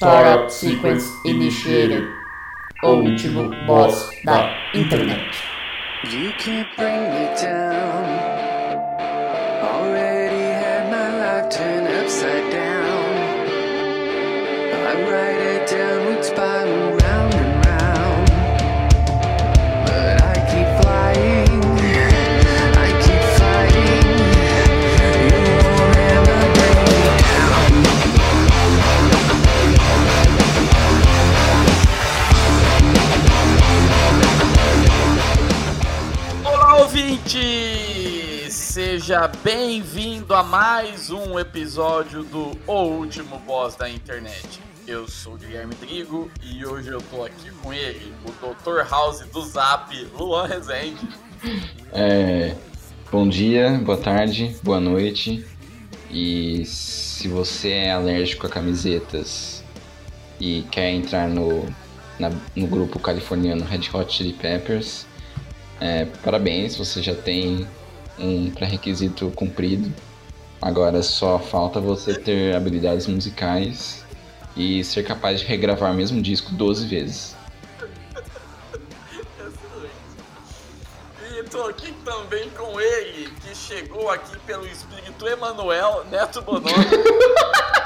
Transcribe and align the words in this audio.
Startup 0.00 0.50
Sequence 0.50 1.12
Initiated. 1.26 2.08
O 2.82 3.02
último 3.02 3.50
boss 3.66 4.08
da 4.24 4.48
internet. 4.72 5.20
You 6.10 6.32
can't 6.38 6.74
bring 6.74 7.02
me 7.10 7.28
down. 7.38 8.29
Ouvinte! 37.38 38.50
Seja 38.50 39.28
bem-vindo 39.44 40.34
a 40.34 40.42
mais 40.42 41.10
um 41.10 41.38
episódio 41.38 42.24
do 42.24 42.50
O 42.66 42.82
Último 42.82 43.38
Boss 43.40 43.76
da 43.76 43.88
Internet. 43.88 44.60
Eu 44.86 45.06
sou 45.06 45.34
o 45.34 45.36
Guilherme 45.36 45.74
Drigo 45.76 46.28
e 46.42 46.64
hoje 46.66 46.88
eu 46.88 47.00
tô 47.02 47.24
aqui 47.24 47.50
com 47.62 47.72
ele, 47.72 48.12
o 48.24 48.30
Dr. 48.32 48.88
House 48.90 49.20
do 49.32 49.42
Zap, 49.42 49.94
Luan 50.18 50.46
Rezende. 50.46 51.08
É, 51.92 52.56
bom 53.12 53.28
dia, 53.28 53.80
boa 53.84 53.98
tarde, 53.98 54.56
boa 54.62 54.80
noite. 54.80 55.44
E 56.10 56.64
se 56.66 57.28
você 57.28 57.70
é 57.70 57.92
alérgico 57.92 58.46
a 58.46 58.50
camisetas 58.50 59.62
e 60.40 60.62
quer 60.72 60.90
entrar 60.90 61.28
no, 61.28 61.64
na- 62.18 62.32
no 62.56 62.66
grupo 62.66 62.98
californiano 62.98 63.64
Red 63.64 63.88
Hot 63.94 64.12
Chili 64.12 64.32
Peppers, 64.32 65.06
é, 65.80 66.04
parabéns, 66.22 66.76
você 66.76 67.02
já 67.02 67.14
tem 67.14 67.66
um 68.18 68.50
pré-requisito 68.50 69.30
cumprido. 69.30 69.92
Agora 70.60 71.02
só 71.02 71.38
falta 71.38 71.80
você 71.80 72.14
ter 72.14 72.54
habilidades 72.54 73.06
musicais 73.06 74.04
e 74.54 74.84
ser 74.84 75.04
capaz 75.04 75.40
de 75.40 75.46
regravar 75.46 75.90
o 75.90 75.94
mesmo 75.94 76.20
disco 76.20 76.52
12 76.52 76.86
vezes. 76.86 77.36
E 81.30 81.42
tô 81.44 81.62
aqui 81.62 81.92
também 82.04 82.50
com 82.50 82.78
ele, 82.78 83.30
que 83.40 83.56
chegou 83.56 84.10
aqui 84.10 84.38
pelo 84.40 84.66
espírito 84.66 85.26
Emanuel 85.26 86.04
Neto 86.10 86.42
Bonomi. 86.42 86.74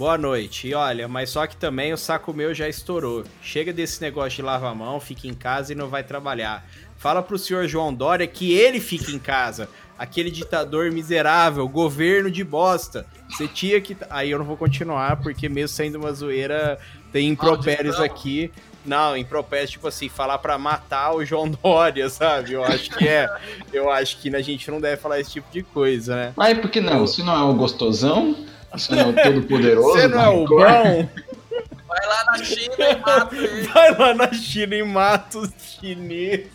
Boa 0.00 0.16
noite. 0.16 0.66
E 0.66 0.72
olha, 0.72 1.06
mas 1.06 1.28
só 1.28 1.46
que 1.46 1.54
também 1.54 1.92
o 1.92 1.96
saco 1.98 2.32
meu 2.32 2.54
já 2.54 2.66
estourou. 2.66 3.22
Chega 3.42 3.70
desse 3.70 4.00
negócio 4.00 4.36
de 4.36 4.40
lavar 4.40 4.72
a 4.72 4.74
mão, 4.74 4.98
fica 4.98 5.28
em 5.28 5.34
casa 5.34 5.72
e 5.72 5.76
não 5.76 5.88
vai 5.88 6.02
trabalhar. 6.02 6.66
Fala 6.96 7.22
pro 7.22 7.38
senhor 7.38 7.68
João 7.68 7.92
Dória 7.92 8.26
que 8.26 8.50
ele 8.50 8.80
fique 8.80 9.14
em 9.14 9.18
casa. 9.18 9.68
Aquele 9.98 10.30
ditador 10.30 10.90
miserável, 10.90 11.68
governo 11.68 12.30
de 12.30 12.42
bosta. 12.42 13.04
Você 13.28 13.46
tinha 13.46 13.78
que. 13.78 13.94
Aí 14.08 14.30
eu 14.30 14.38
não 14.38 14.46
vou 14.46 14.56
continuar, 14.56 15.16
porque 15.16 15.50
mesmo 15.50 15.76
sendo 15.76 15.96
uma 15.96 16.14
zoeira, 16.14 16.78
tem 17.12 17.28
impropérios 17.28 17.98
Maldição. 17.98 18.04
aqui. 18.16 18.50
Não, 18.86 19.14
impropérios, 19.14 19.68
tipo 19.68 19.86
assim, 19.86 20.08
falar 20.08 20.38
pra 20.38 20.56
matar 20.56 21.14
o 21.14 21.22
João 21.26 21.46
Dória, 21.46 22.08
sabe? 22.08 22.54
Eu 22.54 22.64
acho 22.64 22.88
que 22.88 23.06
é. 23.06 23.28
Eu 23.70 23.90
acho 23.90 24.18
que 24.18 24.34
a 24.34 24.40
gente 24.40 24.70
não 24.70 24.80
deve 24.80 24.96
falar 24.96 25.20
esse 25.20 25.32
tipo 25.32 25.52
de 25.52 25.62
coisa, 25.62 26.16
né? 26.16 26.32
Mas 26.34 26.58
por 26.58 26.70
que 26.70 26.80
não? 26.80 27.00
Você 27.00 27.22
não 27.22 27.34
é 27.34 27.42
o 27.42 27.52
gostosão? 27.52 28.48
Você 28.72 28.94
não 28.94 29.00
é 29.00 29.06
o 29.06 29.22
todo-poderoso? 29.22 29.92
Você 29.92 30.08
não 30.08 30.20
é 30.20 30.28
o 30.28 30.40
Record? 30.40 30.84
bom? 30.84 31.08
Vai 31.88 32.06
lá 32.06 32.24
na 32.24 32.44
China 32.44 32.74
e 32.78 32.96
mata 32.96 33.36
ele. 33.36 33.62
Vai 33.68 33.98
lá 33.98 34.14
na 34.14 34.32
China 34.32 34.76
e 34.76 34.82
mata 34.84 35.38
os 35.38 35.50
chineses. 35.60 36.50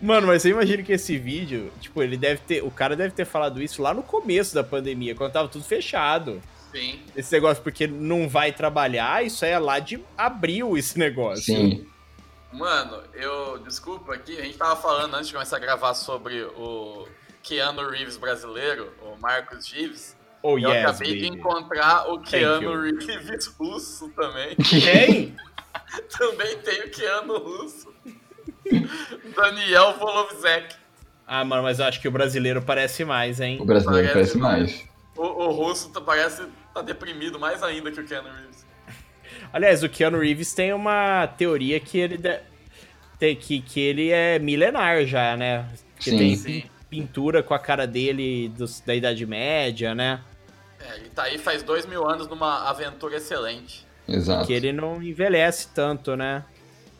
Mano, 0.00 0.26
mas 0.26 0.40
você 0.40 0.48
imagina 0.48 0.82
que 0.82 0.92
esse 0.92 1.18
vídeo, 1.18 1.70
tipo, 1.78 2.02
ele 2.02 2.16
deve 2.16 2.40
ter. 2.40 2.64
O 2.64 2.70
cara 2.70 2.96
deve 2.96 3.14
ter 3.14 3.26
falado 3.26 3.62
isso 3.62 3.82
lá 3.82 3.92
no 3.92 4.02
começo 4.02 4.54
da 4.54 4.64
pandemia, 4.64 5.14
quando 5.14 5.32
tava 5.32 5.48
tudo 5.48 5.64
fechado. 5.64 6.40
Sim. 6.72 7.00
Esse 7.14 7.32
negócio, 7.32 7.62
porque 7.62 7.86
não 7.86 8.28
vai 8.28 8.52
trabalhar, 8.52 9.24
isso 9.24 9.44
é 9.44 9.58
lá 9.58 9.78
de 9.78 10.02
abril 10.16 10.78
esse 10.78 10.98
negócio. 10.98 11.44
Sim. 11.44 11.86
Mano, 12.52 13.02
eu. 13.12 13.58
Desculpa 13.58 14.14
aqui, 14.14 14.38
a 14.38 14.44
gente 14.44 14.56
tava 14.56 14.76
falando 14.76 15.14
antes 15.14 15.28
de 15.28 15.34
começar 15.34 15.56
a 15.56 15.60
gravar 15.60 15.94
sobre 15.94 16.42
o 16.42 17.06
Keanu 17.42 17.90
Reeves 17.90 18.16
brasileiro, 18.16 18.92
o 19.02 19.20
Marcos 19.20 19.66
Gives. 19.66 20.16
Oh, 20.42 20.58
eu 20.58 20.70
yes, 20.70 20.86
acabei 20.86 21.14
de 21.18 21.28
baby. 21.28 21.38
encontrar 21.38 22.10
o 22.10 22.20
Keanu. 22.20 22.80
Reeves 22.98 23.46
russo 23.46 24.08
também. 24.10 24.56
Quem? 24.56 25.36
também 26.18 26.56
tem 26.58 26.80
o 26.82 26.90
Keanu 26.90 27.38
russo. 27.38 27.92
Daniel 29.36 29.96
Volovzek. 29.98 30.74
Ah, 31.26 31.44
mano, 31.44 31.62
mas 31.62 31.78
eu 31.78 31.84
acho 31.84 32.00
que 32.00 32.08
o 32.08 32.10
brasileiro 32.10 32.62
parece 32.62 33.04
mais, 33.04 33.40
hein? 33.40 33.58
O 33.60 33.64
brasileiro 33.64 34.08
Parece 34.12 34.38
parece 34.38 34.38
mais. 34.38 34.88
O, 35.16 35.22
o 35.22 35.50
russo 35.52 35.90
tá- 35.90 36.00
parece 36.00 36.42
tá 36.74 36.82
deprimido 36.82 37.38
mais 37.38 37.62
ainda 37.62 37.90
que 37.92 38.00
o 38.00 38.04
Keanu 38.06 38.28
Reeves. 38.28 38.66
Aliás, 39.52 39.82
o 39.82 39.88
Keanu 39.88 40.18
Reeves 40.18 40.52
tem 40.54 40.72
uma 40.72 41.26
teoria 41.36 41.78
que 41.78 41.98
ele 41.98 42.16
de- 42.16 42.40
tem 43.18 43.36
que, 43.36 43.60
que 43.60 43.78
ele 43.80 44.10
é 44.10 44.38
milenar 44.38 45.04
já, 45.04 45.36
né? 45.36 45.68
Que 45.98 46.10
Sim. 46.10 46.18
tem 46.18 46.36
Sim. 46.36 46.62
pintura 46.88 47.42
com 47.42 47.54
a 47.54 47.58
cara 47.58 47.86
dele 47.86 48.48
dos- 48.56 48.80
da 48.80 48.94
Idade 48.94 49.24
Média, 49.26 49.94
né? 49.94 50.20
É, 50.80 50.96
ele 50.96 51.10
tá 51.10 51.24
aí 51.24 51.38
faz 51.38 51.62
dois 51.62 51.84
mil 51.86 52.08
anos 52.08 52.26
numa 52.26 52.68
aventura 52.68 53.16
excelente. 53.16 53.86
Exato. 54.08 54.46
Que 54.46 54.52
ele 54.52 54.72
não 54.72 55.02
envelhece 55.02 55.68
tanto, 55.74 56.16
né? 56.16 56.44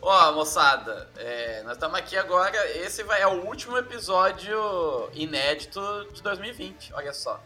Ó, 0.01 0.31
moçada, 0.31 1.09
é, 1.17 1.61
nós 1.63 1.73
estamos 1.73 1.97
aqui 1.97 2.17
agora. 2.17 2.51
Esse 2.77 3.03
vai 3.03 3.21
é 3.21 3.27
o 3.27 3.45
último 3.45 3.77
episódio 3.77 4.57
inédito 5.13 5.81
de 6.13 6.21
2020. 6.23 6.93
Olha 6.93 7.13
só. 7.13 7.39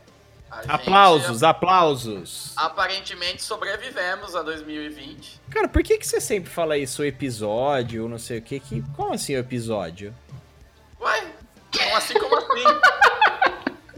A 0.49 0.61
gente, 0.61 0.71
Aplausos, 0.71 1.43
aplausos. 1.43 2.53
aparentemente 2.55 3.41
sobrevivemos 3.43 4.35
a 4.35 4.43
2020. 4.43 5.41
Cara, 5.49 5.67
por 5.67 5.81
que, 5.83 5.97
que 5.97 6.07
você 6.07 6.21
sempre 6.21 6.49
fala 6.49 6.77
isso, 6.77 7.01
o 7.01 7.05
episódio, 7.05 8.07
não 8.07 8.19
sei 8.19 8.37
o 8.37 8.41
que? 8.41 8.59
que 8.59 8.83
como 8.95 9.13
assim 9.13 9.35
o 9.35 9.39
episódio? 9.39 10.15
Ué, 11.01 11.33
como 11.75 11.95
assim, 11.97 12.13
como 12.13 12.35
assim? 12.37 12.63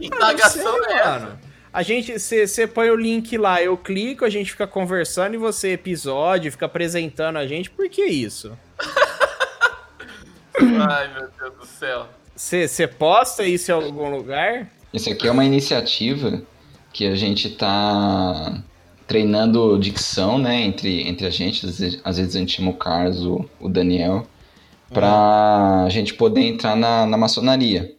Indagação 0.00 0.84
é 0.86 0.92
essa? 0.94 1.10
mano. 1.20 1.47
A 1.72 1.82
gente, 1.82 2.18
você 2.18 2.66
põe 2.66 2.90
o 2.90 2.96
link 2.96 3.36
lá, 3.36 3.62
eu 3.62 3.76
clico, 3.76 4.24
a 4.24 4.30
gente 4.30 4.50
fica 4.50 4.66
conversando 4.66 5.34
e 5.34 5.38
você 5.38 5.72
episódio, 5.72 6.50
fica 6.50 6.66
apresentando 6.66 7.36
a 7.36 7.46
gente. 7.46 7.70
Por 7.70 7.88
que 7.88 8.02
isso? 8.04 8.56
Ai, 10.60 11.12
meu 11.12 11.28
Deus 11.38 11.54
do 11.58 11.66
céu. 11.66 12.06
Você 12.34 12.86
posta 12.86 13.44
isso 13.44 13.70
em 13.70 13.74
algum 13.74 14.10
lugar? 14.10 14.68
Esse 14.92 15.10
aqui 15.10 15.28
é 15.28 15.30
uma 15.30 15.44
iniciativa 15.44 16.42
que 16.92 17.06
a 17.06 17.14
gente 17.14 17.50
tá 17.50 18.62
treinando 19.06 19.78
dicção, 19.78 20.38
né, 20.38 20.62
entre, 20.62 21.06
entre 21.08 21.26
a 21.26 21.30
gente. 21.30 21.66
Às 21.66 21.78
vezes, 21.78 22.00
às 22.04 22.16
vezes 22.16 22.36
a 22.36 22.38
gente 22.38 22.56
chama 22.56 22.70
o 22.70 22.74
Carlos, 22.74 23.24
o, 23.24 23.44
o 23.60 23.68
Daniel, 23.68 24.26
pra 24.90 25.86
gente 25.90 26.14
poder 26.14 26.42
entrar 26.42 26.76
na, 26.76 27.06
na 27.06 27.16
maçonaria. 27.16 27.94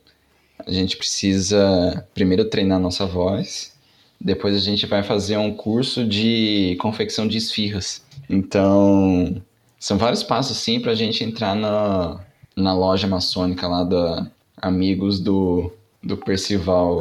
A 0.66 0.72
gente 0.72 0.98
precisa 0.98 2.06
primeiro 2.14 2.46
treinar 2.46 2.80
nossa 2.80 3.06
voz, 3.06 3.74
depois 4.20 4.56
a 4.56 4.60
gente 4.60 4.86
vai 4.86 5.02
fazer 5.04 5.38
um 5.38 5.54
curso 5.54 6.06
de 6.06 6.78
confecção 6.82 7.28
de 7.28 7.38
esfirras. 7.38 8.04
Então, 8.30 9.42
são 9.80 9.98
vários 9.98 10.22
passos, 10.24 10.58
sim, 10.58 10.80
pra 10.80 10.94
gente 10.96 11.24
entrar 11.24 11.56
na, 11.56 12.20
na 12.56 12.74
loja 12.74 13.08
maçônica 13.08 13.68
lá 13.68 13.84
da 13.84 14.28
Amigos 14.62 15.20
do, 15.22 15.72
do 16.04 16.18
Percival, 16.18 17.00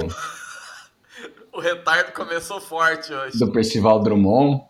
O 1.52 1.60
retardo 1.60 2.12
começou 2.12 2.60
forte 2.60 3.12
hoje. 3.12 3.36
do 3.38 3.50
Percival 3.50 4.00
Drummond. 4.00 4.62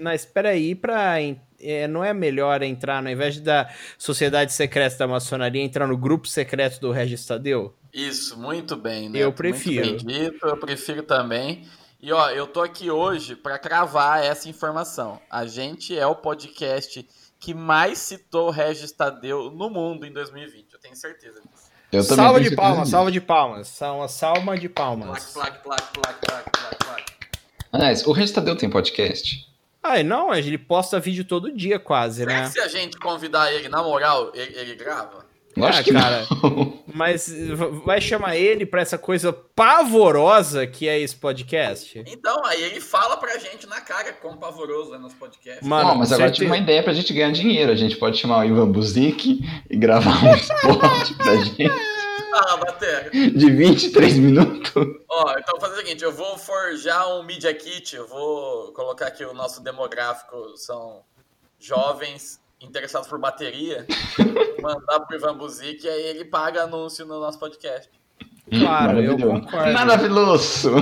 Mas 0.00 0.24
peraí, 0.24 0.76
pra. 0.76 1.20
en- 1.20 1.36
é, 1.60 1.86
não 1.88 2.04
é 2.04 2.12
melhor 2.14 2.62
entrar, 2.62 3.02
ao 3.04 3.08
invés 3.10 3.40
da 3.40 3.68
Sociedade 3.96 4.52
Secreta 4.52 4.98
da 4.98 5.06
Maçonaria, 5.06 5.62
entrar 5.62 5.86
no 5.86 5.96
grupo 5.96 6.26
secreto 6.28 6.80
do 6.80 6.90
Regis 6.90 7.24
Tadeu? 7.26 7.74
Isso, 7.92 8.38
muito 8.38 8.76
bem, 8.76 9.08
né? 9.08 9.18
Eu 9.18 9.32
prefiro. 9.32 9.86
Muito 9.86 10.04
bem 10.04 10.30
dito, 10.30 10.46
eu 10.46 10.56
prefiro 10.56 11.02
também. 11.02 11.66
E 12.00 12.12
ó, 12.12 12.30
eu 12.30 12.46
tô 12.46 12.60
aqui 12.62 12.90
hoje 12.90 13.34
pra 13.34 13.58
cravar 13.58 14.22
essa 14.24 14.48
informação. 14.48 15.20
A 15.28 15.46
gente 15.46 15.98
é 15.98 16.06
o 16.06 16.14
podcast 16.14 17.04
que 17.40 17.54
mais 17.54 17.98
citou 17.98 18.48
o 18.48 18.50
Regis 18.50 18.92
Tadeu 18.92 19.50
no 19.50 19.68
mundo 19.68 20.06
em 20.06 20.12
2020. 20.12 20.72
Eu 20.72 20.78
tenho 20.78 20.94
certeza 20.94 21.40
disso. 21.40 21.68
Eu 21.90 22.06
também 22.06 22.24
salva 22.24 22.40
de 22.40 22.54
palmas, 22.54 22.88
salva 22.88 23.10
de 23.10 23.20
palmas. 23.20 23.80
Uma 23.80 24.08
salva 24.08 24.58
de 24.58 24.68
Plaque, 24.68 24.96
palmas. 25.00 25.32
plaque, 25.32 25.62
plaque, 25.62 25.92
plaque, 25.92 26.20
plaque, 26.20 26.50
plaque, 26.50 26.76
plaque. 26.84 27.12
Aliás, 27.72 28.06
o 28.06 28.12
Regis 28.12 28.32
Tadeu 28.32 28.56
tem 28.56 28.68
podcast? 28.70 29.46
Ah, 29.82 30.02
não, 30.02 30.34
ele 30.34 30.58
posta 30.58 30.98
vídeo 31.00 31.24
todo 31.24 31.52
dia 31.52 31.78
quase, 31.78 32.18
Será 32.18 32.32
né? 32.32 32.42
que 32.46 32.52
se 32.52 32.60
a 32.60 32.68
gente 32.68 32.98
convidar 32.98 33.52
ele 33.52 33.68
na 33.68 33.82
moral, 33.82 34.30
ele, 34.34 34.58
ele 34.58 34.74
grava? 34.74 35.26
Lógico 35.56 35.78
Ah, 35.80 35.82
que 35.84 35.92
cara. 35.92 36.26
não. 36.42 36.78
Mas 36.94 37.32
vai 37.84 38.00
chamar 38.00 38.36
ele 38.36 38.64
pra 38.66 38.80
essa 38.80 38.96
coisa 38.98 39.32
pavorosa 39.32 40.66
que 40.66 40.86
é 40.88 40.98
esse 41.00 41.16
podcast? 41.16 42.00
Então, 42.06 42.44
aí 42.44 42.62
ele 42.62 42.80
fala 42.80 43.16
pra 43.16 43.36
gente 43.38 43.66
na 43.66 43.80
cara 43.80 44.12
quão 44.12 44.36
pavoroso 44.36 44.94
é 44.94 44.98
nosso 44.98 45.16
podcast. 45.16 45.64
Mano, 45.64 45.90
Ó, 45.90 45.94
mas 45.96 46.12
agora 46.12 46.30
tive 46.30 46.46
uma 46.46 46.58
ideia 46.58 46.82
pra 46.82 46.92
gente 46.92 47.12
ganhar 47.12 47.32
dinheiro. 47.32 47.72
A 47.72 47.76
gente 47.76 47.96
pode 47.96 48.18
chamar 48.18 48.38
o 48.40 48.44
Ivan 48.44 48.70
Buzik 48.70 49.40
e 49.70 49.76
gravar 49.76 50.22
um 50.24 50.34
spot 50.36 51.16
pra 51.16 51.36
gente 51.36 51.64
Fala, 52.30 52.56
Batera. 52.58 53.10
de 53.10 53.50
23 53.50 54.18
minutos. 54.18 54.72
Ó, 55.08 55.30
então 55.32 55.52
vou 55.52 55.60
fazer 55.60 55.74
o 55.74 55.76
seguinte, 55.78 56.04
eu 56.04 56.12
vou 56.12 56.38
forjar 56.38 57.08
um 57.14 57.22
Media 57.22 57.52
Kit, 57.54 57.96
eu 57.96 58.06
vou 58.06 58.72
colocar 58.72 59.06
aqui 59.06 59.24
o 59.24 59.34
nosso 59.34 59.62
demográfico, 59.62 60.56
são 60.56 61.02
jovens 61.58 62.40
interessados 62.60 63.08
por 63.08 63.18
bateria, 63.18 63.86
mandar 64.62 65.00
pro 65.00 65.16
Ivan 65.16 65.36
Buzik 65.36 65.86
e 65.86 65.88
aí 65.88 66.02
ele 66.02 66.24
paga 66.24 66.64
anúncio 66.64 67.06
no 67.06 67.20
nosso 67.20 67.38
podcast. 67.38 67.90
Claro, 68.50 69.00
eu 69.00 69.18
concordo. 69.18 69.72
Maravilhoso. 69.72 70.72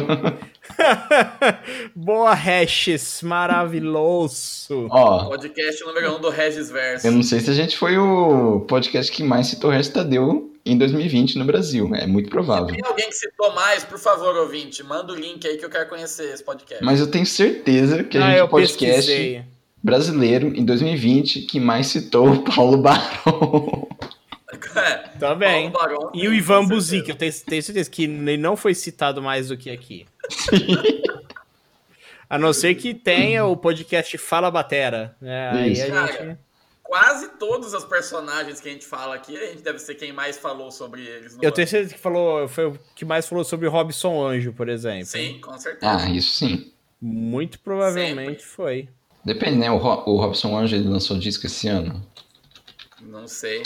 Boa, 1.95 2.35
Hashes, 2.35 3.23
maravilhoso. 3.23 4.89
Ó, 4.91 5.27
Podcast 5.27 5.85
número 5.85 6.13
1 6.13 6.17
um 6.17 6.21
do 6.21 6.29
Regis 6.29 6.71
Verso. 6.71 7.07
eu 7.07 7.13
não 7.13 7.23
sei 7.23 7.41
se 7.41 7.51
a 7.51 7.55
gente 7.55 7.77
foi 7.77 7.97
o 7.97 8.61
podcast 8.61 9.11
que 9.11 9.23
mais 9.23 9.47
citou 9.47 9.71
Regis 9.71 9.89
Tadeu 9.89 10.53
em 10.65 10.77
2020 10.77 11.39
no 11.39 11.45
Brasil. 11.45 11.95
É 11.95 12.07
muito 12.07 12.29
provável. 12.29 12.67
Tem 12.67 12.85
alguém 12.85 13.09
que 13.09 13.15
citou 13.15 13.55
mais, 13.55 13.85
por 13.85 13.99
favor, 13.99 14.37
ouvinte, 14.37 14.83
manda 14.83 15.13
o 15.13 15.17
link 15.17 15.47
aí 15.47 15.57
que 15.57 15.65
eu 15.65 15.71
quero 15.71 15.89
conhecer 15.89 16.33
esse 16.33 16.43
podcast. 16.43 16.85
Mas 16.85 17.01
eu 17.01 17.07
tenho 17.07 17.25
certeza 17.25 18.03
que 18.05 18.19
a 18.19 18.25
ah, 18.25 18.31
gente 18.31 18.41
é 18.41 18.47
podcast 18.47 19.07
pesquisei. 19.07 19.45
brasileiro 19.83 20.49
em 20.49 20.65
2020 20.65 21.43
que 21.43 21.61
mais 21.61 21.87
citou 21.87 22.31
o 22.31 22.43
Paulo 22.43 22.79
Barão. 22.79 23.89
É, 24.77 24.97
Também. 25.19 25.71
Barão, 25.71 26.11
E 26.15 26.29
o 26.29 26.35
Ivan. 26.35 26.67
Buzik, 26.67 27.09
eu 27.09 27.17
tenho, 27.17 27.33
tenho 27.33 27.63
certeza 27.63 27.91
que 27.91 28.05
ele 28.05 28.37
não 28.37 28.57
foi 28.57 28.75
citado 28.75 29.23
mais 29.23 29.49
do 29.49 29.57
que 29.57 29.71
aqui. 29.71 30.07
A 32.29 32.39
não 32.39 32.53
ser 32.53 32.75
que 32.75 32.93
tenha 32.93 33.45
o 33.45 33.57
podcast 33.57 34.19
Fala 34.19 34.51
Batera. 34.51 35.17
né? 35.21 35.51
Aí 35.51 35.73
Isso. 35.73 35.83
a 35.83 35.87
gente... 35.87 36.17
Cara, 36.19 36.39
Quase 36.83 37.29
todos 37.37 37.75
os 37.75 37.85
personagens 37.85 38.61
que 38.61 38.69
a 38.69 38.73
gente 38.73 38.87
fala 38.87 39.17
aqui, 39.17 39.37
a 39.37 39.47
gente 39.47 39.61
deve 39.61 39.79
ser 39.81 39.97
quem 39.97 40.13
mais 40.13 40.39
falou 40.39 40.71
sobre 40.71 41.03
eles. 41.05 41.33
Eu 41.43 41.49
ano. 41.49 41.53
tenho 41.53 41.67
certeza 41.67 41.95
que 41.95 41.99
falou, 42.01 42.47
foi 42.47 42.67
o 42.67 42.79
que 42.95 43.05
mais 43.05 43.27
falou 43.29 43.43
sobre 43.45 43.67
Robson 43.67 44.25
Anjo, 44.25 44.53
por 44.53 44.69
exemplo. 44.69 45.07
Sim, 45.07 45.41
com 45.41 45.59
certeza. 45.59 46.05
Ah, 46.05 46.09
isso 46.09 46.31
sim. 46.37 46.71
Muito 47.03 47.59
provavelmente 47.59 48.45
foi. 48.47 48.89
Depende, 49.25 49.57
né? 49.59 49.69
O, 49.69 49.79
Ro- 49.79 50.05
o 50.07 50.17
Robson 50.17 50.57
Anjo 50.57 50.77
ele 50.77 50.87
lançou 50.89 51.19
disco 51.19 51.47
esse 51.47 51.67
ano. 51.67 52.01
Não 53.01 53.29
sei. 53.29 53.63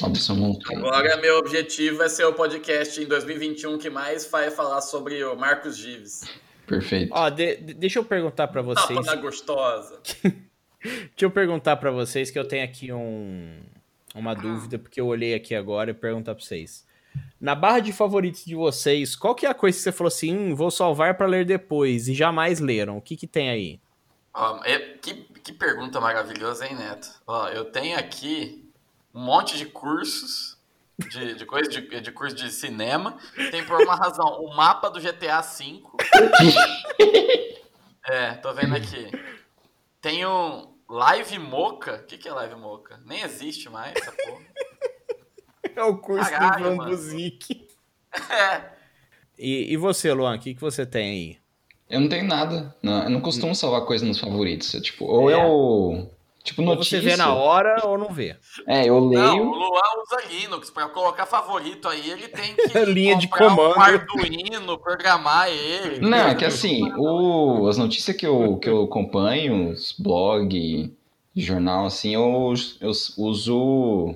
Agora, 0.76 1.16
meu 1.18 1.38
objetivo 1.38 2.02
é 2.02 2.08
ser 2.08 2.24
o 2.24 2.32
podcast 2.32 3.00
em 3.00 3.06
2021 3.06 3.78
que 3.78 3.88
mais 3.88 4.26
vai 4.28 4.50
falar 4.50 4.80
sobre 4.80 5.22
o 5.24 5.36
Marcos 5.36 5.76
Gives. 5.76 6.22
Perfeito. 6.66 7.12
Ó, 7.14 7.28
de- 7.30 7.56
de- 7.56 7.74
deixa 7.74 7.98
eu 7.98 8.04
perguntar 8.04 8.48
pra 8.48 8.62
Tapa 8.62 8.74
vocês. 8.86 9.06
na 9.06 9.14
gostosa. 9.16 10.00
Deixa 10.82 11.26
eu 11.26 11.30
perguntar 11.30 11.76
pra 11.76 11.90
vocês 11.90 12.30
que 12.30 12.38
eu 12.38 12.48
tenho 12.48 12.64
aqui 12.64 12.90
um, 12.90 13.60
uma 14.14 14.32
dúvida, 14.34 14.78
porque 14.78 14.98
eu 14.98 15.06
olhei 15.06 15.34
aqui 15.34 15.54
agora 15.54 15.90
e 15.90 15.94
perguntar 15.94 16.34
pra 16.34 16.42
vocês. 16.42 16.86
Na 17.38 17.54
barra 17.54 17.80
de 17.80 17.92
favoritos 17.92 18.46
de 18.46 18.54
vocês, 18.54 19.14
qual 19.14 19.34
que 19.34 19.44
é 19.44 19.50
a 19.50 19.54
coisa 19.54 19.76
que 19.76 19.82
você 19.84 19.92
falou 19.92 20.08
assim, 20.08 20.34
hum, 20.34 20.54
vou 20.54 20.70
salvar 20.70 21.18
pra 21.18 21.26
ler 21.26 21.44
depois 21.44 22.08
e 22.08 22.14
jamais 22.14 22.60
leram? 22.60 22.96
O 22.96 23.02
que 23.02 23.14
que 23.14 23.26
tem 23.26 23.50
aí? 23.50 23.78
É- 24.64 24.78
que, 25.02 25.12
que 25.44 25.52
pergunta 25.52 26.00
maravilhosa, 26.00 26.64
hein, 26.66 26.74
Neto? 26.76 27.10
Ó, 27.26 27.48
eu 27.48 27.66
tenho 27.66 27.98
aqui 27.98 28.69
um 29.14 29.20
monte 29.20 29.56
de 29.58 29.66
cursos, 29.66 30.58
de, 30.98 31.34
de 31.34 31.46
coisa 31.46 31.68
de, 31.70 32.00
de 32.00 32.12
curso 32.12 32.34
de 32.36 32.50
cinema. 32.50 33.16
Tem 33.50 33.64
por 33.64 33.80
uma 33.82 33.94
razão 33.94 34.26
o 34.42 34.54
mapa 34.54 34.88
do 34.90 35.00
GTA 35.00 35.40
V. 35.40 35.82
É, 38.08 38.32
tô 38.34 38.52
vendo 38.54 38.74
aqui. 38.74 39.10
Tem 40.00 40.26
um 40.26 40.74
Live 40.88 41.38
Moca. 41.38 41.96
O 41.96 42.06
que, 42.06 42.18
que 42.18 42.28
é 42.28 42.32
Live 42.32 42.56
Moca? 42.56 42.98
Nem 43.04 43.22
existe 43.22 43.68
mais 43.68 43.94
essa 43.96 44.12
porra. 44.12 44.42
É 45.76 45.82
o 45.84 45.98
curso 45.98 46.28
Caralho, 46.30 46.52
do 46.54 46.60
Ivan 46.60 46.76
mano. 46.76 46.90
Buzik. 46.90 47.68
É. 48.30 48.70
E, 49.38 49.72
e 49.72 49.76
você, 49.76 50.12
Luan, 50.12 50.36
o 50.36 50.40
que, 50.40 50.54
que 50.54 50.60
você 50.60 50.84
tem 50.84 51.10
aí? 51.10 51.38
Eu 51.88 52.00
não 52.00 52.08
tenho 52.08 52.24
nada. 52.26 52.74
Não, 52.82 53.04
eu 53.04 53.10
não 53.10 53.20
costumo 53.20 53.54
salvar 53.54 53.84
coisa 53.84 54.04
nos 54.04 54.18
favoritos. 54.18 54.72
Eu, 54.74 54.82
tipo, 54.82 55.04
ou 55.04 55.30
É. 55.30 55.34
eu. 55.34 56.10
Tipo, 56.50 56.62
Ou 56.62 56.68
notícia. 56.74 57.00
você 57.00 57.04
vê 57.10 57.16
na 57.16 57.32
hora 57.32 57.86
ou 57.86 57.96
não 57.96 58.08
vê. 58.12 58.36
É, 58.66 58.88
eu 58.88 59.00
Não, 59.00 59.06
o 59.06 59.08
leio. 59.08 59.44
Luan 59.44 59.80
usa 60.02 60.28
Linux. 60.28 60.68
Pra 60.70 60.88
colocar 60.88 61.24
favorito 61.26 61.86
aí, 61.88 62.10
ele 62.10 62.26
tem 62.28 62.54
que 62.54 62.78
Linha 62.86 63.16
de 63.16 63.28
comando. 63.28 63.76
um 63.76 63.80
Arduino, 63.80 64.78
programar 64.78 65.48
ele. 65.48 66.00
Não, 66.06 66.18
é 66.28 66.34
que 66.34 66.44
assim, 66.44 66.82
o, 66.96 67.66
as 67.68 67.78
notícias 67.78 68.16
que 68.16 68.26
eu, 68.26 68.56
que 68.58 68.68
eu 68.68 68.82
acompanho, 68.82 69.70
os 69.70 69.94
blog, 69.98 70.92
jornal, 71.36 71.86
assim, 71.86 72.14
eu, 72.14 72.52
eu 72.80 72.90
uso 73.16 74.14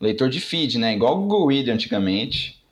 leitor 0.00 0.28
de 0.28 0.40
feed, 0.40 0.78
né? 0.78 0.94
Igual 0.94 1.14
o 1.18 1.20
Google 1.22 1.48
Reader 1.48 1.74
antigamente. 1.74 2.62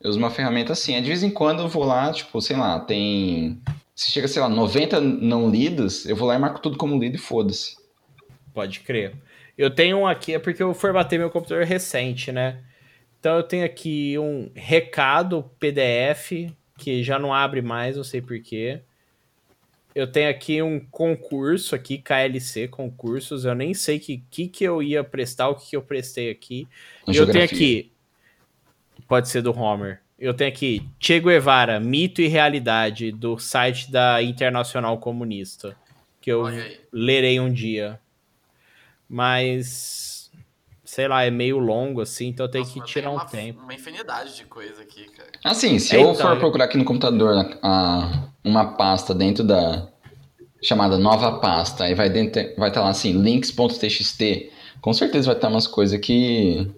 Eu 0.00 0.10
uso 0.10 0.18
uma 0.18 0.30
ferramenta 0.30 0.72
assim. 0.72 1.00
De 1.00 1.08
vez 1.08 1.22
em 1.22 1.30
quando 1.30 1.62
eu 1.62 1.68
vou 1.68 1.84
lá, 1.84 2.12
tipo, 2.12 2.40
sei 2.40 2.56
lá, 2.56 2.80
tem. 2.80 3.60
Se 3.94 4.10
chega, 4.10 4.26
sei 4.26 4.42
lá, 4.42 4.48
90 4.48 5.00
não 5.00 5.48
lidos, 5.48 6.04
eu 6.06 6.16
vou 6.16 6.26
lá 6.26 6.34
e 6.34 6.38
marco 6.38 6.60
tudo 6.60 6.76
como 6.76 6.98
lido 6.98 7.14
e 7.14 7.18
foda-se. 7.18 7.76
Pode 8.54 8.80
crer. 8.80 9.16
Eu 9.58 9.68
tenho 9.68 9.98
um 9.98 10.06
aqui, 10.06 10.32
é 10.32 10.38
porque 10.38 10.62
eu 10.62 10.72
formatei 10.72 11.18
meu 11.18 11.28
computador 11.28 11.64
recente, 11.64 12.30
né? 12.32 12.62
Então 13.18 13.36
eu 13.36 13.42
tenho 13.42 13.64
aqui 13.64 14.16
um 14.18 14.50
recado 14.54 15.50
PDF, 15.58 16.52
que 16.78 17.02
já 17.02 17.18
não 17.18 17.34
abre 17.34 17.60
mais, 17.60 17.96
não 17.96 18.04
sei 18.04 18.22
porquê. 18.22 18.80
Eu 19.94 20.10
tenho 20.10 20.28
aqui 20.28 20.60
um 20.60 20.78
concurso 20.78 21.74
aqui, 21.74 21.98
KLC, 21.98 22.68
concursos. 22.68 23.44
Eu 23.44 23.54
nem 23.54 23.74
sei 23.74 23.98
que 23.98 24.22
que, 24.30 24.48
que 24.48 24.64
eu 24.64 24.82
ia 24.82 25.02
prestar, 25.02 25.48
o 25.48 25.54
que, 25.54 25.70
que 25.70 25.76
eu 25.76 25.82
prestei 25.82 26.30
aqui. 26.30 26.68
E 27.06 27.16
eu 27.16 27.30
tenho 27.30 27.44
aqui. 27.44 27.92
Pode 29.08 29.28
ser 29.28 29.42
do 29.42 29.56
Homer. 29.56 30.00
Eu 30.18 30.34
tenho 30.34 30.50
aqui 30.50 30.88
Che 30.98 31.20
Guevara, 31.20 31.78
Mito 31.80 32.20
e 32.20 32.28
Realidade, 32.28 33.12
do 33.12 33.38
site 33.38 33.90
da 33.90 34.22
Internacional 34.22 34.98
Comunista. 34.98 35.76
Que 36.20 36.30
eu 36.30 36.44
lerei 36.92 37.38
um 37.38 37.52
dia. 37.52 38.00
Mas. 39.08 40.30
Sei 40.84 41.08
lá, 41.08 41.24
é 41.24 41.30
meio 41.30 41.58
longo 41.58 42.00
assim, 42.00 42.28
então 42.28 42.46
eu 42.46 42.50
tenho 42.50 42.64
Nossa, 42.64 42.78
que 42.80 42.86
tirar 42.86 43.08
tem 43.08 43.16
um 43.16 43.20
uma, 43.20 43.24
tempo. 43.26 43.60
Uma 43.62 43.74
infinidade 43.74 44.36
de 44.36 44.44
coisa 44.44 44.82
aqui, 44.82 45.06
cara. 45.08 45.30
Assim, 45.42 45.78
se 45.80 45.96
É, 45.96 45.98
eu 45.98 46.10
então, 46.12 46.14
for 46.14 46.34
eu- 46.34 46.38
procurar 46.38 46.66
aqui 46.66 46.76
no 46.78 46.84
computador 46.84 47.58
a- 47.62 48.28
uma 48.44 48.74
pasta 48.76 49.12
dentro 49.12 49.42
da 49.42 49.88
chamada 50.62 50.96
nova 50.96 51.40
pasta, 51.40 51.84
aí 51.84 51.94
vai 51.94 52.08
dentro, 52.08 52.40
vai 52.56 52.68
estar 52.68 52.82
lá 52.82 52.90
assim, 52.90 53.12
links.txt, 53.12 54.52
com 54.80 54.92
certeza 54.92 55.26
vai 55.26 55.34
estar 55.34 55.48
umas 55.48 55.66
coisas 55.66 55.98
que 55.98 56.70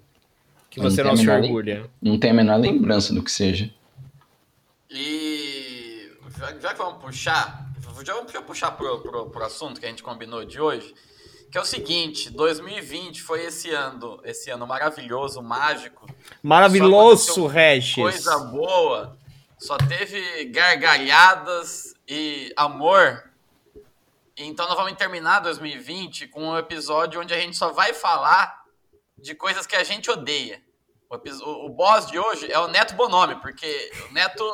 Que 0.71 0.81
você 0.81 1.03
não 1.03 1.11
não 1.11 1.17
se 1.19 1.29
orgulha. 1.29 1.91
não 2.01 2.19
tem 2.19 2.31
a 2.31 2.35
menor 2.35 2.57
lembrança 2.59 3.13
do 3.13 3.23
que 3.23 3.31
seja. 3.31 3.71
E 4.91 6.11
já, 6.61 6.73
que 6.73 6.79
vamos 6.79 7.03
puxar, 7.03 7.71
já 8.05 8.15
vamos 8.15 8.33
puxar 8.47 8.71
pro, 8.73 9.01
pro, 9.01 9.27
pro 9.31 9.45
assunto 9.45 9.79
que 9.81 9.87
a 9.87 9.89
gente 9.91 10.03
combinou 10.03 10.45
de 10.45 10.61
hoje, 10.61 10.95
que 11.51 11.57
é 11.59 11.61
o 11.61 11.65
seguinte, 11.65 12.29
2020 12.31 13.23
foi 13.23 13.45
esse 13.45 13.71
ano, 13.71 14.21
esse 14.25 14.51
ano 14.51 14.67
maravilhoso, 14.67 15.43
mágico, 15.43 16.07
Maravilhoso, 16.43 17.47
Regis. 17.47 17.95
coisa 18.03 18.39
boa, 18.39 19.17
só 19.59 19.77
teve 19.77 20.45
gargalhadas 20.47 21.95
e 22.09 22.53
amor. 22.57 23.31
Então 24.37 24.67
nós 24.69 24.77
vamos 24.77 24.93
terminar 24.95 25.41
2020 25.41 26.29
com 26.29 26.49
um 26.51 26.59
episódio 26.59 27.21
onde 27.21 27.33
a 27.33 27.39
gente 27.39 27.57
só 27.57 27.73
vai 27.73 27.93
falar 27.95 28.65
de 29.17 29.35
coisas 29.35 29.67
que 29.67 29.75
a 29.77 29.85
gente 29.85 30.11
odeia. 30.11 30.61
O, 31.09 31.67
o- 31.67 31.71
boss 31.71 32.07
de 32.09 32.19
hoje 32.19 32.51
é 32.51 32.59
o 32.59 32.69
Neto 32.69 32.95
Bonomi, 32.95 33.37
porque 33.37 33.91
o 34.11 34.13
Neto 34.13 34.45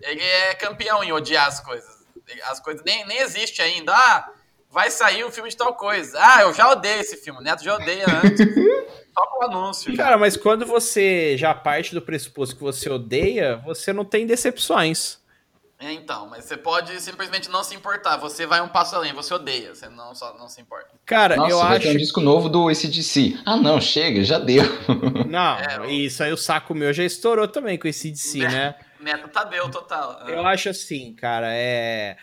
ele 0.00 0.20
é 0.20 0.54
campeão 0.54 1.02
em 1.02 1.12
odiar 1.12 1.46
as 1.46 1.60
coisas. 1.60 2.02
As 2.44 2.60
coisas 2.60 2.82
nem, 2.84 3.06
nem 3.06 3.18
existe 3.18 3.62
ainda. 3.62 3.92
Ah, 3.94 4.28
vai 4.72 4.90
sair 4.90 5.24
um 5.24 5.30
filme 5.30 5.50
de 5.50 5.56
tal 5.56 5.74
coisa. 5.74 6.18
Ah, 6.20 6.42
eu 6.42 6.54
já 6.54 6.70
odeio 6.70 7.00
esse 7.00 7.16
filme. 7.18 7.38
O 7.38 7.42
Neto 7.42 7.62
já 7.62 7.74
odeia 7.74 8.06
antes. 8.24 8.38
só 9.14 9.26
com 9.26 9.44
o 9.44 9.48
anúncio. 9.48 9.94
já. 9.94 10.02
Cara, 10.02 10.18
mas 10.18 10.36
quando 10.36 10.64
você 10.64 11.36
já 11.36 11.54
parte 11.54 11.94
do 11.94 12.00
pressuposto 12.00 12.56
que 12.56 12.62
você 12.62 12.88
odeia, 12.88 13.58
você 13.58 13.92
não 13.92 14.04
tem 14.04 14.26
decepções. 14.26 15.20
É, 15.78 15.92
então, 15.92 16.28
mas 16.28 16.44
você 16.44 16.56
pode 16.56 16.98
simplesmente 17.00 17.50
não 17.50 17.64
se 17.64 17.74
importar. 17.74 18.16
Você 18.18 18.46
vai 18.46 18.60
um 18.60 18.68
passo 18.68 18.94
além, 18.94 19.12
você 19.12 19.34
odeia, 19.34 19.74
você 19.74 19.88
não, 19.88 20.14
só 20.14 20.32
não 20.38 20.48
se 20.48 20.60
importa. 20.60 20.86
Cara, 21.04 21.34
Nossa, 21.34 21.50
eu 21.50 21.58
vai 21.58 21.76
acho. 21.76 21.86
ter 21.88 21.94
um 21.94 21.96
disco 21.98 22.20
novo 22.20 22.48
do 22.48 22.68
ACDC. 22.68 23.36
Ah, 23.44 23.56
não, 23.56 23.80
chega, 23.80 24.22
já 24.22 24.38
deu. 24.38 24.62
Não, 25.28 25.58
É, 25.58 25.90
isso 25.90 26.22
aí 26.22 26.32
o 26.32 26.36
saco 26.36 26.72
meu 26.72 26.92
já 26.92 27.02
estourou 27.02 27.48
também 27.48 27.76
com 27.76 27.88
esse 27.88 28.10
DC, 28.12 28.38
né? 28.38 28.76
Neto 29.00 29.26
Tadeu, 29.28 29.68
total. 29.70 30.18
Ah, 30.20 30.30
Eu 30.30 30.46
acho 30.46 30.68
assim, 30.68 31.14
cara, 31.14 31.48
é. 31.50 32.16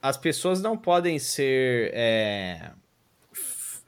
As 0.00 0.16
pessoas 0.16 0.60
não 0.62 0.76
podem 0.76 1.18
ser. 1.18 1.90
é, 1.94 2.70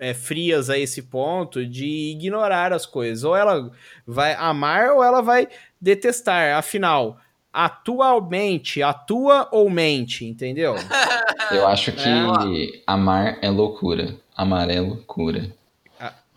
é, 0.01 0.15
frias 0.15 0.71
a 0.71 0.79
esse 0.79 1.03
ponto 1.03 1.65
de 1.67 2.13
ignorar 2.13 2.73
as 2.73 2.87
coisas. 2.87 3.23
Ou 3.23 3.37
ela 3.37 3.71
vai 4.07 4.33
amar 4.35 4.93
ou 4.93 5.05
ela 5.05 5.21
vai 5.21 5.47
detestar. 5.81 6.57
Afinal, 6.57 7.19
atualmente, 7.53 8.83
atua 8.83 9.47
ou 9.53 9.69
mente, 9.69 10.25
entendeu? 10.25 10.75
Eu 11.53 11.67
acho 11.67 11.93
que 11.93 12.01
É. 12.79 12.83
amar 12.87 13.39
é 13.43 13.51
loucura. 13.51 14.17
Amarelo 14.35 14.97
cura. 15.07 15.53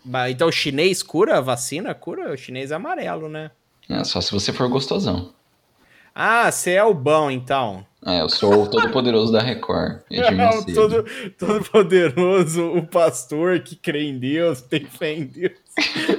Bah, 0.04 0.28
Então 0.28 0.48
o 0.48 0.52
chinês 0.52 1.02
cura 1.02 1.38
a 1.38 1.40
vacina? 1.40 1.94
Cura? 1.94 2.30
O 2.32 2.36
chinês 2.36 2.70
é 2.70 2.74
amarelo, 2.74 3.28
né? 3.30 3.50
É, 3.88 4.04
só 4.04 4.20
se 4.20 4.30
você 4.32 4.52
for 4.52 4.68
gostosão. 4.68 5.32
Ah, 6.14 6.50
você 6.52 6.72
é 6.72 6.84
o 6.84 6.92
bom, 6.92 7.30
então. 7.30 7.86
É, 8.06 8.20
eu 8.20 8.28
sou 8.28 8.64
o 8.64 8.70
todo-poderoso 8.70 9.32
da 9.32 9.40
Record. 9.40 10.00
Não, 10.12 10.32
Macedo. 10.36 10.74
todo, 10.74 11.04
todo 11.38 11.64
poderoso, 11.64 12.62
o 12.72 12.86
pastor 12.86 13.60
que 13.60 13.74
crê 13.74 14.04
em 14.04 14.18
Deus, 14.18 14.60
tem 14.60 14.84
fé 14.84 15.14
em 15.14 15.24
Deus. 15.24 15.54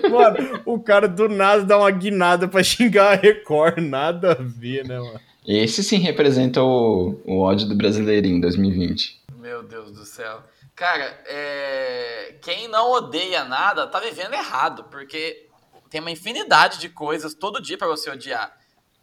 Mano, 0.10 0.62
o 0.66 0.80
cara 0.80 1.08
do 1.08 1.30
nada 1.30 1.64
dá 1.64 1.78
uma 1.78 1.92
guinada 1.92 2.48
pra 2.48 2.64
xingar 2.64 3.14
a 3.14 3.16
Record, 3.16 3.78
nada 3.78 4.32
a 4.32 4.36
ver, 4.36 4.88
né, 4.88 4.98
mano? 5.00 5.20
Esse 5.48 5.84
sim 5.84 5.98
representa 5.98 6.64
o, 6.64 7.22
o 7.24 7.40
ódio 7.40 7.68
do 7.68 7.76
brasileirinho 7.76 8.38
em 8.38 8.42
2020. 8.42 9.24
Meu 9.38 9.62
Deus 9.62 9.92
do 9.92 10.04
céu. 10.04 10.42
Cara, 10.76 11.06
é, 11.28 12.36
quem 12.42 12.68
não 12.68 12.92
odeia 12.92 13.46
nada 13.46 13.86
tá 13.86 14.00
vivendo 14.00 14.34
errado, 14.34 14.86
porque 14.86 15.48
tem 15.90 16.02
uma 16.02 16.12
infinidade 16.12 16.80
de 16.80 16.90
coisas 16.90 17.36
todo 17.36 17.62
dia 17.62 17.78
pra 17.78 17.88
você 17.88 18.10
odiar. 18.10 18.52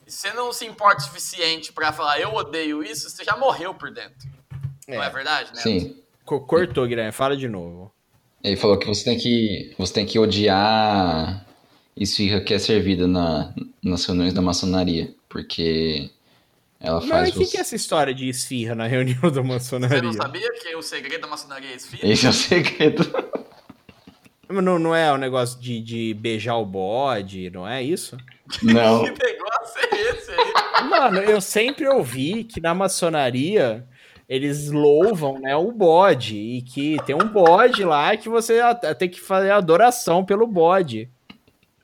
E 0.06 0.10
se 0.10 0.18
você 0.28 0.32
não 0.32 0.52
se 0.52 0.64
importa 0.66 1.02
o 1.02 1.04
suficiente 1.06 1.72
pra 1.72 1.92
falar 1.92 2.20
eu 2.20 2.32
odeio 2.34 2.82
isso, 2.82 3.08
você 3.08 3.24
já 3.24 3.36
morreu 3.36 3.74
por 3.74 3.90
dentro. 3.92 4.28
Não 4.88 5.02
é 5.02 5.08
verdade, 5.10 5.50
né? 5.54 5.60
Sim. 5.62 5.96
Co- 6.24 6.40
Cortou, 6.40 6.86
Guilherme, 6.86 7.12
fala 7.12 7.36
de 7.36 7.48
novo. 7.48 7.92
Ele 8.42 8.56
falou 8.56 8.78
que 8.78 8.86
você 8.86 9.04
tem 9.04 9.16
que, 9.18 9.74
você 9.78 9.92
tem 9.94 10.06
que 10.06 10.18
odiar 10.18 11.46
esfirra 11.96 12.40
que 12.40 12.52
é 12.54 12.58
servida 12.58 13.06
na, 13.06 13.54
nas 13.82 14.04
reuniões 14.04 14.32
da 14.32 14.42
maçonaria, 14.42 15.14
porque 15.28 16.10
ela 16.80 17.00
Mas 17.00 17.08
faz 17.08 17.28
o 17.30 17.32
que, 17.34 17.44
você... 17.44 17.50
que 17.52 17.56
é 17.58 17.60
essa 17.60 17.76
história 17.76 18.12
de 18.14 18.28
esfirra 18.28 18.74
na 18.74 18.86
reunião 18.88 19.20
da 19.22 19.40
Você 19.40 19.42
maçonaria? 19.42 20.02
não 20.02 20.12
sabia 20.12 20.50
que 20.54 20.74
o 20.74 20.82
segredo 20.82 21.20
da 21.22 21.28
maçonaria 21.28 21.70
é 21.70 21.76
esfirra? 21.76 22.08
Esse 22.08 22.26
é 22.26 22.30
o 22.30 22.32
segredo. 22.32 23.04
Não, 24.48 24.78
não 24.78 24.94
é 24.94 25.10
o 25.12 25.16
negócio 25.16 25.58
de, 25.60 25.80
de 25.80 26.14
beijar 26.14 26.56
o 26.56 26.66
bode, 26.66 27.48
não 27.50 27.66
é 27.66 27.82
isso? 27.82 28.16
Não. 28.62 29.04
Que 29.04 29.10
negócio 29.10 29.80
é 29.80 30.00
esse 30.10 30.30
aí? 30.30 30.84
Mano, 30.88 31.18
eu 31.18 31.40
sempre 31.40 31.88
ouvi 31.88 32.44
que 32.44 32.60
na 32.60 32.74
maçonaria 32.74 33.86
eles 34.28 34.70
louvam, 34.70 35.38
né, 35.38 35.54
o 35.54 35.70
bode 35.70 36.36
e 36.36 36.62
que 36.62 36.96
tem 37.04 37.14
um 37.14 37.28
bode 37.28 37.84
lá 37.84 38.16
que 38.16 38.28
você 38.28 38.60
tem 38.98 39.08
que 39.08 39.20
fazer 39.20 39.50
adoração 39.50 40.24
pelo 40.24 40.46
bode. 40.46 41.10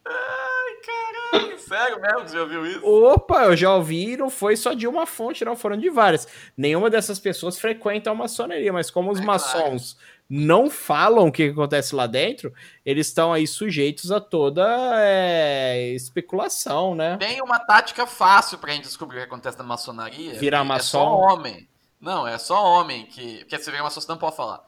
Caralho, 0.03 1.59
sério 1.59 2.01
mesmo 2.01 2.25
que 2.25 2.31
você 2.31 2.39
ouviu 2.39 2.67
isso? 2.67 2.87
Opa, 2.87 3.45
eu 3.45 3.57
já 3.57 3.75
ouvi, 3.75 4.13
e 4.13 4.17
não 4.17 4.31
foi 4.31 4.57
só 4.57 4.73
de 4.73 4.87
uma 4.87 5.05
fonte, 5.05 5.45
não, 5.45 5.55
foram 5.55 5.77
de 5.77 5.91
várias. 5.91 6.27
Nenhuma 6.57 6.89
dessas 6.89 7.19
pessoas 7.19 7.59
frequenta 7.59 8.11
a 8.11 8.15
maçonaria, 8.15 8.73
mas 8.73 8.91
como 8.91 9.11
os 9.11 9.21
É 9.21 9.25
maçons 9.25 9.99
não 10.29 10.69
falam 10.69 11.29
o 11.29 11.33
que 11.33 11.49
acontece 11.49 11.95
lá 11.95 12.07
dentro, 12.07 12.53
eles 12.85 13.07
estão 13.07 13.33
aí 13.33 13.47
sujeitos 13.47 14.13
a 14.13 14.21
toda 14.21 14.63
é, 15.01 15.91
especulação, 15.95 16.95
né? 16.95 17.17
Tem 17.17 17.41
uma 17.41 17.59
tática 17.59 18.07
fácil 18.07 18.59
pra 18.59 18.73
gente 18.73 18.85
descobrir 18.85 19.19
o 19.19 19.21
que 19.21 19.27
acontece 19.27 19.57
na 19.57 19.65
maçonaria. 19.65 20.35
Virar 20.39 20.63
que 20.63 20.69
maçom? 20.69 20.99
É 20.99 21.03
só 21.03 21.17
homem. 21.17 21.69
Não, 22.01 22.29
é 22.29 22.37
só 22.37 22.63
homem 22.63 23.07
que. 23.07 23.39
Porque 23.39 23.59
se 23.59 23.71
virar 23.71 23.83
maçom, 23.83 24.01
você 24.01 24.09
não 24.09 24.19
pode 24.19 24.37
falar. 24.37 24.63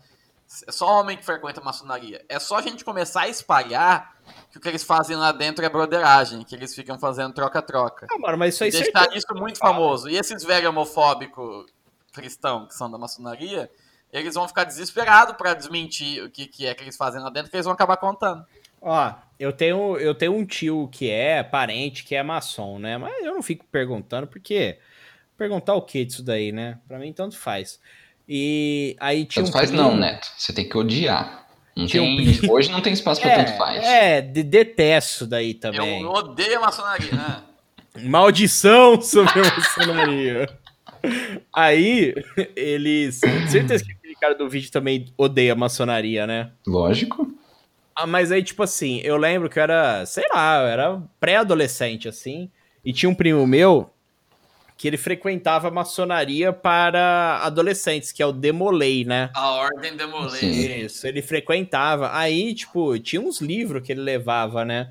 É 0.66 0.72
só 0.72 1.00
homem 1.00 1.16
que 1.16 1.24
frequenta 1.24 1.60
a 1.60 1.64
maçonaria. 1.64 2.24
É 2.28 2.40
só 2.40 2.56
a 2.56 2.62
gente 2.62 2.84
começar 2.84 3.22
a 3.22 3.28
espalhar 3.28 4.16
que 4.50 4.58
o 4.58 4.60
que 4.60 4.68
eles 4.68 4.82
fazem 4.82 5.16
lá 5.16 5.30
dentro 5.30 5.64
é 5.64 5.68
broderagem, 5.68 6.42
que 6.42 6.54
eles 6.54 6.74
ficam 6.74 6.98
fazendo 6.98 7.32
troca-troca. 7.32 8.08
Ah, 8.10 8.18
mano, 8.18 8.36
mas 8.38 8.54
isso 8.54 8.64
aí 8.64 8.70
Deixar 8.70 8.86
certeza. 8.86 9.16
isso 9.16 9.34
muito 9.34 9.58
famoso. 9.58 10.08
E 10.08 10.16
esses 10.16 10.42
velhos 10.42 10.70
homofóbicos 10.70 11.66
cristãos 12.12 12.66
que 12.66 12.74
são 12.74 12.90
da 12.90 12.98
maçonaria, 12.98 13.70
eles 14.12 14.34
vão 14.34 14.46
ficar 14.48 14.64
desesperados 14.64 15.36
pra 15.36 15.54
desmentir 15.54 16.22
o 16.24 16.30
que, 16.30 16.46
que 16.46 16.66
é 16.66 16.74
que 16.74 16.82
eles 16.84 16.96
fazem 16.96 17.20
lá 17.20 17.30
dentro, 17.30 17.50
que 17.50 17.56
eles 17.56 17.64
vão 17.66 17.74
acabar 17.74 17.96
contando. 17.96 18.44
Ó, 18.82 19.12
eu 19.38 19.52
tenho, 19.52 19.96
eu 19.98 20.14
tenho 20.14 20.34
um 20.34 20.44
tio 20.44 20.88
que 20.90 21.10
é 21.10 21.42
parente, 21.42 22.02
que 22.04 22.14
é 22.14 22.22
maçom, 22.22 22.78
né? 22.78 22.96
Mas 22.96 23.24
eu 23.24 23.34
não 23.34 23.42
fico 23.42 23.64
perguntando, 23.70 24.26
porque 24.26 24.78
perguntar 25.36 25.74
o 25.74 25.82
que 25.82 26.04
disso 26.04 26.22
daí, 26.22 26.50
né? 26.52 26.78
Pra 26.88 26.98
mim, 26.98 27.12
tanto 27.12 27.36
faz. 27.36 27.78
E 28.28 28.96
aí 29.00 29.24
tinha 29.26 29.44
Tanto 29.44 29.54
um 29.54 29.58
faz 29.58 29.70
primo- 29.70 29.82
não, 29.82 29.96
Neto. 29.96 30.28
Você 30.38 30.52
tem 30.52 30.68
que 30.68 30.76
odiar. 30.78 31.46
Não 31.76 31.86
tem- 31.86 32.16
primo- 32.38 32.52
Hoje 32.52 32.70
não 32.70 32.80
tem 32.80 32.92
espaço 32.92 33.20
pra 33.20 33.34
tanto 33.36 33.56
faz. 33.56 33.84
É, 33.84 34.18
é 34.18 34.20
de, 34.20 34.42
detesto 34.42 35.26
daí 35.26 35.52
também. 35.54 36.02
Eu 36.02 36.10
odeio 36.10 36.58
a 36.58 36.60
maçonaria, 36.60 37.12
né? 37.12 37.42
Maldição 38.04 39.00
sobre 39.02 39.40
a 39.40 39.44
maçonaria. 39.56 40.48
Aí, 41.52 42.14
eles. 42.54 43.20
Certeza 43.50 43.84
que 43.84 43.99
cara 44.20 44.34
do 44.34 44.48
vídeo 44.48 44.70
também 44.70 45.06
odeia 45.16 45.52
a 45.52 45.56
maçonaria, 45.56 46.26
né? 46.26 46.52
Lógico. 46.66 47.32
Ah, 47.94 48.06
mas 48.06 48.30
aí, 48.30 48.42
tipo 48.42 48.62
assim, 48.62 49.00
eu 49.02 49.16
lembro 49.16 49.48
que 49.48 49.58
eu 49.58 49.62
era, 49.62 50.06
sei 50.06 50.24
lá, 50.32 50.62
eu 50.62 50.68
era 50.68 51.02
pré-adolescente, 51.18 52.08
assim, 52.08 52.50
e 52.84 52.92
tinha 52.92 53.10
um 53.10 53.14
primo 53.14 53.46
meu 53.46 53.90
que 54.80 54.88
ele 54.88 54.96
frequentava 54.96 55.68
a 55.68 55.70
maçonaria 55.70 56.54
para 56.54 57.40
adolescentes, 57.42 58.12
que 58.12 58.22
é 58.22 58.26
o 58.26 58.32
Demolei, 58.32 59.04
né? 59.04 59.28
A 59.34 59.50
ordem 59.50 59.94
demolei. 59.94 60.84
Isso, 60.84 61.06
ele 61.06 61.20
frequentava. 61.20 62.16
Aí, 62.16 62.54
tipo, 62.54 62.98
tinha 62.98 63.20
uns 63.20 63.42
livros 63.42 63.82
que 63.82 63.92
ele 63.92 64.00
levava, 64.00 64.64
né? 64.64 64.90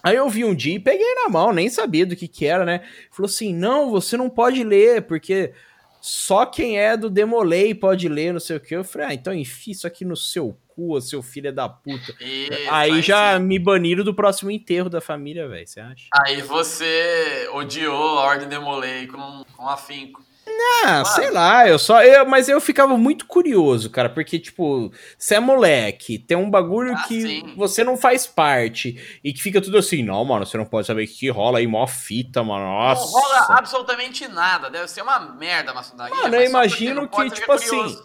Aí 0.00 0.14
eu 0.14 0.28
vi 0.30 0.44
um 0.44 0.54
dia 0.54 0.76
e 0.76 0.78
peguei 0.78 1.12
na 1.16 1.28
mão, 1.28 1.52
nem 1.52 1.68
sabia 1.68 2.06
do 2.06 2.14
que 2.14 2.28
que 2.28 2.46
era, 2.46 2.64
né? 2.64 2.82
Falou 3.10 3.26
assim, 3.26 3.52
não, 3.52 3.90
você 3.90 4.16
não 4.16 4.30
pode 4.30 4.62
ler, 4.62 5.02
porque 5.02 5.52
só 6.00 6.46
quem 6.46 6.78
é 6.78 6.96
do 6.96 7.10
Demolei 7.10 7.74
pode 7.74 8.08
ler, 8.08 8.32
não 8.32 8.40
sei 8.40 8.56
o 8.56 8.60
que. 8.60 8.74
Eu 8.74 8.84
falei, 8.84 9.08
ah, 9.08 9.14
então 9.14 9.34
enfia 9.34 9.72
isso 9.72 9.86
aqui 9.86 10.04
no 10.04 10.16
seu 10.16 10.58
cu, 10.68 11.00
seu 11.00 11.22
filho 11.22 11.52
da 11.52 11.68
puta. 11.68 12.14
Isso, 12.20 12.52
Aí 12.70 13.02
já 13.02 13.36
sim. 13.36 13.44
me 13.44 13.58
baniram 13.58 14.04
do 14.04 14.14
próximo 14.14 14.50
enterro 14.50 14.88
da 14.88 15.00
família, 15.00 15.48
velho, 15.48 15.66
você 15.66 15.80
acha? 15.80 16.08
Aí 16.12 16.40
você 16.42 17.48
odiou 17.52 18.18
a 18.18 18.22
ordem 18.22 18.48
demolei 18.48 19.06
com, 19.06 19.44
com 19.56 19.68
afinco. 19.68 20.27
Ah, 20.60 21.02
Mano. 21.02 21.06
sei 21.06 21.30
lá, 21.30 21.68
eu 21.68 21.78
só. 21.78 22.02
Eu, 22.02 22.26
mas 22.26 22.48
eu 22.48 22.60
ficava 22.60 22.96
muito 22.96 23.26
curioso, 23.26 23.90
cara, 23.90 24.08
porque, 24.08 24.38
tipo, 24.38 24.90
você 25.16 25.36
é 25.36 25.40
moleque, 25.40 26.18
tem 26.18 26.36
um 26.36 26.50
bagulho 26.50 26.94
Ah, 26.96 27.04
que 27.06 27.20
sim. 27.22 27.54
você 27.56 27.84
não 27.84 27.96
faz 27.96 28.26
parte 28.26 29.20
e 29.22 29.32
que 29.32 29.40
fica 29.42 29.60
tudo 29.60 29.78
assim, 29.78 30.02
não, 30.02 30.24
mano, 30.24 30.44
você 30.44 30.56
não 30.56 30.64
pode 30.64 30.86
saber 30.86 31.04
o 31.04 31.08
que 31.08 31.28
rola 31.30 31.58
aí, 31.58 31.66
mó 31.66 31.86
fita, 31.86 32.42
mano. 32.42 32.64
Nossa. 32.64 33.02
Não 33.04 33.10
rola 33.20 33.46
absolutamente 33.58 34.26
nada. 34.28 34.68
Deve 34.68 34.88
ser 34.88 35.02
uma 35.02 35.18
merda 35.20 35.70
a 35.70 35.74
maçonaria. 35.74 36.14
Mano, 36.14 36.34
eu 36.34 36.44
imagino 36.48 36.94
não 37.02 37.08
que, 37.08 37.30
tipo 37.30 37.52
assim, 37.52 37.96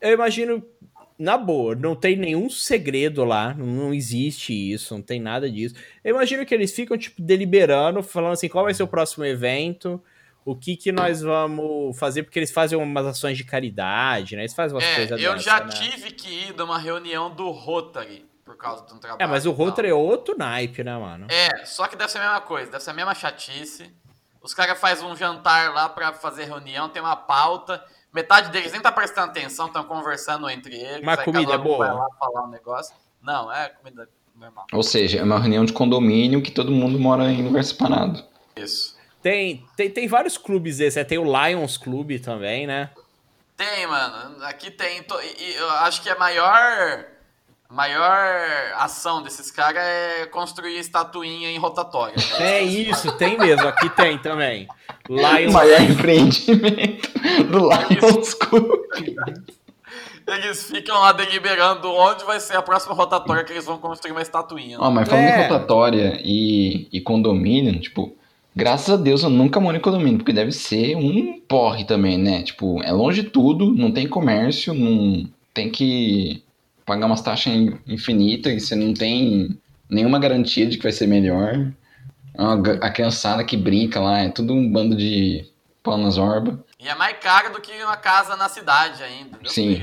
eu 0.00 0.12
imagino, 0.12 0.62
na 1.18 1.36
boa, 1.38 1.74
não 1.74 1.96
tem 1.96 2.14
nenhum 2.16 2.48
segredo 2.50 3.24
lá, 3.24 3.54
não 3.54 3.92
existe 3.92 4.52
isso, 4.52 4.94
não 4.94 5.02
tem 5.02 5.18
nada 5.20 5.50
disso. 5.50 5.74
Eu 6.04 6.14
imagino 6.14 6.44
que 6.44 6.54
eles 6.54 6.72
ficam, 6.72 6.96
tipo, 6.96 7.20
deliberando, 7.22 8.02
falando 8.02 8.32
assim, 8.34 8.48
qual 8.48 8.64
vai 8.64 8.74
ser 8.74 8.82
o 8.82 8.88
próximo 8.88 9.24
evento, 9.24 10.02
o 10.46 10.54
que 10.54 10.76
que 10.76 10.92
nós 10.92 11.20
vamos 11.22 11.98
fazer, 11.98 12.22
porque 12.22 12.38
eles 12.38 12.52
fazem 12.52 12.78
umas 12.78 13.04
ações 13.04 13.36
de 13.36 13.42
caridade, 13.42 14.36
né? 14.36 14.42
Eles 14.42 14.54
fazem 14.54 14.76
umas 14.76 14.84
É, 14.84 14.94
coisas 14.94 15.20
eu 15.20 15.32
dessa, 15.32 15.44
já 15.44 15.60
né? 15.64 15.68
tive 15.72 16.12
que 16.12 16.28
ir 16.28 16.52
de 16.52 16.62
uma 16.62 16.78
reunião 16.78 17.28
do 17.28 17.50
Rotary 17.50 18.24
por 18.44 18.56
causa 18.56 18.86
de 18.86 18.94
um 18.94 18.98
trabalho. 18.98 19.20
É, 19.20 19.26
mas 19.26 19.44
o. 19.44 19.50
Rotary 19.50 19.88
é 19.88 19.94
outro 19.94 20.38
naipe, 20.38 20.84
né, 20.84 20.96
mano? 20.96 21.26
É, 21.28 21.64
só 21.66 21.88
que 21.88 21.96
deve 21.96 22.12
ser 22.12 22.18
a 22.18 22.22
mesma 22.22 22.40
coisa, 22.42 22.70
deve 22.70 22.82
ser 22.84 22.90
a 22.90 22.94
mesma 22.94 23.12
chatice. 23.12 23.92
Os 24.40 24.54
caras 24.54 24.78
fazem 24.78 25.04
um 25.04 25.16
jantar 25.16 25.74
lá 25.74 25.88
pra 25.88 26.12
fazer 26.12 26.44
reunião, 26.44 26.88
tem 26.88 27.02
uma 27.02 27.16
pauta. 27.16 27.84
Metade 28.14 28.50
deles 28.50 28.70
nem 28.70 28.80
tá 28.80 28.92
prestando 28.92 29.30
atenção, 29.32 29.66
estão 29.66 29.82
conversando 29.82 30.48
entre 30.48 30.76
eles. 30.76 31.04
Mas 31.04 31.18
aí 31.18 31.24
comida 31.24 31.50
cada 31.50 31.58
um 31.58 31.60
é 31.60 31.64
boa? 31.64 31.78
vai 31.86 31.94
lá 31.96 32.06
falar 32.18 32.44
um 32.44 32.50
negócio. 32.50 32.94
Não, 33.20 33.52
é 33.52 33.68
comida 33.70 34.08
normal. 34.36 34.66
Ou 34.72 34.82
seja, 34.84 35.18
é 35.18 35.22
uma 35.24 35.40
reunião 35.40 35.64
de 35.64 35.72
condomínio 35.72 36.40
que 36.40 36.52
todo 36.52 36.70
mundo 36.70 37.00
mora 37.00 37.24
em 37.32 37.42
lugar 37.44 37.64
separado. 37.64 38.24
Isso. 38.54 38.95
Tem, 39.22 39.64
tem, 39.76 39.90
tem 39.90 40.06
vários 40.08 40.38
clubes 40.38 40.78
desses, 40.78 40.96
é, 40.96 41.04
tem 41.04 41.18
o 41.18 41.24
Lions 41.24 41.76
Club 41.76 42.18
também, 42.20 42.66
né? 42.66 42.90
Tem, 43.56 43.86
mano. 43.86 44.44
Aqui 44.44 44.70
tem. 44.70 45.04
eu 45.56 45.70
acho 45.70 46.02
que 46.02 46.08
a 46.10 46.16
maior. 46.18 47.04
a 47.68 47.74
maior 47.74 48.72
ação 48.76 49.22
desses 49.22 49.50
caras 49.50 49.82
é 49.82 50.26
construir 50.26 50.78
estatuinha 50.78 51.50
em 51.50 51.58
rotatória. 51.58 52.14
É 52.38 52.62
isso, 52.62 53.10
tem 53.16 53.36
mesmo, 53.38 53.66
aqui 53.66 53.88
tem 53.88 54.18
também. 54.18 54.68
O 55.08 55.14
Lions 55.14 55.52
maior 55.52 55.80
empreendimento 55.80 57.10
do 57.50 57.68
Lions 57.70 58.34
Club. 58.34 58.80
Eles 60.26 60.64
ficam 60.64 60.98
lá 61.00 61.12
deliberando 61.12 61.88
onde 61.92 62.24
vai 62.24 62.40
ser 62.40 62.56
a 62.56 62.62
próxima 62.62 62.94
rotatória 62.94 63.44
que 63.44 63.52
eles 63.52 63.64
vão 63.64 63.78
construir 63.78 64.10
uma 64.10 64.22
estatuinha. 64.22 64.76
Ó, 64.80 64.90
mas 64.90 65.08
falando 65.08 65.24
É. 65.24 65.38
em 65.38 65.42
rotatória 65.48 66.20
e, 66.24 66.88
e 66.92 67.00
condomínio, 67.00 67.78
tipo, 67.80 68.16
graças 68.56 68.88
a 68.90 68.96
Deus 68.96 69.22
eu 69.22 69.28
nunca 69.30 69.60
moro 69.60 69.76
em 69.76 69.80
condomínio, 69.80 70.18
porque 70.18 70.32
deve 70.32 70.50
ser 70.50 70.96
um 70.96 71.38
porre 71.40 71.84
também, 71.84 72.16
né? 72.18 72.42
Tipo, 72.42 72.82
é 72.82 72.90
longe 72.90 73.22
de 73.22 73.28
tudo, 73.30 73.74
não 73.74 73.92
tem 73.92 74.08
comércio, 74.08 74.72
não 74.72 75.28
tem 75.52 75.70
que 75.70 76.42
pagar 76.84 77.06
umas 77.06 77.20
taxas 77.20 77.52
in- 77.52 77.78
infinitas 77.86 78.52
e 78.52 78.60
você 78.60 78.74
não 78.74 78.94
tem 78.94 79.58
nenhuma 79.88 80.18
garantia 80.18 80.66
de 80.66 80.76
que 80.78 80.82
vai 80.82 80.92
ser 80.92 81.06
melhor. 81.06 81.70
A, 82.36 82.56
ga- 82.56 82.78
a 82.82 82.90
criançada 82.90 83.44
que 83.44 83.56
brinca 83.56 84.00
lá, 84.00 84.20
é 84.20 84.28
tudo 84.30 84.52
um 84.54 84.70
bando 84.70 84.96
de 84.96 85.46
pau 85.82 85.96
nas 85.96 86.18
orbas. 86.18 86.56
E 86.78 86.88
é 86.88 86.94
mais 86.94 87.16
caro 87.20 87.52
do 87.52 87.60
que 87.60 87.72
uma 87.82 87.96
casa 87.96 88.36
na 88.36 88.48
cidade 88.48 89.02
ainda. 89.02 89.38
Deus 89.38 89.52
Sim. 89.52 89.82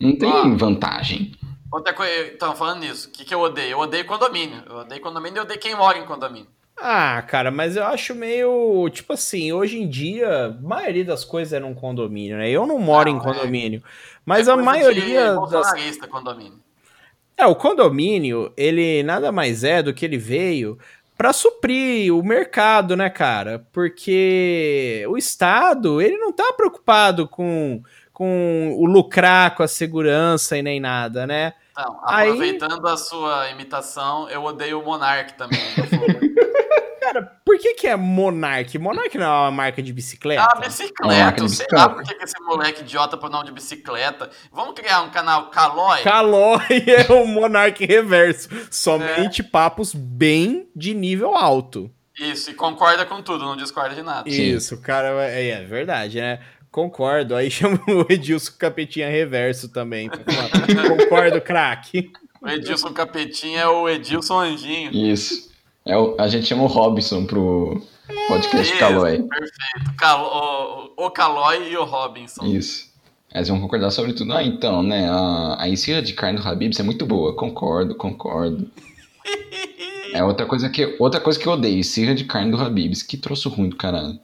Não 0.00 0.16
tem 0.16 0.30
Ó. 0.30 0.48
vantagem. 0.56 1.32
Outra 1.70 1.92
coisa, 1.94 2.32
então, 2.34 2.54
falando 2.56 2.80
nisso, 2.80 3.08
o 3.08 3.12
que, 3.12 3.24
que 3.24 3.34
eu 3.34 3.40
odeio? 3.40 3.72
Eu 3.72 3.78
odeio 3.78 4.04
condomínio. 4.04 4.62
Eu 4.68 4.76
odeio 4.76 5.00
condomínio 5.00 5.36
e 5.36 5.38
eu 5.38 5.42
odeio 5.44 5.60
quem 5.60 5.74
mora 5.74 5.98
em 5.98 6.04
condomínio. 6.04 6.46
Ah, 6.76 7.22
cara, 7.22 7.50
mas 7.50 7.76
eu 7.76 7.84
acho 7.84 8.14
meio. 8.14 8.88
Tipo 8.90 9.12
assim, 9.12 9.52
hoje 9.52 9.80
em 9.80 9.88
dia, 9.88 10.46
a 10.46 10.50
maioria 10.50 11.04
das 11.04 11.24
coisas 11.24 11.52
é 11.52 11.60
num 11.60 11.74
condomínio, 11.74 12.36
né? 12.36 12.50
Eu 12.50 12.66
não 12.66 12.78
moro 12.78 13.08
Não, 13.10 13.16
em 13.16 13.20
é- 13.20 13.22
condomínio. 13.22 13.82
Mas 14.24 14.48
É 14.48 14.50
a 14.50 14.54
coisa 14.54 14.70
maioria 14.70 15.34
das. 15.50 15.72
condomínio. 16.10 16.60
É, 17.36 17.46
o 17.46 17.54
condomínio, 17.54 18.52
ele 18.56 19.02
nada 19.02 19.32
mais 19.32 19.64
é 19.64 19.82
do 19.82 19.94
que 19.94 20.04
ele 20.04 20.18
veio 20.18 20.78
para 21.16 21.32
suprir 21.32 22.12
o 22.14 22.22
mercado, 22.22 22.96
né, 22.96 23.08
cara? 23.08 23.64
Porque 23.72 25.04
o 25.08 25.16
Estado, 25.16 26.00
ele 26.00 26.16
não 26.18 26.32
tá 26.32 26.52
preocupado 26.56 27.28
com, 27.28 27.82
com 28.12 28.74
o 28.76 28.86
lucrar 28.86 29.54
com 29.54 29.62
a 29.62 29.68
segurança 29.68 30.56
e 30.56 30.62
nem 30.62 30.80
nada, 30.80 31.26
né? 31.26 31.54
Então, 31.72 32.00
Aí- 32.04 32.28
aproveitando 32.28 32.86
a 32.86 32.96
sua 32.96 33.50
imitação, 33.50 34.28
eu 34.28 34.44
odeio 34.44 34.80
o 34.80 34.84
Monark 34.84 35.34
também. 35.34 35.58
Cara, 37.00 37.22
por 37.44 37.58
que 37.58 37.74
que 37.74 37.86
é 37.88 37.96
Monark? 37.96 38.78
Monark 38.78 39.18
não 39.18 39.26
é 39.26 39.28
uma 39.28 39.50
marca 39.50 39.82
de 39.82 39.90
É 39.90 39.94
bicicleta? 39.94 40.42
É 40.42 40.44
uma 40.54 40.60
bicicleta, 40.66 41.36
sei 41.38 41.46
bicicleta. 41.48 41.76
lá 41.76 41.88
por 41.88 42.02
que 42.04 42.14
que 42.14 42.24
esse 42.24 42.40
moleque 42.42 42.80
idiota 42.82 43.16
põe 43.16 43.28
o 43.28 43.32
nome 43.32 43.46
de 43.46 43.52
bicicleta. 43.52 44.30
Vamos 44.52 44.74
criar 44.74 45.02
um 45.02 45.10
canal 45.10 45.50
Calói? 45.50 46.02
Calói 46.02 46.60
é 46.86 47.12
o 47.12 47.26
Monark 47.26 47.84
reverso. 47.84 48.48
Somente 48.70 49.42
papos 49.42 49.92
bem 49.94 50.68
de 50.76 50.94
nível 50.94 51.34
alto. 51.34 51.90
Isso, 52.18 52.50
e 52.50 52.54
concorda 52.54 53.04
com 53.04 53.20
tudo, 53.20 53.44
não 53.44 53.56
discorda 53.56 53.94
de 53.94 54.02
nada. 54.02 54.28
Isso, 54.28 54.80
cara, 54.80 55.08
é, 55.24 55.48
é 55.48 55.64
verdade, 55.64 56.20
né? 56.20 56.38
Concordo. 56.72 57.36
Aí 57.36 57.48
chama 57.52 57.78
o 57.86 58.10
Edilson 58.10 58.52
Capetinha 58.58 59.08
Reverso 59.08 59.68
também. 59.68 60.08
Concordo, 60.08 61.40
craque. 61.40 62.10
O 62.40 62.48
Edilson 62.48 62.92
Capetinha 62.92 63.60
é 63.60 63.68
o 63.68 63.88
Edilson 63.88 64.40
Anjinho. 64.40 64.90
Isso. 64.90 65.52
É 65.86 65.96
o- 65.96 66.16
a 66.18 66.26
gente 66.28 66.46
chama 66.46 66.62
o 66.64 66.66
Robson 66.66 67.24
pro 67.26 67.80
podcast 68.28 68.70
Isso, 68.72 68.78
Calói. 68.80 69.22
Perfeito. 69.22 69.94
Calo- 69.96 70.92
o, 70.96 71.06
o 71.06 71.10
Calói 71.10 71.70
e 71.70 71.76
o 71.76 71.84
Robinson. 71.84 72.44
Isso. 72.46 72.90
Eles 73.34 73.48
vão 73.48 73.60
concordar 73.60 73.90
sobre 73.90 74.12
tudo. 74.12 74.32
Ah, 74.32 74.42
então, 74.42 74.82
né? 74.82 75.08
A, 75.08 75.56
a 75.62 75.68
ensina 75.68 76.02
de 76.02 76.12
carne 76.14 76.38
do 76.40 76.46
Habibs 76.46 76.78
é 76.80 76.82
muito 76.82 77.06
boa. 77.06 77.34
Concordo, 77.36 77.94
concordo. 77.94 78.68
É 80.14 80.22
outra 80.22 80.44
coisa 80.44 80.68
que, 80.68 80.94
outra 80.98 81.18
coisa 81.18 81.38
que 81.40 81.46
eu 81.46 81.52
odeio, 81.54 81.78
esfirra 81.78 82.14
de 82.14 82.24
carne 82.24 82.50
do 82.50 82.60
Habibs. 82.60 83.02
Que 83.02 83.16
troço 83.16 83.48
ruim 83.48 83.70
do 83.70 83.76
caralho. 83.76 84.18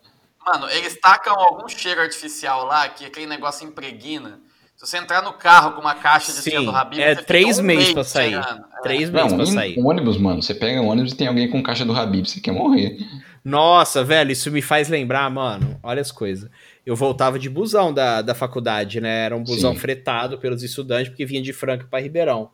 Mano, 0.52 0.70
eles 0.70 0.98
tacam 1.00 1.34
algum 1.34 1.68
cheiro 1.68 2.00
artificial 2.00 2.64
lá, 2.66 2.88
que 2.88 3.04
aquele 3.04 3.26
negócio 3.26 3.66
impregna. 3.66 4.40
Se 4.76 4.86
você 4.86 4.96
entrar 4.96 5.22
no 5.22 5.32
carro 5.32 5.72
com 5.72 5.80
uma 5.80 5.94
caixa 5.96 6.32
de 6.32 6.38
Sim, 6.38 6.64
do 6.64 6.70
Habib, 6.70 7.00
é 7.02 7.16
você 7.16 7.22
três 7.24 7.48
fica 7.56 7.60
um 7.60 7.64
meses 7.64 7.92
pra 7.92 8.04
sair. 8.04 8.30
cheirando. 8.30 8.64
É. 8.78 8.80
Três 8.82 9.10
meses 9.10 9.30
Não, 9.32 9.36
pra 9.36 9.46
sair. 9.46 9.78
um 9.78 9.86
ônibus, 9.88 10.16
mano. 10.16 10.40
Você 10.40 10.54
pega 10.54 10.80
um 10.80 10.86
ônibus 10.86 11.12
e 11.12 11.16
tem 11.16 11.26
alguém 11.26 11.50
com 11.50 11.60
caixa 11.62 11.84
do 11.84 11.92
Habibs. 11.92 12.30
Você 12.30 12.40
quer 12.40 12.52
morrer. 12.52 12.96
Nossa, 13.44 14.04
velho, 14.04 14.30
isso 14.30 14.52
me 14.52 14.62
faz 14.62 14.88
lembrar, 14.88 15.28
mano. 15.30 15.78
Olha 15.82 16.00
as 16.00 16.12
coisas. 16.12 16.48
Eu 16.86 16.94
voltava 16.94 17.38
de 17.40 17.50
busão 17.50 17.92
da, 17.92 18.22
da 18.22 18.34
faculdade, 18.36 19.00
né? 19.00 19.24
Era 19.24 19.36
um 19.36 19.42
busão 19.42 19.72
Sim. 19.72 19.78
fretado 19.80 20.38
pelos 20.38 20.62
estudantes, 20.62 21.08
porque 21.08 21.26
vinha 21.26 21.42
de 21.42 21.52
Franca 21.52 21.86
pra 21.90 21.98
Ribeirão. 22.00 22.50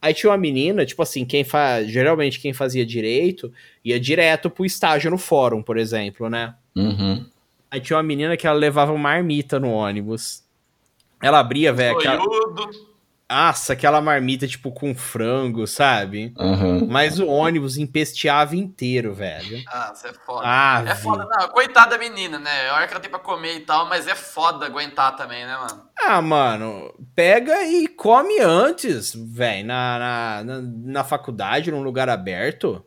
Aí 0.00 0.14
tinha 0.14 0.30
uma 0.30 0.38
menina, 0.38 0.86
tipo 0.86 1.02
assim, 1.02 1.24
quem 1.24 1.44
faz. 1.44 1.90
Geralmente 1.90 2.40
quem 2.40 2.52
fazia 2.54 2.86
direito 2.86 3.52
ia 3.84 3.98
direto 4.00 4.48
pro 4.48 4.64
estágio 4.64 5.10
no 5.10 5.18
fórum, 5.18 5.62
por 5.62 5.76
exemplo, 5.76 6.30
né? 6.30 6.54
Uhum. 6.78 7.26
Aí 7.70 7.80
tinha 7.80 7.96
uma 7.96 8.02
menina 8.02 8.36
que 8.36 8.46
ela 8.46 8.58
levava 8.58 8.92
uma 8.92 8.98
marmita 8.98 9.60
no 9.60 9.70
ônibus. 9.70 10.42
Ela 11.22 11.40
abria, 11.40 11.72
velho, 11.72 11.96
aquela... 11.98 12.22
Nossa, 13.30 13.74
aquela 13.74 14.00
marmita, 14.00 14.48
tipo, 14.48 14.72
com 14.72 14.94
frango, 14.94 15.66
sabe? 15.66 16.32
Aham. 16.38 16.86
Mas 16.88 17.20
o 17.20 17.26
ônibus 17.26 17.76
empesteava 17.76 18.56
inteiro, 18.56 19.12
velho. 19.12 19.62
Ah, 19.68 19.92
você 19.94 20.08
é 20.08 20.12
foda. 20.14 20.42
Ah, 20.46 20.84
é 20.86 20.94
foda, 20.94 21.26
não. 21.26 21.48
Coitada 21.48 21.90
da 21.90 21.98
menina, 21.98 22.38
né? 22.38 22.70
A 22.70 22.74
hora 22.76 22.86
que 22.86 22.94
ela 22.94 23.00
tem 23.00 23.10
pra 23.10 23.18
comer 23.18 23.56
e 23.56 23.60
tal, 23.60 23.86
mas 23.86 24.08
é 24.08 24.14
foda 24.14 24.64
aguentar 24.64 25.14
também, 25.14 25.44
né, 25.44 25.58
mano? 25.58 25.82
Ah, 25.98 26.22
mano, 26.22 26.94
pega 27.14 27.66
e 27.66 27.86
come 27.86 28.40
antes, 28.40 29.14
velho, 29.14 29.66
na, 29.66 29.98
na, 29.98 30.44
na, 30.44 30.60
na 30.62 31.04
faculdade, 31.04 31.70
num 31.70 31.82
lugar 31.82 32.08
aberto. 32.08 32.82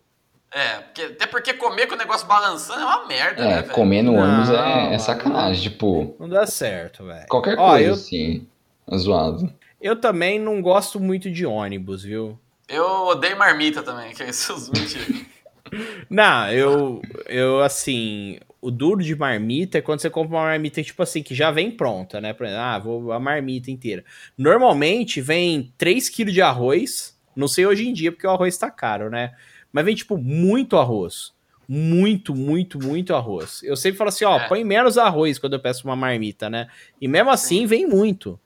É, 0.54 0.80
porque, 0.82 1.02
até 1.04 1.28
porque 1.28 1.54
comer 1.54 1.88
com 1.88 1.96
o 1.96 1.98
negócio 1.98 2.28
balançando 2.28 2.82
é 2.82 2.86
uma 2.86 3.08
merda, 3.08 3.44
né, 3.46 3.60
É, 3.60 3.62
velho? 3.62 3.74
comer 3.74 4.02
no 4.02 4.14
Não, 4.14 4.20
ônibus 4.24 4.50
é, 4.50 4.94
é 4.94 5.00
sacanagem. 5.00 5.64
Tipo, 5.64 6.16
Não 6.20 6.28
dá 6.28 6.46
certo, 6.46 7.06
velho. 7.06 7.26
qualquer 7.30 7.58
Ó, 7.58 7.72
coisa 7.72 7.88
eu- 7.90 7.94
assim. 7.94 8.48
É 8.90 8.98
zoado. 8.98 9.54
Eu 9.80 9.96
também 9.96 10.38
não 10.40 10.62
gosto 10.62 11.00
muito 11.00 11.32
de 11.32 11.46
ônibus, 11.46 12.04
viu? 12.04 12.38
Eu 12.68 12.86
odeio 13.08 13.38
marmita 13.38 13.82
também, 13.82 14.14
que 14.14 14.22
é 14.24 14.30
isso, 14.30 14.54
mentira. 14.72 15.06
Não, 16.10 16.50
eu, 16.52 17.02
eu, 17.28 17.62
assim, 17.62 18.38
o 18.62 18.70
duro 18.70 19.02
de 19.02 19.16
marmita 19.16 19.78
é 19.78 19.82
quando 19.82 20.02
você 20.02 20.10
compra 20.10 20.36
uma 20.36 20.44
marmita, 20.44 20.84
tipo 20.84 21.02
assim, 21.02 21.24
que 21.24 21.34
já 21.34 21.50
vem 21.50 21.72
pronta, 21.72 22.20
né? 22.20 22.34
Por 22.34 22.46
exemplo, 22.46 22.62
ah, 22.64 22.78
vou 22.78 23.12
a 23.14 23.20
marmita 23.20 23.72
inteira. 23.72 24.04
Normalmente 24.38 25.22
vem 25.22 25.74
3 25.78 26.10
kg 26.10 26.32
de 26.32 26.42
arroz, 26.42 27.18
não 27.36 27.48
sei 27.48 27.66
hoje 27.66 27.88
em 27.88 27.94
dia, 27.94 28.12
porque 28.12 28.28
o 28.28 28.32
arroz 28.32 28.58
tá 28.58 28.70
caro, 28.70 29.10
né? 29.10 29.32
Mas 29.72 29.86
vem, 29.86 29.96
tipo, 29.96 30.18
muito 30.18 30.78
arroz. 30.78 31.32
Muito, 31.68 32.36
muito, 32.36 32.78
muito 32.78 33.16
arroz. 33.16 33.62
Eu 33.64 33.78
sempre 33.78 33.98
falo 33.98 34.10
assim, 34.10 34.26
ó, 34.26 34.38
É. 34.40 34.48
põe 34.48 34.64
menos 34.64 34.98
arroz 34.98 35.40
quando 35.40 35.54
eu 35.54 35.60
peço 35.60 35.86
uma 35.88 35.96
marmita, 35.96 36.50
né? 36.50 36.68
E 37.00 37.08
mesmo 37.08 37.30
assim 37.30 37.66
vem 37.66 37.88
muito. 37.88 38.38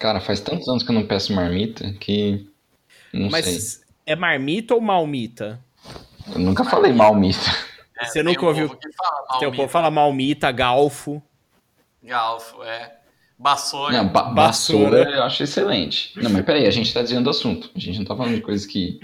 Cara, 0.00 0.20
faz 0.20 0.40
tantos 0.40 0.66
anos 0.68 0.82
que 0.82 0.90
eu 0.90 0.94
não 0.94 1.06
peço 1.06 1.34
marmita 1.34 1.92
que. 2.00 2.48
Não 3.12 3.28
Mas 3.30 3.44
sei. 3.44 3.84
é 4.06 4.16
marmita 4.16 4.74
ou 4.74 4.80
malmita? 4.80 5.60
Eu 6.32 6.38
nunca 6.38 6.64
falei 6.64 6.92
malmita. 6.92 7.40
É, 8.00 8.06
Você 8.06 8.22
nunca 8.22 8.46
ouviu- 8.46 8.68
fala 8.68 9.26
malmita, 9.28 9.56
povo 9.56 9.68
fala 9.68 9.90
malmita, 9.90 10.50
galfo. 10.50 11.22
galfo, 12.02 12.62
é. 12.62 12.96
Vassoura. 13.38 13.96
Não, 13.96 14.08
ba 14.08 14.22
Vassoura. 14.32 14.90
basura 15.04 15.10
eu 15.16 15.22
acho 15.24 15.42
excelente. 15.42 16.12
Não, 16.16 16.30
mas 16.30 16.44
peraí, 16.44 16.66
a 16.66 16.70
gente 16.70 16.92
tá 16.94 17.00
desviando 17.02 17.24
do 17.24 17.30
assunto. 17.30 17.70
A 17.74 17.78
gente 17.78 17.98
não 17.98 18.04
tá 18.06 18.16
falando 18.16 18.36
de 18.36 18.40
coisas 18.40 18.64
que, 18.66 19.00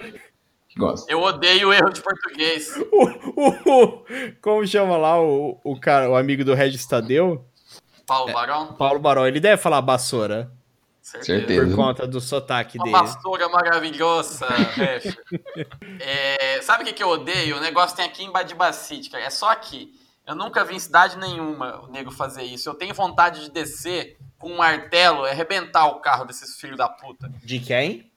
que 0.78 0.84
gosta. 0.86 1.10
Eu 1.12 1.20
odeio 1.22 1.68
o 1.68 1.72
erro 1.72 1.90
de 1.90 2.00
português. 2.00 2.74
O- 2.92 3.08
o- 3.36 3.84
o- 3.84 4.04
como 4.40 4.66
chama 4.66 4.96
lá 4.96 5.20
o, 5.20 5.58
o 5.64 5.78
cara, 5.78 6.08
o 6.10 6.16
amigo 6.16 6.44
do 6.44 6.54
Regis 6.54 6.86
Tadeu? 6.86 7.44
Paulo 8.06 8.32
Barão, 8.32 8.72
Paulo 8.74 8.98
Baró, 8.98 9.26
ele 9.26 9.38
deve 9.40 9.60
falar 9.60 9.80
vassoura 9.82 10.50
certeza. 11.02 11.38
Certeza. 11.40 11.66
por 11.66 11.76
conta 11.76 12.06
do 12.06 12.20
sotaque 12.20 12.78
Uma 12.78 12.84
dele. 12.84 12.96
vassoura 12.98 13.48
maravilhosa. 13.48 14.46
É, 16.00 16.60
sabe 16.62 16.82
o 16.82 16.86
que, 16.86 16.92
que 16.92 17.02
eu 17.02 17.08
odeio? 17.08 17.56
O 17.56 17.60
negócio 17.60 17.96
tem 17.96 18.04
aqui 18.04 18.24
em 18.24 18.30
Badibacite, 18.32 19.10
cara. 19.10 19.24
É 19.24 19.30
só 19.30 19.50
aqui. 19.50 19.92
Eu 20.26 20.34
nunca 20.34 20.64
vi 20.64 20.74
em 20.74 20.78
cidade 20.78 21.16
nenhuma 21.18 21.80
o 21.84 21.90
nego 21.90 22.10
fazer 22.10 22.42
isso. 22.42 22.68
Eu 22.68 22.74
tenho 22.74 22.94
vontade 22.94 23.40
de 23.44 23.50
descer 23.50 24.16
com 24.38 24.50
um 24.52 24.56
martelo 24.58 25.26
e 25.26 25.30
arrebentar 25.30 25.86
o 25.86 26.00
carro 26.00 26.24
desses 26.26 26.58
filhos 26.60 26.76
da 26.76 26.88
puta. 26.88 27.30
De 27.42 27.58
quem? 27.60 28.07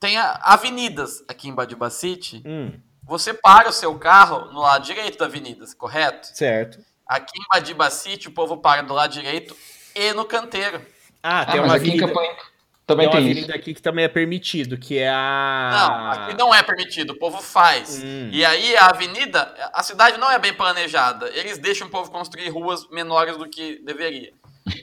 Tem 0.00 0.16
avenidas 0.16 1.24
aqui 1.28 1.48
em 1.48 1.54
Badibacite. 1.54 2.42
Hum, 2.46 2.72
Você 3.02 3.32
para 3.34 3.68
o 3.68 3.72
seu 3.72 3.98
carro 3.98 4.52
no 4.52 4.60
lado 4.60 4.84
direito 4.84 5.18
da 5.18 5.24
avenida, 5.26 5.64
correto? 5.76 6.28
certo. 6.34 6.78
Aqui 7.06 7.38
em 7.40 7.44
Badibacite, 7.52 8.28
o 8.28 8.32
povo 8.32 8.58
para 8.58 8.82
do 8.82 8.92
lado 8.92 9.12
direito 9.12 9.56
e 9.94 10.12
no 10.12 10.24
canteiro. 10.26 10.80
Ah, 11.22 11.40
Ah, 11.40 11.46
tem 11.46 11.60
mas 11.60 11.70
uma 11.70 11.76
aqui 11.76 11.84
em 11.86 11.88
avenida, 11.94 12.06
Campo 12.06 12.20
Limpo 12.20 12.36
tem 12.36 12.48
também 12.86 13.06
uma 13.06 13.12
tem, 13.12 13.20
avenida 13.24 13.46
isso. 13.48 13.54
aqui 13.56 13.74
que 13.74 13.82
também 13.82 14.04
é 14.04 14.08
permitido, 14.08 14.78
que 14.78 14.98
é 14.98 15.10
Não, 15.10 15.16
a... 15.16 16.12
aqui 16.12 16.34
não 16.38 16.54
é 16.54 16.62
permitido, 16.62 17.10
o 17.14 17.18
povo 17.18 17.40
faz. 17.42 18.02
Hum. 18.02 18.28
E 18.30 18.44
aí 18.44 18.76
a 18.76 18.86
avenida, 18.86 19.54
a 19.72 19.82
cidade 19.82 20.16
não 20.18 20.30
é 20.30 20.38
bem 20.38 20.52
planejada. 20.54 21.28
Eles 21.30 21.58
deixam 21.58 21.86
o 21.86 21.90
povo 21.90 22.10
construir 22.10 22.48
ruas 22.50 22.86
menores 22.90 23.36
do 23.38 23.48
que 23.48 23.78
deveria. 23.84 24.32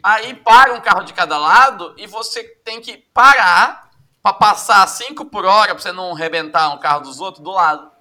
Aí 0.04 0.34
para 0.34 0.74
um 0.74 0.82
carro 0.82 1.04
de 1.04 1.14
cada 1.14 1.38
lado 1.38 1.94
e 1.98 2.06
você 2.08 2.44
tem 2.64 2.82
que 2.82 2.98
parar 3.14 3.85
pra 4.26 4.34
passar 4.34 4.88
5 4.88 5.26
por 5.26 5.46
hora 5.46 5.76
pra 5.76 5.84
você 5.84 5.92
não 5.92 6.16
arrebentar 6.16 6.74
um 6.74 6.80
carro 6.80 7.02
dos 7.02 7.20
outros 7.20 7.44
do 7.44 7.52
lado. 7.52 7.92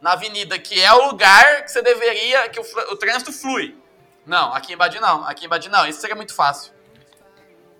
Na 0.00 0.12
avenida, 0.12 0.56
que 0.60 0.80
é 0.80 0.92
o 0.92 1.08
lugar 1.08 1.64
que 1.64 1.72
você 1.72 1.82
deveria, 1.82 2.48
que 2.50 2.60
o, 2.60 2.62
o 2.92 2.96
trânsito 2.96 3.32
flui. 3.32 3.74
Não, 4.24 4.54
aqui 4.54 4.74
em 4.74 4.76
Badi 4.76 5.00
não, 5.00 5.24
aqui 5.26 5.44
em 5.44 5.48
Badi 5.48 5.68
não, 5.68 5.84
isso 5.84 6.00
seria 6.00 6.14
muito 6.14 6.32
fácil. 6.32 6.72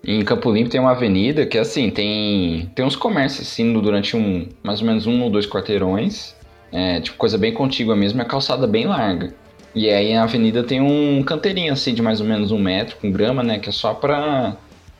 Em 0.05 0.21
Campo 0.25 0.51
Limpo 0.51 0.69
tem 0.69 0.81
uma 0.81 0.91
avenida 0.91 1.45
que, 1.45 1.57
assim, 1.57 1.89
tem, 1.89 2.69
tem 2.75 2.83
uns 2.83 2.97
comércios, 2.97 3.47
assim, 3.47 3.71
durante 3.71 4.17
um, 4.17 4.49
mais 4.61 4.81
ou 4.81 4.85
menos 4.85 5.07
um 5.07 5.23
ou 5.23 5.29
dois 5.29 5.47
quarteirões. 5.47 6.35
É, 6.73 6.99
tipo, 6.99 7.17
coisa 7.17 7.37
bem 7.37 7.53
contígua 7.53 7.95
mesmo, 7.95 8.21
é 8.21 8.25
calçada 8.25 8.67
bem 8.67 8.85
larga. 8.85 9.33
E 9.73 9.89
aí 9.89 10.13
a 10.13 10.23
avenida 10.23 10.61
tem 10.61 10.81
um 10.81 11.23
canteirinho, 11.23 11.71
assim, 11.71 11.93
de 11.93 12.01
mais 12.01 12.19
ou 12.19 12.27
menos 12.27 12.51
um 12.51 12.59
metro, 12.59 12.97
com 12.97 13.09
grama, 13.09 13.43
né, 13.43 13.59
que 13.59 13.69
é 13.69 13.71
só 13.71 13.93
pra 13.93 14.57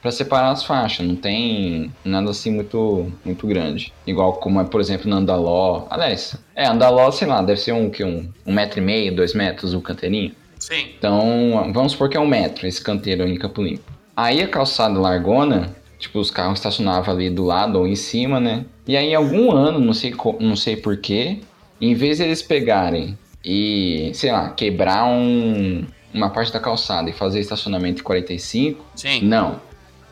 para 0.08 0.12
separar 0.13 0.52
as 0.52 0.63
faixas, 0.63 1.06
não 1.06 1.17
tem 1.17 1.91
nada 2.06 2.30
assim 2.30 2.50
muito 2.50 3.12
muito 3.26 3.46
grande. 3.46 3.91
Igual 4.06 4.34
como 4.34 4.62
é, 4.62 4.63
por 4.63 4.80
exemplo, 4.80 5.10
no 5.10 5.17
Andaló. 5.17 5.86
Aliás, 5.89 6.38
é, 6.56 6.65
Andaló, 6.65 7.12
sei 7.12 7.28
lá, 7.28 7.41
deve 7.41 7.60
ser 7.60 7.74
um, 7.74 7.89
que, 7.89 8.06
um, 8.06 8.30
um 8.46 8.54
metro 8.54 8.80
e 8.80 8.82
meio, 8.82 9.13
dois 9.13 9.34
metros 9.34 9.74
o 9.74 9.82
canteirinho. 9.82 10.32
Sim. 10.58 10.91
Então, 10.98 11.70
vamos 11.74 11.91
supor 11.91 12.10
que 12.10 12.15
é 12.15 12.20
um 12.20 12.26
metro 12.26 12.65
esse 12.65 12.82
canteiro 12.82 13.28
em 13.28 13.36
Campo 13.38 13.62
Limpo. 13.62 13.84
Aí 14.15 14.41
a 14.41 14.48
calçada 14.48 14.98
largona, 14.98 15.76
tipo, 16.00 16.20
os 16.20 16.32
carros 16.32 16.60
estacionavam 16.60 17.13
ali 17.13 17.30
do 17.30 17.43
lado 17.43 17.78
ou 17.78 17.86
em 17.86 17.96
cima, 17.96 18.39
né? 18.39 18.65
E 18.88 18.96
aí, 18.96 19.13
algum 19.13 19.52
ano, 19.52 19.78
não 19.78 19.93
sei, 19.93 20.15
não 20.39 20.56
sei 20.56 20.78
porquê, 20.78 21.39
em 21.82 21.93
vez 21.93 22.17
de 22.17 22.24
eles 22.24 22.41
pegarem 22.41 23.17
e, 23.43 24.12
sei 24.13 24.32
lá, 24.32 24.50
quebrar 24.52 25.06
um, 25.06 25.86
uma 26.13 26.30
parte 26.30 26.54
da 26.54 26.62
calçada 26.62 27.10
e 27.10 27.13
fazer 27.13 27.41
estacionamento 27.41 28.00
em 28.00 28.04
45, 28.06 28.86
Sim. 28.96 29.26
não. 29.26 29.66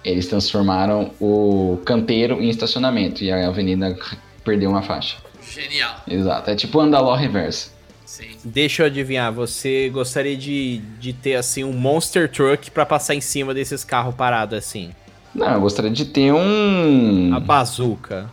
Eles 0.06 0.28
transformaram 0.28 1.12
o 1.20 1.82
canteiro 1.84 2.40
em 2.42 2.48
estacionamento 2.48 3.24
e 3.24 3.32
a 3.32 3.48
avenida 3.48 3.98
perdeu 4.44 4.70
uma 4.70 4.84
faixa. 4.84 5.18
Genial. 5.52 5.96
Exato. 6.08 6.52
É 6.52 6.56
tipo 6.56 6.80
Andaló 6.80 7.16
reverso. 7.16 7.74
Sim. 8.06 8.30
Deixa 8.44 8.84
eu 8.84 8.86
adivinhar, 8.86 9.34
você 9.34 9.90
gostaria 9.90 10.38
de, 10.38 10.78
de 11.00 11.12
ter 11.12 11.34
assim 11.36 11.64
um 11.64 11.74
monster 11.74 12.30
truck 12.30 12.70
pra 12.70 12.86
passar 12.86 13.16
em 13.16 13.22
cima 13.22 13.52
desses 13.52 13.84
carros 13.84 14.14
parados 14.14 14.56
assim? 14.56 14.92
Não, 15.34 15.54
eu 15.56 15.60
gostaria 15.62 15.90
de 15.90 16.06
ter 16.06 16.32
um. 16.32 17.34
A 17.36 17.40
bazuca. 17.40 18.30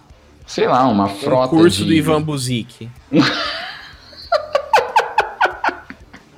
Sei 0.47 0.67
lá, 0.69 0.87
uma 0.87 1.07
Um 1.07 1.17
frota. 1.17 1.49
curso 1.49 1.79
de... 1.79 1.87
do 1.87 1.93
Ivan 1.95 2.21
Buzik. 2.21 2.91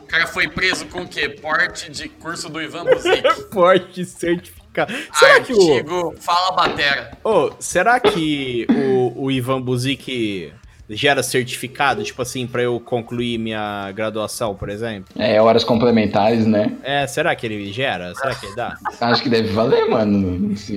O 0.00 0.06
cara 0.06 0.26
foi 0.28 0.46
preso 0.48 0.86
com 0.86 1.02
o 1.02 1.08
quê? 1.08 1.28
Porte 1.28 1.90
de 1.90 2.08
curso 2.08 2.48
do 2.48 2.62
Ivan 2.62 2.84
Buzik. 2.84 3.22
Forte 3.52 4.04
certificado. 4.04 4.63
Será 5.12 5.40
que 5.40 5.52
o, 5.52 5.72
Artigo 5.72 6.14
Fala 6.20 6.52
Batera. 6.56 7.10
Ô, 7.22 7.50
será 7.58 8.00
que 8.00 8.66
o, 8.70 9.24
o 9.24 9.30
Ivan 9.30 9.60
Buzik 9.60 10.52
gera 10.88 11.22
certificado, 11.22 12.02
tipo 12.02 12.20
assim, 12.20 12.46
pra 12.46 12.62
eu 12.62 12.78
concluir 12.78 13.38
minha 13.38 13.90
graduação, 13.92 14.54
por 14.54 14.68
exemplo? 14.68 15.14
É, 15.16 15.40
horas 15.40 15.64
complementares, 15.64 16.46
né? 16.46 16.76
É, 16.82 17.06
será 17.06 17.34
que 17.34 17.46
ele 17.46 17.72
gera? 17.72 18.14
Será 18.14 18.34
que 18.34 18.46
ele 18.46 18.54
dá? 18.54 18.76
Acho 19.00 19.22
que 19.22 19.28
deve 19.28 19.48
valer, 19.48 19.88
mano. 19.88 20.54
Se, 20.56 20.76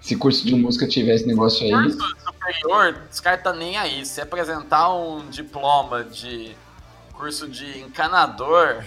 se 0.00 0.16
curso 0.16 0.46
de 0.46 0.54
música 0.54 0.88
tivesse 0.88 1.26
negócio 1.26 1.64
aí. 1.64 1.72
Curso 1.72 1.98
superior, 2.24 2.96
os 3.10 3.20
caras 3.20 3.42
tá 3.42 3.52
nem 3.52 3.76
aí. 3.76 4.04
Se 4.06 4.20
apresentar 4.20 4.94
um 4.94 5.28
diploma 5.28 6.04
de 6.04 6.52
curso 7.16 7.48
de 7.48 7.78
encanador, 7.80 8.82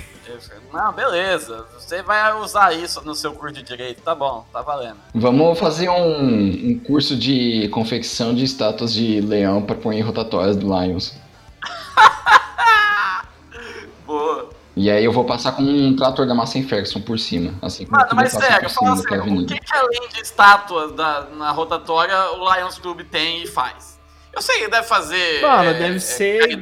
não, 0.74 0.92
beleza. 0.92 1.66
Você 1.74 2.02
vai 2.04 2.34
usar 2.40 2.74
isso 2.74 3.02
no 3.06 3.16
seu 3.16 3.34
curso 3.34 3.56
de 3.56 3.64
direito, 3.64 4.02
tá 4.02 4.14
bom, 4.14 4.46
tá 4.52 4.62
valendo. 4.62 4.98
Vamos 5.16 5.58
fazer 5.58 5.90
um, 5.90 6.72
um 6.72 6.80
curso 6.80 7.16
de 7.16 7.70
confecção 7.70 8.36
de 8.36 8.44
estátuas 8.44 8.94
de 8.94 9.22
leão 9.22 9.62
pra 9.62 9.76
pôr 9.76 9.94
em 9.94 10.02
rotatórias 10.02 10.58
do 10.58 10.68
Lions. 10.68 11.16
Boa. 14.06 14.50
E 14.76 14.92
aí 14.92 15.04
eu 15.04 15.12
vou 15.12 15.26
passar 15.26 15.54
com 15.54 15.64
um 15.64 15.96
trator 15.96 16.28
da 16.28 16.36
Massey 16.36 16.62
Ferguson 16.62 17.02
por 17.02 17.18
cima. 17.18 17.54
Assim 17.62 17.86
como 17.86 17.98
Mano, 17.98 18.10
tudo 18.10 18.16
mas 18.18 18.34
passa 18.34 18.46
sério, 18.46 18.70
por 18.70 18.76
fala 18.76 18.96
sério, 18.98 19.18
o 19.18 19.22
avenida. 19.22 19.54
que, 19.56 19.60
que 19.60 19.74
além 19.76 20.08
de 20.10 20.22
estátuas 20.22 20.92
da, 20.92 21.22
na 21.36 21.52
rotatória 21.52 22.16
o 22.34 22.54
Lions 22.54 22.78
Club 22.78 23.02
tem 23.10 23.44
e 23.44 23.48
faz? 23.48 23.98
Eu 24.32 24.42
sei 24.42 24.60
que 24.60 24.68
deve 24.68 24.86
fazer. 24.88 25.42
Mano, 25.42 25.70
é, 25.70 25.74
deve 25.74 25.96
é, 25.96 26.00
ser- 26.00 26.60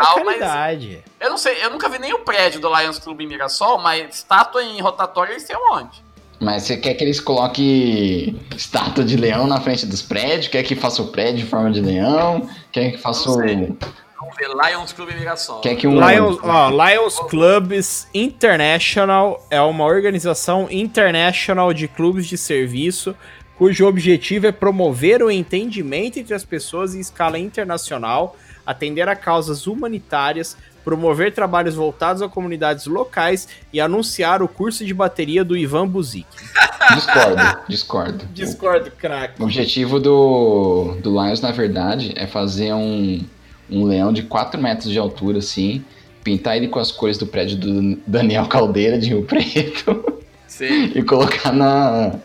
Caridade 0.00 0.06
e 0.08 0.14
É 0.14 0.16
tal, 0.16 0.24
mas. 0.24 0.38
caridade. 0.38 1.04
Eu 1.20 1.30
não 1.30 1.38
sei, 1.38 1.64
eu 1.64 1.70
nunca 1.70 1.88
vi 1.88 1.98
nem 1.98 2.12
o 2.14 2.20
prédio 2.20 2.60
do 2.60 2.68
Lions 2.74 2.98
Club 2.98 3.20
em 3.20 3.26
Mirassol, 3.26 3.78
mas 3.78 4.14
estátua 4.16 4.62
em 4.62 4.80
rotatória 4.80 5.32
eles 5.32 5.44
têm 5.44 5.56
onde? 5.72 6.02
Mas 6.40 6.62
você 6.62 6.76
quer 6.78 6.94
que 6.94 7.04
eles 7.04 7.20
coloquem 7.20 8.40
estátua 8.56 9.04
de 9.04 9.16
leão 9.16 9.46
na 9.46 9.60
frente 9.60 9.84
dos 9.84 10.00
prédios? 10.00 10.48
Quer 10.48 10.62
que 10.62 10.74
faça 10.74 11.02
o 11.02 11.08
prédio 11.08 11.44
em 11.44 11.48
forma 11.48 11.70
de 11.70 11.80
leão? 11.82 12.48
Quer 12.72 12.92
que 12.92 12.98
faça 12.98 13.28
Não 13.28 13.36
o. 13.36 13.40
sei. 13.40 13.76
Vamos 14.18 14.36
ver, 14.36 14.48
Lions 14.48 14.92
Club 14.92 15.10
em 15.10 15.16
Mirassol. 15.18 15.60
Quer 15.60 15.76
que 15.76 15.86
um. 15.86 15.94
Lions, 16.08 16.38
ó, 16.42 16.70
Lions 16.70 17.18
Clubs 17.28 18.06
International 18.14 19.46
é 19.50 19.60
uma 19.60 19.84
organização 19.84 20.66
internacional 20.70 21.72
de 21.74 21.86
clubes 21.88 22.26
de 22.26 22.36
serviço 22.38 23.14
cujo 23.58 23.86
objetivo 23.86 24.46
é 24.46 24.52
promover 24.52 25.22
o 25.22 25.30
entendimento 25.30 26.18
entre 26.18 26.32
as 26.32 26.44
pessoas 26.44 26.94
em 26.94 27.00
escala 27.00 27.38
internacional, 27.38 28.34
atender 28.66 29.08
a 29.08 29.16
causas 29.16 29.66
humanitárias, 29.66 30.56
promover 30.84 31.32
trabalhos 31.32 31.74
voltados 31.74 32.22
a 32.22 32.28
comunidades 32.28 32.86
locais 32.86 33.48
e 33.72 33.80
anunciar 33.80 34.42
o 34.42 34.48
curso 34.48 34.84
de 34.84 34.94
bateria 34.94 35.44
do 35.44 35.56
Ivan 35.56 35.86
Buzik. 35.86 36.26
Discordo, 36.94 37.58
discordo. 37.68 38.24
Discordo, 38.32 38.90
craque. 38.90 39.40
O 39.40 39.44
objetivo 39.44 40.00
do, 40.00 40.96
do 41.00 41.10
Lions, 41.10 41.40
na 41.40 41.52
verdade, 41.52 42.12
é 42.16 42.26
fazer 42.26 42.72
um, 42.72 43.24
um 43.70 43.84
leão 43.84 44.12
de 44.12 44.24
4 44.24 44.60
metros 44.60 44.90
de 44.90 44.98
altura, 44.98 45.38
assim, 45.38 45.84
pintar 46.24 46.56
ele 46.56 46.66
com 46.66 46.80
as 46.80 46.90
cores 46.90 47.16
do 47.16 47.26
prédio 47.26 47.56
do 47.58 47.96
Daniel 48.06 48.46
Caldeira 48.46 48.98
de 48.98 49.10
Rio 49.10 49.22
Preto 49.22 50.20
Sim. 50.48 50.90
e 50.94 51.02
colocar 51.02 51.52
na, 51.52 52.16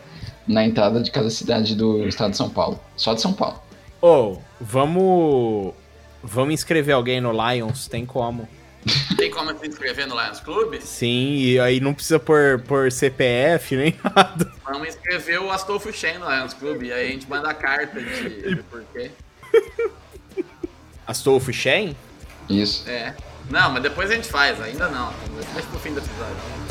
na 0.46 0.64
entrada 0.64 1.00
de 1.00 1.10
cada 1.10 1.30
cidade 1.30 1.76
do 1.76 2.06
estado 2.08 2.32
de 2.32 2.36
São 2.36 2.50
Paulo. 2.50 2.80
Só 2.96 3.14
de 3.14 3.20
São 3.20 3.32
Paulo. 3.32 3.60
Ô, 4.02 4.38
vamos. 4.60 5.74
Vamos 6.26 6.54
inscrever 6.54 6.94
alguém 6.94 7.20
no 7.20 7.32
Lions, 7.32 7.88
tem 7.88 8.04
como. 8.04 8.48
Tem 9.16 9.30
como 9.30 9.56
se 9.58 9.66
inscrever 9.66 10.06
no 10.06 10.20
Lions 10.20 10.40
Club? 10.40 10.80
Sim, 10.80 11.34
e 11.36 11.58
aí 11.58 11.80
não 11.80 11.92
precisa 11.92 12.20
por, 12.20 12.60
por 12.68 12.92
CPF 12.92 13.74
nem 13.76 13.94
nada. 14.02 14.52
Vamos 14.64 14.88
inscrever 14.88 15.40
o 15.40 15.50
Astolfo 15.50 15.92
Shen 15.92 16.18
no 16.18 16.30
Lions 16.30 16.54
Club. 16.54 16.84
E 16.84 16.92
aí 16.92 17.08
a 17.08 17.10
gente 17.10 17.28
manda 17.28 17.50
a 17.50 17.54
carta 17.54 18.00
de, 18.00 18.54
de 18.54 18.62
porquê. 18.70 19.10
Astolfo 21.06 21.52
Shen? 21.52 21.96
Isso. 22.48 22.88
É. 22.88 23.14
Não, 23.50 23.70
mas 23.72 23.82
depois 23.82 24.10
a 24.10 24.14
gente 24.14 24.28
faz, 24.28 24.60
ainda 24.60 24.88
não. 24.88 25.12
Deixa 25.54 25.68
pro 25.68 25.80
fim 25.80 25.92
do 25.92 25.98
episódio. 25.98 26.65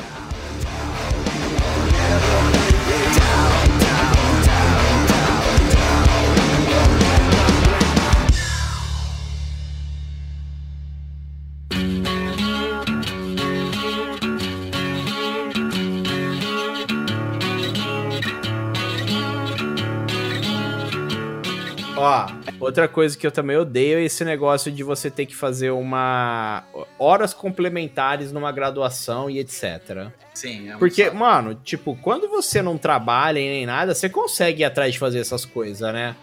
Ó, 22.05 22.27
outra 22.59 22.87
coisa 22.87 23.17
que 23.17 23.25
eu 23.25 23.31
também 23.31 23.57
odeio 23.57 23.97
é 23.97 24.03
esse 24.03 24.23
negócio 24.23 24.71
de 24.71 24.83
você 24.83 25.09
ter 25.09 25.25
que 25.25 25.35
fazer 25.35 25.71
uma. 25.71 26.63
horas 26.99 27.33
complementares 27.33 28.31
numa 28.31 28.51
graduação 28.51 29.27
e 29.27 29.39
etc. 29.39 30.09
Sim, 30.33 30.69
é 30.69 30.77
Porque, 30.77 31.09
mano, 31.09 31.55
tipo, 31.55 31.97
quando 32.01 32.27
você 32.27 32.61
não 32.61 32.77
trabalha 32.77 33.39
e 33.39 33.49
nem 33.49 33.65
nada, 33.65 33.95
você 33.95 34.07
consegue 34.07 34.61
ir 34.61 34.65
atrás 34.65 34.93
de 34.93 34.99
fazer 34.99 35.19
essas 35.19 35.45
coisas, 35.45 35.91
né? 35.91 36.15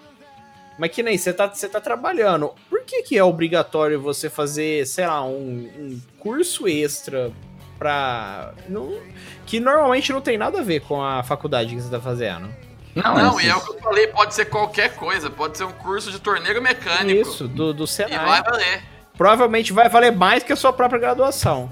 Mas 0.79 0.90
que 0.90 1.03
nem 1.03 1.18
você 1.18 1.33
tá, 1.33 1.49
você 1.49 1.68
tá 1.68 1.81
trabalhando. 1.81 2.53
Por 2.71 2.83
que, 2.85 3.03
que 3.03 3.18
é 3.18 3.25
obrigatório 3.25 4.01
você 4.01 4.31
fazer, 4.31 4.87
sei 4.87 5.07
lá, 5.07 5.25
um, 5.25 5.68
um 5.79 6.01
curso 6.18 6.68
extra 6.68 7.33
pra. 7.77 8.55
Não, 8.68 9.01
que 9.45 9.59
normalmente 9.59 10.12
não 10.12 10.21
tem 10.21 10.38
nada 10.38 10.61
a 10.61 10.62
ver 10.62 10.81
com 10.81 11.03
a 11.03 11.25
faculdade 11.25 11.75
que 11.75 11.83
você 11.83 11.90
tá 11.90 12.01
fazendo. 12.01 12.49
Não, 12.94 13.14
Não, 13.14 13.40
é, 13.40 13.44
e 13.44 13.48
é 13.48 13.57
o 13.57 13.61
que 13.61 13.70
eu 13.70 13.78
falei, 13.81 14.07
pode 14.09 14.35
ser 14.35 14.44
qualquer 14.46 14.94
coisa. 14.94 15.31
Pode 15.31 15.57
ser 15.57 15.64
um 15.64 15.72
curso 15.72 16.11
de 16.11 16.18
torneiro 16.18 16.61
mecânico. 16.62 17.28
Isso, 17.31 17.48
do, 17.48 17.72
do 17.72 17.85
E 17.85 17.88
Senai. 17.88 18.24
vai 18.24 18.42
valer. 18.42 18.83
Provavelmente 19.16 19.72
vai 19.72 19.88
valer 19.88 20.12
mais 20.12 20.42
que 20.42 20.52
a 20.52 20.57
sua 20.57 20.72
própria 20.72 20.98
graduação. 21.00 21.70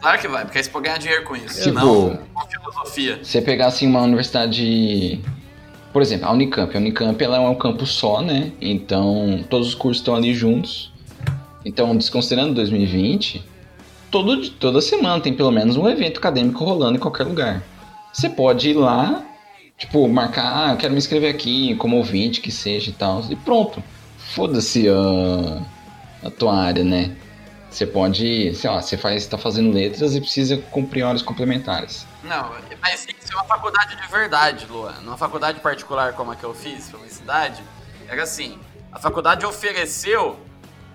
Claro 0.00 0.18
que 0.18 0.28
vai, 0.28 0.44
porque 0.44 0.58
aí 0.58 0.64
você 0.64 0.70
pode 0.70 0.84
ganhar 0.86 0.98
dinheiro 0.98 1.24
com 1.24 1.36
isso. 1.36 1.62
Tipo- 1.62 1.74
Não, 1.78 2.18
com 2.34 2.46
filosofia. 2.46 3.20
você 3.22 3.40
pegar 3.42 3.66
assim 3.66 3.86
uma 3.86 4.00
universidade. 4.02 5.20
Por 5.92 6.00
exemplo, 6.02 6.26
a 6.28 6.32
Unicamp. 6.32 6.74
A 6.74 6.80
Unicamp 6.80 7.22
ela 7.24 7.36
é 7.36 7.40
um 7.40 7.54
campus 7.54 7.90
só, 7.92 8.20
né? 8.22 8.52
Então 8.60 9.44
todos 9.50 9.68
os 9.68 9.74
cursos 9.74 10.00
estão 10.00 10.14
ali 10.14 10.32
juntos. 10.34 10.90
Então, 11.64 11.94
desconsiderando 11.94 12.54
2020, 12.54 13.44
todo, 14.10 14.48
toda 14.52 14.80
semana 14.80 15.20
tem 15.20 15.34
pelo 15.34 15.50
menos 15.50 15.76
um 15.76 15.86
evento 15.88 16.16
acadêmico 16.18 16.64
rolando 16.64 16.96
em 16.96 17.00
qualquer 17.00 17.24
lugar. 17.24 17.62
Você 18.12 18.30
pode 18.30 18.70
ir 18.70 18.74
lá, 18.74 19.22
tipo, 19.80 20.06
marcar, 20.08 20.68
ah, 20.68 20.72
eu 20.72 20.76
quero 20.76 20.92
me 20.92 20.98
inscrever 20.98 21.34
aqui 21.34 21.74
como 21.76 21.96
ouvinte, 21.96 22.40
que 22.40 22.52
seja 22.52 22.90
e 22.90 22.92
tal, 22.92 23.24
e 23.30 23.34
pronto. 23.34 23.82
Foda-se 24.34 24.86
a, 24.88 26.26
a 26.26 26.30
tua 26.30 26.54
área, 26.56 26.84
né? 26.84 27.16
Você 27.70 27.86
pode, 27.86 28.54
sei 28.54 28.68
lá, 28.68 28.82
você 28.82 28.96
faz, 28.96 29.26
tá 29.26 29.38
fazendo 29.38 29.72
letras 29.72 30.14
e 30.14 30.20
precisa 30.20 30.56
cumprir 30.70 31.02
horas 31.02 31.22
complementares. 31.22 32.06
Não, 32.22 32.50
mas 32.82 33.06
isso 33.06 33.32
é 33.32 33.36
uma 33.36 33.44
faculdade 33.44 33.96
de 33.96 34.06
verdade, 34.08 34.66
Luan. 34.68 34.94
Numa 35.02 35.16
faculdade 35.16 35.60
particular 35.60 36.12
como 36.12 36.30
a 36.30 36.36
que 36.36 36.44
eu 36.44 36.52
fiz, 36.52 36.90
Felicidade, 36.90 37.62
era 38.08 38.22
assim: 38.24 38.58
a 38.92 38.98
faculdade 38.98 39.46
ofereceu 39.46 40.38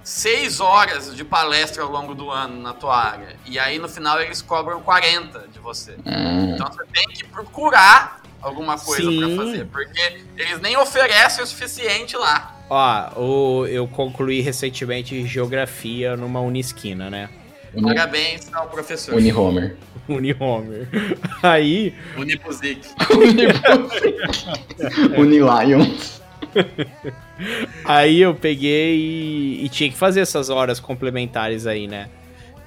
seis 0.04 0.60
horas 0.60 1.16
de 1.16 1.24
palestra 1.24 1.82
ao 1.82 1.90
longo 1.90 2.14
do 2.14 2.30
ano 2.30 2.62
na 2.62 2.74
tua 2.74 2.96
área. 2.96 3.36
E 3.46 3.58
aí 3.58 3.80
no 3.80 3.90
final 3.90 4.22
eles 4.22 4.42
cobram 4.42 4.82
40 4.82 5.48
de 5.48 5.60
você. 5.60 5.98
Ah, 6.06 6.54
Então 6.54 6.68
você 6.68 6.86
tem 6.94 7.08
que 7.08 7.24
procurar 7.26 8.22
alguma 8.46 8.78
coisa 8.78 9.10
Sim. 9.10 9.20
pra 9.20 9.46
fazer. 9.46 9.66
Porque 9.66 10.18
eles 10.38 10.62
nem 10.62 10.78
oferecem 10.78 11.44
o 11.44 11.48
suficiente 11.48 12.16
lá. 12.16 12.56
Ó, 12.70 13.20
o, 13.20 13.68
eu 13.68 13.88
concluí 13.88 14.42
recentemente 14.42 15.26
geografia 15.26 16.16
numa 16.16 16.40
Unisquina, 16.40 17.10
né? 17.10 17.30
Uni, 17.74 17.94
Parabéns 17.94 18.54
ao 18.54 18.68
professor. 18.68 19.16
Unihomer. 19.16 19.76
Unihomer. 20.08 20.88
Aí, 21.42 21.94
Unipuzic. 22.18 22.88
Unilions. 25.18 26.22
Aí 27.84 28.22
eu 28.22 28.34
peguei 28.34 28.96
e, 28.96 29.66
e 29.66 29.70
tinha 29.70 29.90
que 29.90 29.98
fazer 29.98 30.22
essas 30.22 30.50
horas 30.50 30.80
complementares 30.80 31.68
aí, 31.68 31.88
né? 31.88 32.08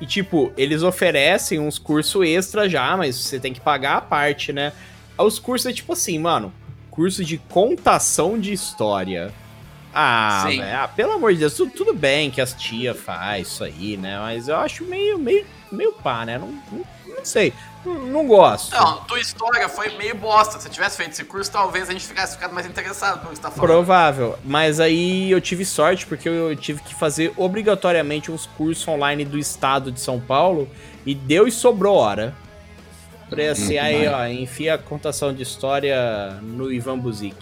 E 0.00 0.06
tipo, 0.06 0.52
eles 0.56 0.82
oferecem 0.82 1.58
uns 1.58 1.78
cursos 1.78 2.26
extra 2.26 2.68
já, 2.68 2.96
mas 2.96 3.16
você 3.16 3.40
tem 3.40 3.52
que 3.52 3.60
pagar 3.60 3.96
a 3.96 4.00
parte, 4.00 4.52
né? 4.52 4.72
Os 5.18 5.38
cursos 5.38 5.66
é 5.66 5.72
tipo 5.72 5.92
assim, 5.92 6.18
mano, 6.18 6.52
curso 6.90 7.24
de 7.24 7.38
contação 7.38 8.38
de 8.38 8.52
história. 8.52 9.32
Ah, 9.94 10.44
velho, 10.46 10.62
ah, 10.62 10.88
pelo 10.88 11.12
amor 11.12 11.32
de 11.32 11.40
Deus, 11.40 11.54
tudo, 11.54 11.72
tudo 11.72 11.94
bem 11.94 12.30
que 12.30 12.40
as 12.40 12.52
tia 12.52 12.94
faz 12.94 13.48
isso 13.48 13.64
aí, 13.64 13.96
né? 13.96 14.18
Mas 14.18 14.48
eu 14.48 14.56
acho 14.56 14.84
meio, 14.84 15.18
meio, 15.18 15.46
meio 15.72 15.92
pá, 15.92 16.24
né? 16.24 16.38
Não, 16.38 16.48
não, 16.70 16.84
não 17.06 17.24
sei, 17.24 17.52
não, 17.84 17.94
não 17.94 18.26
gosto. 18.26 18.74
Não, 18.74 19.04
tua 19.04 19.18
história 19.18 19.68
foi 19.68 19.96
meio 19.96 20.14
bosta. 20.14 20.60
Se 20.60 20.68
tivesse 20.68 20.96
feito 20.96 21.12
esse 21.12 21.24
curso, 21.24 21.50
talvez 21.50 21.88
a 21.88 21.92
gente 21.92 22.06
ficasse 22.06 22.34
ficado 22.34 22.52
mais 22.52 22.66
interessado 22.66 23.20
pelo 23.20 23.30
que 23.30 23.36
você 23.36 23.42
tá 23.42 23.50
falando. 23.50 23.70
Provável, 23.70 24.38
mas 24.44 24.78
aí 24.78 25.30
eu 25.30 25.40
tive 25.40 25.64
sorte 25.64 26.06
porque 26.06 26.28
eu 26.28 26.54
tive 26.54 26.82
que 26.82 26.94
fazer 26.94 27.32
obrigatoriamente 27.36 28.30
uns 28.30 28.46
cursos 28.46 28.86
online 28.86 29.24
do 29.24 29.38
estado 29.38 29.90
de 29.90 30.00
São 30.00 30.20
Paulo 30.20 30.68
e 31.06 31.14
deu 31.14 31.46
e 31.46 31.52
sobrou 31.52 31.96
hora. 31.96 32.34
Assim, 33.52 33.74
Muito 33.74 33.78
aí 33.80 34.08
ó, 34.08 34.26
enfia 34.26 34.74
a 34.74 34.78
contação 34.78 35.32
de 35.32 35.42
história 35.42 36.38
no 36.42 36.72
Ivan 36.72 36.98
Buzik. 36.98 37.36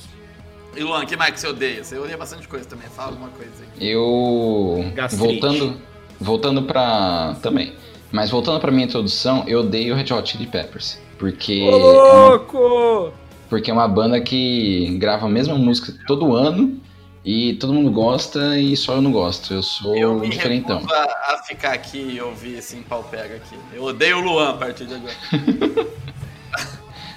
E 0.76 0.82
Luan, 0.82 1.06
que 1.06 1.16
mais 1.16 1.32
que 1.32 1.40
você 1.40 1.46
odeia? 1.48 1.82
Você 1.82 1.98
odeia 1.98 2.18
bastante 2.18 2.46
coisa 2.46 2.66
também. 2.66 2.88
Fala 2.88 3.12
alguma 3.12 3.30
coisa 3.30 3.52
aí. 3.78 3.88
Eu. 3.88 4.84
Gastrite. 4.94 5.40
Voltando. 5.40 5.76
Voltando 6.20 6.62
pra. 6.62 7.36
Também. 7.42 7.72
Mas 8.12 8.30
voltando 8.30 8.60
pra 8.60 8.70
minha 8.70 8.84
introdução, 8.84 9.44
eu 9.46 9.60
odeio 9.60 9.94
Red 9.94 10.12
Hot 10.12 10.30
Chili 10.30 10.46
Peppers. 10.46 10.98
Porque. 11.18 11.62
Ô 11.62 11.70
é 11.70 11.76
uma- 11.76 12.28
louco! 12.28 13.12
porque 13.48 13.70
é 13.70 13.74
uma 13.74 13.86
banda 13.86 14.20
que 14.20 14.96
grava 14.98 15.26
a 15.26 15.28
mesma 15.28 15.54
música 15.54 15.94
todo 16.06 16.34
ano. 16.34 16.80
E 17.28 17.54
todo 17.54 17.74
mundo 17.74 17.90
gosta 17.90 18.56
e 18.56 18.76
só 18.76 18.94
eu 18.94 19.02
não 19.02 19.10
gosto. 19.10 19.52
Eu 19.52 19.60
sou 19.60 19.96
Eu 19.96 20.14
me 20.14 20.28
diferentão. 20.28 20.80
a, 20.88 21.34
a 21.34 21.42
ficar 21.42 21.72
aqui 21.72 21.98
e 21.98 22.20
ouvir 22.20 22.58
esse 22.58 22.76
pau 22.76 23.02
pega 23.02 23.34
aqui. 23.34 23.56
Eu 23.72 23.82
odeio 23.82 24.18
o 24.18 24.20
Luan 24.20 24.50
a 24.50 24.54
partir 24.54 24.86
de 24.86 24.94
agora. 24.94 25.14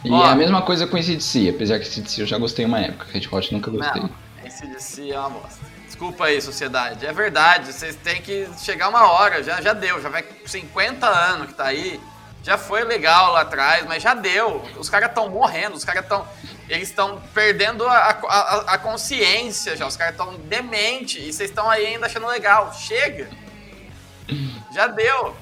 E 0.04 0.10
Ó. 0.10 0.26
é 0.26 0.30
a 0.30 0.36
mesma 0.36 0.62
coisa 0.62 0.88
com 0.88 0.98
esse 0.98 1.14
DC, 1.14 1.50
apesar 1.50 1.78
que 1.78 1.86
esse 1.86 2.00
DC 2.00 2.22
eu 2.22 2.26
já 2.26 2.38
gostei 2.38 2.64
uma 2.64 2.80
época. 2.80 3.06
Red 3.12 3.28
Hot 3.30 3.52
nunca 3.52 3.70
gostei. 3.70 4.02
Não, 4.02 4.10
esse 4.46 4.66
DC 4.66 5.12
é 5.12 5.20
uma 5.20 5.32
bosta. 5.32 5.60
Desculpa 5.86 6.24
aí, 6.26 6.42
sociedade. 6.42 7.06
É 7.06 7.12
verdade, 7.12 7.74
vocês 7.74 7.98
têm 7.98 8.22
que 8.22 8.48
chegar 8.58 8.88
uma 8.88 9.12
hora, 9.12 9.44
já, 9.44 9.60
já 9.60 9.74
deu, 9.74 10.02
já 10.02 10.08
vai 10.08 10.24
50 10.46 11.06
anos 11.06 11.48
que 11.48 11.54
tá 11.54 11.66
aí. 11.66 12.00
Já 12.44 12.58
foi 12.58 12.84
legal 12.84 13.34
lá 13.34 13.42
atrás, 13.42 13.86
mas 13.86 14.02
já 14.02 14.14
deu. 14.14 14.64
Os 14.78 14.90
caras 14.90 15.10
estão 15.10 15.30
morrendo, 15.30 15.76
os 15.76 15.84
caras 15.84 16.04
estão. 16.04 16.26
Eles 16.68 16.90
estão 16.90 17.22
perdendo 17.34 17.86
a, 17.86 17.96
a, 17.96 18.58
a 18.74 18.78
consciência 18.78 19.76
já, 19.76 19.88
os 19.88 19.98
caras 19.98 20.14
estão 20.14 20.36
demente 20.46 21.20
e 21.20 21.34
vocês 21.34 21.50
estão 21.50 21.70
aí 21.70 21.88
ainda 21.88 22.06
achando 22.06 22.28
legal. 22.28 22.74
Chega! 22.74 23.28
Já 24.74 24.88
deu! 24.88 25.36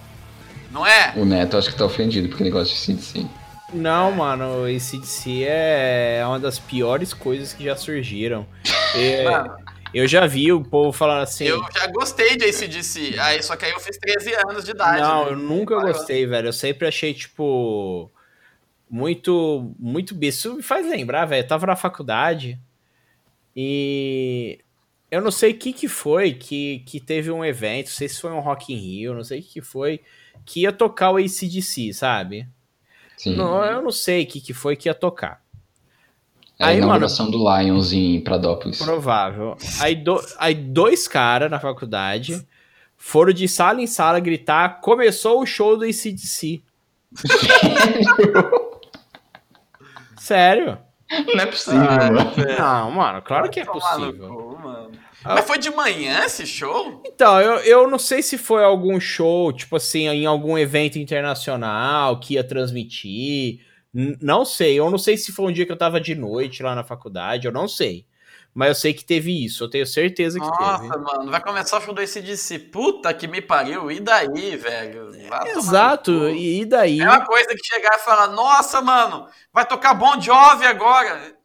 Não 0.72 0.86
é? 0.86 1.14
O 1.16 1.26
Neto 1.26 1.58
acho 1.58 1.70
que 1.70 1.76
tá 1.76 1.86
ofendido 1.86 2.30
porque 2.30 2.44
ele 2.44 2.50
gosta 2.50 2.74
de 2.74 2.80
CDC. 2.80 3.26
Não, 3.74 4.12
mano, 4.12 4.68
esse 4.68 4.98
DC 4.98 5.44
é 5.46 6.24
uma 6.26 6.40
das 6.40 6.58
piores 6.58 7.14
coisas 7.14 7.54
que 7.54 7.66
já 7.66 7.76
surgiram. 7.76 8.46
É, 8.96 9.26
Mano, 9.26 9.54
eu 9.94 10.08
já 10.08 10.26
vi 10.26 10.52
o 10.52 10.64
povo 10.64 10.92
falando 10.92 11.24
assim. 11.24 11.46
eu 11.46 11.64
já 11.74 11.88
gostei 11.88 12.36
de 12.36 12.46
ACDC, 12.46 13.20
aí, 13.20 13.42
só 13.42 13.56
que 13.56 13.66
aí 13.66 13.72
eu 13.72 13.80
fiz 13.80 13.98
13 13.98 14.34
anos 14.36 14.66
de 14.66 14.72
idade. 14.72 15.02
Não, 15.02 15.26
né? 15.26 15.32
eu 15.32 15.38
nunca 15.38 15.76
Parou. 15.76 15.94
gostei, 15.94 16.26
velho. 16.26 16.48
Eu 16.48 16.54
sempre 16.54 16.88
achei, 16.88 17.14
tipo, 17.14 18.12
muito, 18.90 19.74
muito 19.80 20.16
bicho. 20.16 20.38
Isso 20.38 20.56
me 20.56 20.64
faz 20.64 20.88
lembrar, 20.88 21.26
velho. 21.26 21.44
Eu 21.44 21.48
tava 21.48 21.66
na 21.68 21.76
faculdade 21.76 22.60
e 23.56 24.60
eu 25.10 25.22
não 25.22 25.32
sei 25.32 25.52
o 25.52 25.58
que 25.58 25.74
que 25.74 25.88
foi 25.88 26.34
que, 26.34 26.80
que 26.86 27.00
teve 27.00 27.32
um 27.32 27.44
evento, 27.44 27.88
não 27.88 27.94
sei 27.94 28.10
se 28.10 28.22
foi 28.22 28.32
um 28.32 28.40
Rock 28.40 28.74
in 28.74 28.78
Rio, 28.78 29.14
não 29.14 29.24
sei 29.24 29.40
o 29.40 29.44
que 29.44 29.54
que 29.54 29.62
foi, 29.62 30.02
que 30.46 30.62
ia 30.62 30.72
tocar 30.72 31.12
o 31.12 31.18
ACDC, 31.18 31.94
sabe? 31.94 32.48
Sim. 33.18 33.36
Não, 33.36 33.64
eu 33.66 33.82
não 33.82 33.92
sei 33.92 34.24
o 34.24 34.28
que 34.28 34.40
que 34.40 34.54
foi 34.54 34.76
que 34.76 34.90
ia 34.90 34.94
tocar. 34.94 35.44
É 36.60 36.64
a 36.64 36.68
aí, 36.68 36.78
inauguração 36.78 37.30
do 37.30 37.38
Lions 37.38 37.92
em 37.94 38.20
Pradópolis. 38.22 38.80
Provável. 38.80 39.56
Aí, 39.80 39.96
do- 39.96 40.24
aí 40.40 40.56
dois 40.56 41.08
caras 41.08 41.52
na 41.52 41.60
faculdade 41.60 42.44
foram 42.98 43.32
de 43.34 43.48
sala 43.48 43.82
em 43.82 43.88
sala 43.88 44.20
gritar: 44.20 44.82
começou 44.82 45.42
o 45.42 45.46
show 45.46 45.78
do 45.78 45.84
ACDC. 45.86 46.62
Sério? 50.20 50.78
Não 51.10 51.42
é 51.42 51.46
possível, 51.46 51.80
Ah, 51.82 52.12
mano. 52.12 52.32
velho. 52.32 52.60
Não, 52.60 52.92
mano, 52.92 53.22
claro 53.22 53.50
que 53.50 53.62
é 53.62 53.66
possível. 53.66 54.28
cu, 54.28 54.60
mano. 54.62 54.92
Ah. 55.24 55.36
Mas 55.36 55.48
foi 55.48 55.58
de 55.58 55.70
manhã 55.72 56.26
esse 56.26 56.46
show? 56.46 57.02
Então, 57.06 57.40
eu, 57.40 57.54
eu 57.60 57.90
não 57.90 57.98
sei 57.98 58.22
se 58.22 58.38
foi 58.38 58.64
algum 58.64 59.00
show, 59.00 59.54
tipo 59.54 59.78
assim, 59.78 60.08
em 60.08 60.26
algum 60.26 60.58
evento 60.58 61.00
internacional 61.00 62.20
que 62.20 62.34
ia 62.34 62.44
transmitir. 62.44 63.60
Não 64.22 64.46
sei. 64.46 64.78
Eu 64.80 64.90
não 64.92 64.98
sei 64.98 65.18
se 65.18 65.32
foi 65.32 65.46
um 65.48 65.52
dia 65.52 65.66
que 65.66 65.72
eu 65.72 65.78
tava 65.78 66.00
de 66.00 66.14
noite 66.14 66.62
lá 66.62 66.76
na 66.76 66.84
faculdade, 66.84 67.48
eu 67.48 67.52
não 67.52 67.68
sei. 67.68 68.06
Mas 68.54 68.70
eu 68.70 68.76
sei 68.76 68.94
que 68.94 69.06
teve 69.06 69.46
isso, 69.46 69.64
eu 69.64 69.70
tenho 69.70 69.86
certeza 69.86 70.40
que 70.40 70.46
Nossa, 70.48 70.82
teve. 70.84 70.98
mano, 70.98 71.30
vai 71.30 71.40
começar 71.42 71.78
o 71.78 71.82
show 71.82 71.94
do 71.94 72.02
ACDC. 72.02 72.58
Puta 72.72 73.14
que 73.14 73.28
me 73.28 73.40
pariu, 73.40 73.92
e 73.92 74.00
daí, 74.00 74.56
velho? 74.56 75.12
Vai 75.30 75.52
Exato, 75.52 76.30
e 76.30 76.66
daí? 76.66 77.00
É 77.00 77.04
uma 77.06 77.24
coisa 77.26 77.50
que 77.50 77.64
chegar 77.64 77.96
e 77.98 78.00
falar, 78.00 78.28
nossa, 78.30 78.82
mano, 78.82 79.28
vai 79.54 79.64
tocar 79.66 79.94
Bon 79.94 80.20
Jovi 80.20 80.66
agora. 80.66 81.36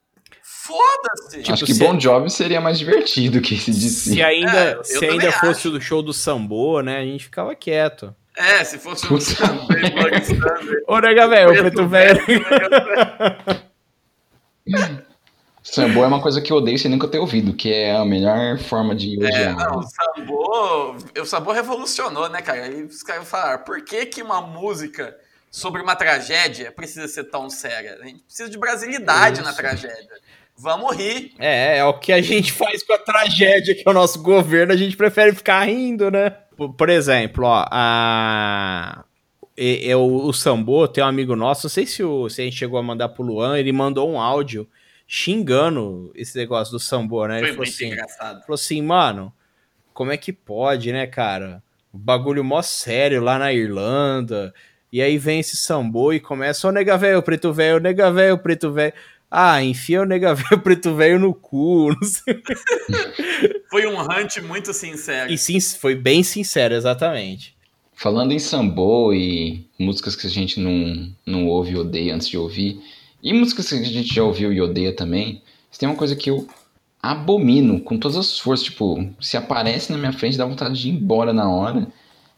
Foda-se. 0.43 1.39
Tipo, 1.43 1.53
acho 1.53 1.65
que 1.67 1.75
se- 1.75 1.85
Bon 1.85 1.99
Jovi 1.99 2.31
seria 2.31 2.61
mais 2.61 2.79
divertido 2.79 3.41
que 3.41 3.55
esse 3.57 3.71
DC. 3.71 4.13
Se 4.15 4.23
ainda, 4.23 4.79
É, 4.81 4.83
se 4.85 5.05
ainda 5.05 5.33
fosse 5.33 5.61
acho. 5.69 5.71
do 5.71 5.81
show 5.81 6.03
do 6.03 6.13
Sambo, 6.15 6.81
né, 6.83 6.99
a 6.99 7.05
gente 7.05 7.25
ficava 7.25 7.55
quieto. 7.55 8.15
É, 8.37 8.65
se 8.65 8.79
fosse 8.79 9.13
um 9.13 9.21
samba, 9.21 9.67
Slug 9.79 10.21
Thunder, 10.41 10.85
Ô, 10.89 10.99
nega 11.01 11.29
velho, 11.29 11.51
o 11.51 11.57
preto 11.59 11.87
velho. 11.87 12.21
Sambo 15.63 16.03
é 16.03 16.07
uma 16.07 16.21
coisa 16.21 16.41
que 16.41 16.53
eu 16.53 16.57
odeio 16.57 16.79
sem 16.79 16.91
nunca 16.91 17.07
ter 17.07 17.19
ouvido, 17.19 17.55
que 17.55 17.73
é 17.73 17.95
a 17.95 18.05
melhor 18.05 18.59
forma 18.59 18.95
de 18.97 19.15
É, 19.25 19.29
odiar. 19.53 19.57
não, 19.57 19.79
o 19.79 19.83
Sambo, 19.83 20.97
o 21.21 21.25
Sambo 21.25 21.53
revolucionou, 21.53 22.29
né, 22.29 22.43
cara? 22.43 22.67
E 22.67 22.83
os 22.83 23.03
caras 23.03 23.29
falaram, 23.29 23.63
por 23.65 23.85
que 23.85 24.07
que 24.07 24.23
uma 24.23 24.41
música 24.41 25.17
sobre 25.51 25.81
uma 25.81 25.95
tragédia 25.95 26.73
precisa 26.73 27.07
ser 27.07 27.25
tão 27.25 27.49
séria? 27.49 27.97
A 28.03 28.07
gente 28.07 28.23
precisa 28.25 28.51
de 28.51 28.59
brasilidade 28.59 29.41
na 29.41 29.51
Isso. 29.51 29.59
tragédia. 29.59 30.09
Vamos 30.63 30.97
rir. 30.97 31.33
É, 31.39 31.79
é 31.79 31.85
o 31.85 31.95
que 31.95 32.13
a 32.13 32.21
gente 32.23 32.53
faz 32.55 32.83
com 32.83 32.93
a 32.93 32.99
tragédia 32.99 33.75
que 33.75 33.83
é 33.85 33.91
o 33.91 33.95
nosso 33.95 34.23
governo, 34.23 34.73
a 34.73 34.77
gente 34.77 34.97
prefere 34.97 35.35
ficar 35.35 35.65
rindo, 35.65 36.11
né? 36.11 36.31
Por, 36.57 36.73
por 36.75 36.89
exemplo, 36.89 37.45
ó, 37.47 37.65
a... 37.71 39.05
e- 39.57 39.81
eu- 39.83 40.05
o 40.05 40.33
Sambo 40.33 40.87
tem 40.87 41.03
um 41.03 41.07
amigo 41.07 41.35
nosso, 41.35 41.65
não 41.67 41.71
sei 41.71 41.87
se, 41.87 42.03
o, 42.05 42.29
se 42.29 42.41
a 42.41 42.45
gente 42.45 42.57
chegou 42.57 42.79
a 42.79 42.83
mandar 42.83 43.09
pro 43.09 43.25
Luan, 43.25 43.59
ele 43.59 43.73
mandou 43.73 44.11
um 44.11 44.21
áudio 44.21 44.69
xingando 45.09 46.11
esse 46.15 46.37
negócio 46.39 46.73
do 46.73 46.79
Sambo, 46.81 47.27
né? 47.27 47.39
Ele 47.39 47.47
Foi 47.49 47.53
falou 47.57 47.65
muito 47.67 47.75
assim, 47.75 47.87
engraçado. 47.87 48.41
falou 48.43 48.55
assim, 48.55 48.83
mano, 48.83 49.33
como 49.93 50.11
é 50.13 50.17
que 50.17 50.33
pode, 50.33 50.93
né, 50.93 51.07
cara? 51.07 51.63
Bagulho 51.93 52.43
mó 52.43 52.63
sério 52.63 53.21
lá 53.23 53.39
na 53.39 53.53
Irlanda. 53.53 54.55
E 54.93 55.01
aí 55.01 55.17
vem 55.17 55.41
esse 55.41 55.57
sambô 55.57 56.13
e 56.13 56.21
começa, 56.21 56.69
ô 56.69 56.71
nega 56.73 56.99
velho, 56.99 57.23
preto 57.23 57.53
velho, 57.53 57.79
nega 57.81 58.11
velho, 58.13 58.37
preto 58.39 58.71
velho. 58.73 58.93
Ah, 59.35 59.65
enfia 59.65 60.03
o 60.03 60.05
nega 60.05 60.35
velho, 60.35 60.61
preto 60.61 60.95
velho 60.95 61.19
no 61.19 61.33
cu. 61.33 61.89
Não 61.89 62.07
sei. 62.07 62.43
Foi 63.71 63.87
um 63.87 63.99
hunt 63.99 64.37
muito 64.43 64.75
sincero. 64.75 65.33
E 65.33 65.39
sim, 65.39 65.59
foi 65.59 65.95
bem 65.95 66.23
sincero, 66.23 66.75
exatamente. 66.75 67.57
Falando 67.95 68.33
em 68.33 68.39
Sambo 68.39 69.15
e 69.15 69.67
músicas 69.79 70.15
que 70.15 70.27
a 70.27 70.31
gente 70.31 70.61
não, 70.61 71.11
não 71.25 71.47
ouve 71.47 71.73
e 71.73 71.77
odeia 71.77 72.15
antes 72.15 72.29
de 72.29 72.37
ouvir, 72.37 72.79
e 73.23 73.33
músicas 73.33 73.71
que 73.71 73.77
a 73.77 73.83
gente 73.83 74.15
já 74.15 74.23
ouviu 74.23 74.53
e 74.53 74.61
odeia 74.61 74.95
também, 74.95 75.41
tem 75.79 75.89
uma 75.89 75.97
coisa 75.97 76.15
que 76.15 76.29
eu 76.29 76.47
abomino 77.03 77.81
com 77.81 77.97
todas 77.99 78.19
as 78.19 78.39
forças, 78.39 78.67
tipo, 78.67 79.09
se 79.19 79.39
aparece 79.39 79.91
na 79.91 79.99
minha 79.99 80.13
frente 80.13 80.37
dá 80.37 80.45
vontade 80.45 80.79
de 80.79 80.89
ir 80.89 80.93
embora 80.93 81.33
na 81.33 81.49
hora, 81.51 81.87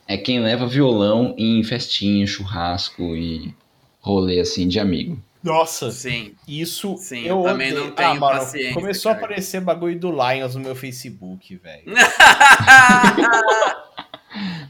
é 0.07 0.17
quem 0.17 0.41
leva 0.41 0.67
violão 0.67 1.35
em 1.37 1.63
festinha, 1.65 2.27
churrasco 2.27 3.17
e 3.17 3.53
rolê 4.01 4.39
assim 4.39 4.69
de 4.69 4.79
amigo. 4.79 5.19
Nossa, 5.45 5.91
Sim. 5.91 6.35
isso 6.49 6.97
Sim, 6.97 7.21
eu 7.27 7.37
eu 7.39 7.43
também 7.43 7.71
odeio. 7.73 7.85
não 7.85 7.93
tenho 7.95 8.09
ah, 8.09 8.15
mano, 8.15 8.39
paciência, 8.41 8.73
começou 8.73 9.13
a 9.13 9.15
cara. 9.15 9.27
aparecer 9.27 9.61
bagulho 9.61 9.99
do 10.01 10.11
Lions 10.11 10.55
no 10.55 10.63
meu 10.63 10.75
Facebook, 10.75 11.55
velho. 11.57 11.85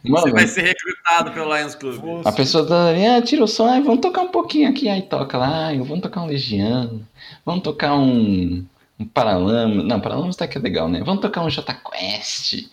Você 0.04 0.30
vai 0.32 0.46
ser 0.46 0.62
recrutado 0.62 1.32
pelo 1.32 1.56
Lions 1.56 1.74
Club. 1.74 2.26
a 2.26 2.32
pessoa 2.32 2.66
tá 2.66 2.88
ali, 2.88 3.06
ah, 3.06 3.22
tira 3.22 3.42
o 3.44 3.48
som, 3.48 3.66
ah, 3.66 3.80
vamos 3.80 4.00
tocar 4.00 4.20
um 4.22 4.28
pouquinho 4.28 4.68
aqui, 4.68 4.88
aí 4.88 5.00
toca 5.02 5.38
lá, 5.38 5.68
ah, 5.68 5.72
vamos 5.78 6.00
tocar 6.00 6.20
um 6.22 6.26
Legião, 6.26 7.00
vamos 7.46 7.62
tocar 7.62 7.94
um, 7.94 8.66
um 8.98 9.06
Paralamas, 9.06 9.84
não, 9.84 10.00
Paralamas 10.00 10.36
tá 10.36 10.46
que 10.46 10.58
é 10.58 10.60
legal, 10.60 10.88
né? 10.88 11.02
Vamos 11.02 11.22
tocar 11.22 11.42
um 11.42 11.48
J 11.48 11.72
Quest, 11.72 12.68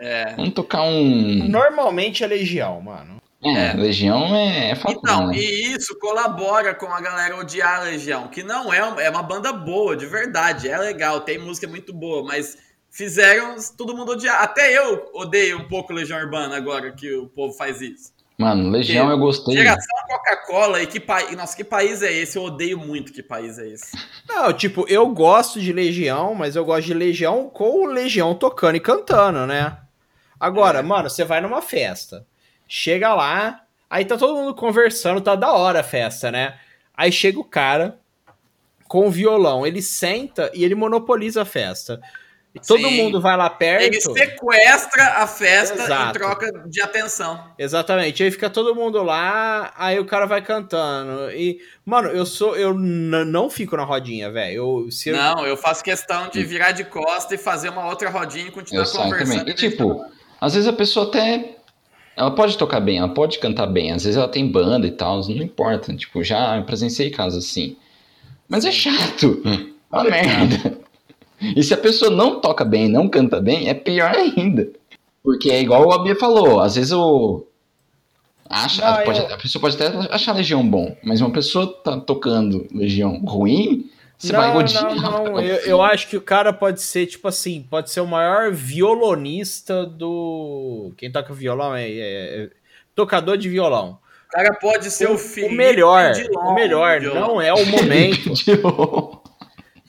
É. 0.00 0.34
vamos 0.34 0.54
tocar 0.54 0.82
um... 0.82 1.46
Normalmente 1.48 2.24
é 2.24 2.26
Legião, 2.26 2.80
mano. 2.80 3.21
É, 3.44 3.70
É. 3.70 3.72
Legião 3.74 4.34
é, 4.34 4.70
é 4.70 4.74
fatal, 4.76 4.92
Então, 4.98 5.26
né? 5.28 5.36
e 5.36 5.72
isso 5.74 5.98
colabora 5.98 6.74
com 6.74 6.86
a 6.86 7.00
galera 7.00 7.36
odiar 7.36 7.80
a 7.80 7.84
Legião, 7.84 8.28
que 8.28 8.42
não 8.42 8.72
é, 8.72 8.84
um- 8.84 9.00
é 9.00 9.10
uma 9.10 9.22
banda 9.22 9.52
boa, 9.52 9.96
de 9.96 10.06
verdade, 10.06 10.68
é 10.68 10.78
legal, 10.78 11.20
tem 11.22 11.38
música 11.38 11.66
muito 11.66 11.92
boa, 11.92 12.22
mas 12.24 12.56
fizeram 12.90 13.56
todo 13.76 13.96
mundo 13.96 14.12
odiar. 14.12 14.42
Até 14.42 14.76
eu 14.78 15.10
odeio 15.14 15.58
um 15.58 15.66
pouco 15.68 15.92
Legião 15.92 16.18
Urbana 16.20 16.56
agora 16.56 16.92
que 16.92 17.12
o 17.14 17.26
povo 17.28 17.52
faz 17.54 17.80
isso. 17.80 18.12
Mano, 18.38 18.70
Legião 18.70 19.10
eu 19.10 19.18
gostei. 19.18 19.56
Geração 19.56 19.96
Coca-Cola, 20.08 20.82
e 20.82 20.86
que 20.86 20.98
país. 20.98 21.36
Nossa, 21.36 21.56
que 21.56 21.62
país 21.62 22.02
é 22.02 22.12
esse? 22.12 22.36
Eu 22.38 22.44
odeio 22.44 22.78
muito 22.78 23.12
que 23.12 23.22
país 23.22 23.58
é 23.58 23.68
esse. 23.68 23.96
Não, 24.28 24.52
tipo, 24.52 24.84
eu 24.88 25.06
gosto 25.08 25.60
de 25.60 25.72
Legião, 25.72 26.34
mas 26.34 26.56
eu 26.56 26.64
gosto 26.64 26.86
de 26.86 26.94
Legião 26.94 27.48
com 27.48 27.84
o 27.84 27.86
Legião 27.86 28.34
tocando 28.34 28.76
e 28.76 28.80
cantando, 28.80 29.46
né? 29.46 29.76
Agora, 30.40 30.78
É. 30.80 30.82
mano, 30.82 31.08
você 31.10 31.24
vai 31.24 31.40
numa 31.40 31.62
festa, 31.62 32.26
chega 32.74 33.12
lá, 33.12 33.64
aí 33.90 34.02
tá 34.02 34.16
todo 34.16 34.34
mundo 34.34 34.54
conversando, 34.54 35.20
tá 35.20 35.34
da 35.34 35.52
hora 35.52 35.80
a 35.80 35.82
festa, 35.82 36.30
né? 36.32 36.54
Aí 36.96 37.12
chega 37.12 37.38
o 37.38 37.44
cara 37.44 37.98
com 38.88 39.06
o 39.06 39.10
violão, 39.10 39.66
ele 39.66 39.82
senta 39.82 40.50
e 40.54 40.64
ele 40.64 40.74
monopoliza 40.74 41.42
a 41.42 41.44
festa. 41.44 42.00
E 42.54 42.60
todo 42.60 42.80
Sim. 42.80 42.96
mundo 43.02 43.20
vai 43.20 43.36
lá 43.36 43.50
perto. 43.50 43.82
Ele 43.82 44.00
sequestra 44.00 45.04
a 45.18 45.26
festa 45.26 45.82
Exato. 45.82 46.08
em 46.08 46.12
troca 46.20 46.50
de 46.66 46.80
atenção. 46.80 47.52
Exatamente. 47.58 48.22
Aí 48.22 48.30
fica 48.30 48.48
todo 48.48 48.74
mundo 48.74 49.02
lá, 49.02 49.72
aí 49.76 49.98
o 49.98 50.06
cara 50.06 50.24
vai 50.24 50.40
cantando. 50.40 51.30
E, 51.30 51.60
mano, 51.84 52.08
eu 52.08 52.24
sou. 52.24 52.56
Eu 52.56 52.72
não 52.72 53.50
fico 53.50 53.76
na 53.76 53.84
rodinha, 53.84 54.30
velho. 54.30 54.88
Eu, 55.06 55.12
Não, 55.12 55.46
eu 55.46 55.58
faço 55.58 55.84
questão 55.84 56.28
de 56.30 56.42
virar 56.42 56.72
de 56.72 56.84
costa 56.84 57.34
e 57.34 57.38
fazer 57.38 57.68
uma 57.68 57.86
outra 57.86 58.08
rodinha 58.08 58.48
e 58.48 58.50
continuar 58.50 58.84
Eu 58.84 58.90
conversando. 58.90 59.38
também. 59.40 59.52
E 59.52 59.54
tipo, 59.54 60.04
às 60.40 60.54
vezes 60.54 60.66
a 60.68 60.72
pessoa 60.72 61.06
até. 61.08 61.56
Ela 62.16 62.30
pode 62.30 62.58
tocar 62.58 62.80
bem, 62.80 62.98
ela 62.98 63.08
pode 63.08 63.38
cantar 63.38 63.66
bem. 63.66 63.92
Às 63.92 64.04
vezes 64.04 64.16
ela 64.18 64.28
tem 64.28 64.46
banda 64.46 64.86
e 64.86 64.90
tal, 64.90 65.20
não 65.20 65.42
importa. 65.42 65.94
Tipo, 65.96 66.22
já 66.22 66.60
presenciei 66.62 67.10
casos 67.10 67.44
assim. 67.44 67.76
Mas 68.48 68.64
é 68.64 68.70
chato. 68.72 69.40
É 69.44 69.96
uma 69.96 70.04
merda. 70.04 70.78
E 71.40 71.62
se 71.62 71.72
a 71.74 71.76
pessoa 71.78 72.10
não 72.10 72.38
toca 72.40 72.64
bem, 72.64 72.88
não 72.88 73.08
canta 73.08 73.40
bem, 73.40 73.68
é 73.68 73.74
pior 73.74 74.14
ainda. 74.14 74.68
Porque 75.24 75.50
é 75.50 75.60
igual 75.60 75.86
o 75.86 75.92
Abia 75.92 76.14
falou, 76.16 76.60
às 76.60 76.74
vezes 76.76 76.92
o. 76.92 77.44
Acha, 78.48 78.84
Não, 78.98 79.04
pode- 79.04 79.18
eu- 79.20 79.34
A 79.34 79.38
pessoa 79.38 79.60
pode 79.60 79.74
até 79.82 80.14
achar 80.14 80.34
Legião 80.36 80.66
bom, 80.68 80.94
mas 81.02 81.20
uma 81.20 81.30
pessoa 81.30 81.66
tá 81.82 81.98
tocando 81.98 82.66
Legião 82.74 83.18
ruim, 83.24 83.88
você 84.26 84.32
vai 84.32 84.56
odiar. 84.56 84.94
Não, 84.94 85.24
não, 85.24 85.40
eu, 85.40 85.56
eu 85.56 85.82
acho 85.82 86.08
que 86.08 86.16
o 86.16 86.20
cara 86.22 86.52
pode 86.52 86.80
ser, 86.80 87.06
tipo 87.06 87.26
assim, 87.28 87.62
pode 87.68 87.90
ser 87.90 88.00
o 88.00 88.06
maior 88.06 88.50
violonista 88.52 89.84
do. 89.86 90.92
Quem 90.96 91.10
toca 91.10 91.32
violão 91.34 91.74
é. 91.74 91.88
é- 91.90 92.42
é- 92.44 92.50
Tocador 92.94 93.38
de 93.38 93.48
violão. 93.48 93.98
O 94.28 94.32
cara 94.32 94.52
pode 94.54 94.90
ser 94.90 95.08
o, 95.08 95.14
O, 95.14 95.18
filho. 95.18 95.48
o 95.48 95.52
melhor, 95.52 96.12
o 96.36 96.52
melhor, 96.54 97.00
não 97.00 97.40
é 97.40 97.52
o 97.54 97.64
momento. 97.66 98.30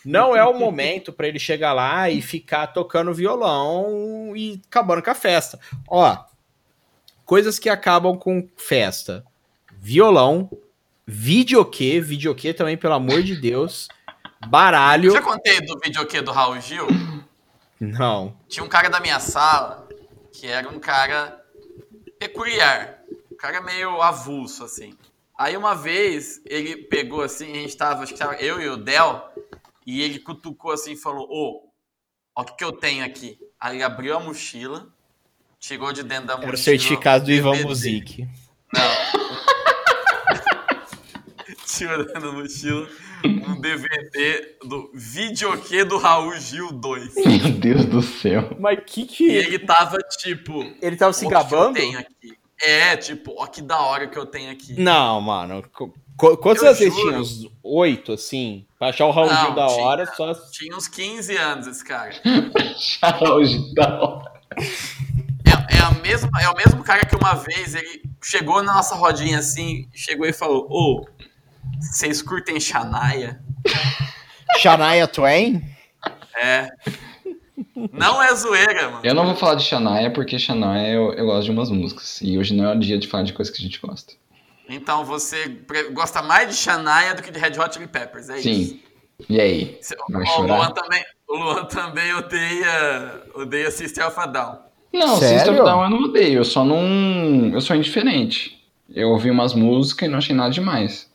Não 0.05 0.35
é 0.35 0.43
o 0.43 0.53
momento 0.57 1.13
pra 1.13 1.29
ele 1.29 1.39
chegar 1.39 1.71
lá 1.71 2.09
e 2.09 2.21
ficar 2.21 2.67
tocando 2.67 3.13
violão 3.13 4.33
e 4.35 4.59
acabando 4.67 5.01
com 5.01 5.09
a 5.09 5.15
festa. 5.15 5.57
Ó, 5.87 6.17
coisas 7.25 7.57
que 7.57 7.69
acabam 7.69 8.17
com 8.17 8.45
festa: 8.57 9.23
violão, 9.79 10.49
videokê, 11.07 12.01
videokê 12.01 12.53
também, 12.53 12.75
pelo 12.75 12.95
amor 12.95 13.23
de 13.23 13.35
Deus, 13.37 13.87
baralho. 14.47 15.11
Já 15.11 15.21
contei 15.21 15.61
do 15.61 15.79
videokê 15.79 16.21
do 16.21 16.31
Raul 16.31 16.59
Gil? 16.59 16.87
Não. 17.79 18.37
Tinha 18.47 18.63
um 18.63 18.69
cara 18.69 18.89
da 18.89 18.99
minha 18.99 19.19
sala 19.19 19.87
que 20.31 20.47
era 20.47 20.67
um 20.69 20.79
cara 20.79 21.41
peculiar. 22.19 22.99
Um 23.31 23.35
cara 23.35 23.61
meio 23.61 24.01
avulso, 24.01 24.63
assim. 24.63 24.97
Aí 25.37 25.57
uma 25.57 25.75
vez 25.75 26.41
ele 26.45 26.75
pegou 26.75 27.21
assim, 27.21 27.51
a 27.51 27.55
gente 27.55 27.75
tava, 27.75 28.03
acho 28.03 28.13
que 28.13 28.19
tava 28.19 28.35
eu 28.35 28.61
e 28.61 28.69
o 28.69 28.77
Del, 28.77 29.29
e 29.85 30.01
ele 30.01 30.19
cutucou 30.19 30.71
assim 30.71 30.93
e 30.93 30.97
falou: 30.97 31.27
Ô, 31.29 31.69
ó 32.35 32.41
o 32.41 32.45
que, 32.45 32.55
que 32.55 32.63
eu 32.63 32.71
tenho 32.71 33.03
aqui. 33.03 33.37
Aí 33.59 33.77
ele 33.77 33.83
abriu 33.83 34.15
a 34.15 34.19
mochila, 34.19 34.87
tirou 35.59 35.91
de 35.91 36.03
dentro 36.03 36.27
da 36.27 36.33
mochila. 36.33 36.49
Era 36.49 36.55
o 36.55 36.59
certificado 36.59 37.25
do 37.25 37.31
Ivan. 37.31 37.63
Muzik. 37.63 38.27
Não. 38.73 39.23
Tirou 41.65 42.05
dentro 42.05 42.21
da 42.21 42.31
mochila 42.31 42.87
um 43.47 43.59
DVD 43.59 44.55
do 44.63 44.91
videokê 44.93 45.83
do 45.85 45.97
Raul 45.97 46.37
Gil 46.39 46.71
2. 46.71 47.15
Meu 47.15 47.49
Deus 47.51 47.85
do 47.85 48.01
céu. 48.01 48.55
Mas 48.59 48.79
que 48.85 49.01
E 49.01 49.05
que. 49.05 49.23
ele 49.29 49.59
tava 49.59 49.97
tipo. 50.17 50.63
Ele 50.81 50.95
tava 50.95 51.13
se 51.13 51.25
"Ó, 51.25 51.27
o 51.27 51.31
gabando? 51.31 51.75
tenho 51.75 51.97
aqui?" 51.99 52.33
É, 52.61 52.95
tipo, 52.95 53.33
ó 53.37 53.45
que 53.47 53.61
da 53.61 53.79
hora 53.81 54.07
que 54.07 54.17
eu 54.17 54.25
tenho 54.25 54.51
aqui. 54.51 54.79
Não, 54.79 55.19
mano. 55.19 55.63
Qu- 55.73 55.93
qu- 56.17 56.37
Quantos 56.37 56.63
anos 56.63 56.77
vocês 56.77 56.93
juro. 56.93 57.07
tinham? 57.09 57.21
Uns 57.21 57.47
oito, 57.61 58.13
assim? 58.13 58.65
Pra 58.79 58.89
achar 58.89 59.05
o 59.05 59.11
Raul 59.11 59.27
Não, 59.29 59.45
Gil 59.45 59.55
da 59.55 59.67
tinha- 59.67 59.83
hora, 59.85 60.05
só. 60.15 60.33
Tinha 60.51 60.75
uns 60.75 60.87
15 60.87 61.35
anos 61.35 61.67
esse 61.67 61.83
cara. 61.83 62.13
Hoje 63.33 63.73
tá. 63.73 64.21
É, 65.45 65.77
é, 65.77 65.79
a 65.81 65.91
mesma, 66.01 66.29
é 66.41 66.47
o 66.49 66.55
mesmo 66.55 66.83
cara 66.83 67.05
que 67.05 67.15
uma 67.15 67.33
vez 67.33 67.75
ele 67.75 68.03
chegou 68.23 68.61
na 68.63 68.73
nossa 68.75 68.95
rodinha 68.95 69.39
assim, 69.39 69.87
chegou 69.93 70.25
e 70.25 70.31
falou: 70.33 70.65
Ô, 70.69 71.05
vocês 71.79 72.21
curtem 72.21 72.59
Xanaia? 72.59 73.41
Shania 74.57 75.07
Twain? 75.07 75.63
É. 76.37 76.67
Não 77.91 78.21
é 78.21 78.33
zoeira, 78.35 78.89
mano. 78.89 79.01
Eu 79.03 79.13
não 79.13 79.25
vou 79.25 79.35
falar 79.35 79.55
de 79.55 79.63
Shania 79.63 80.11
porque 80.11 80.39
Shania 80.39 80.87
eu, 80.87 81.13
eu 81.13 81.25
gosto 81.25 81.45
de 81.45 81.51
umas 81.51 81.69
músicas. 81.69 82.19
E 82.21 82.37
hoje 82.37 82.53
não 82.53 82.65
é 82.65 82.75
o 82.75 82.79
dia 82.79 82.97
de 82.97 83.07
falar 83.07 83.23
de 83.23 83.33
coisas 83.33 83.53
que 83.53 83.61
a 83.61 83.65
gente 83.65 83.79
gosta. 83.79 84.13
Então 84.69 85.03
você 85.05 85.59
gosta 85.91 86.21
mais 86.21 86.49
de 86.49 86.55
Xanaia 86.55 87.13
do 87.13 87.21
que 87.21 87.31
de 87.31 87.39
Red 87.39 87.59
Hot 87.59 87.73
Chili 87.73 87.87
Peppers, 87.87 88.29
é 88.29 88.39
isso? 88.39 88.43
Sim. 88.43 88.79
E 89.29 89.39
aí? 89.39 89.79
Vai 90.09 90.23
o? 90.23 90.41
Luan 90.41 90.71
também, 90.71 91.03
o 91.27 91.35
Luan 91.35 91.65
também 91.65 92.13
odeia, 92.13 93.23
odeia 93.35 93.71
System 93.71 94.05
of 94.05 94.19
a 94.19 94.25
Down. 94.25 94.59
Não, 94.91 95.17
Sério? 95.17 95.39
System 95.39 95.53
of 95.53 95.61
a 95.61 95.65
Down 95.65 95.83
eu 95.83 95.89
não 95.89 96.03
odeio, 96.03 96.39
eu 96.39 96.45
só 96.45 96.63
não. 96.63 97.51
Eu 97.53 97.61
sou 97.61 97.75
indiferente. 97.75 98.63
Eu 98.93 99.09
ouvi 99.09 99.29
umas 99.29 99.53
músicas 99.53 100.07
e 100.07 100.11
não 100.11 100.17
achei 100.17 100.35
nada 100.35 100.51
demais. 100.51 101.11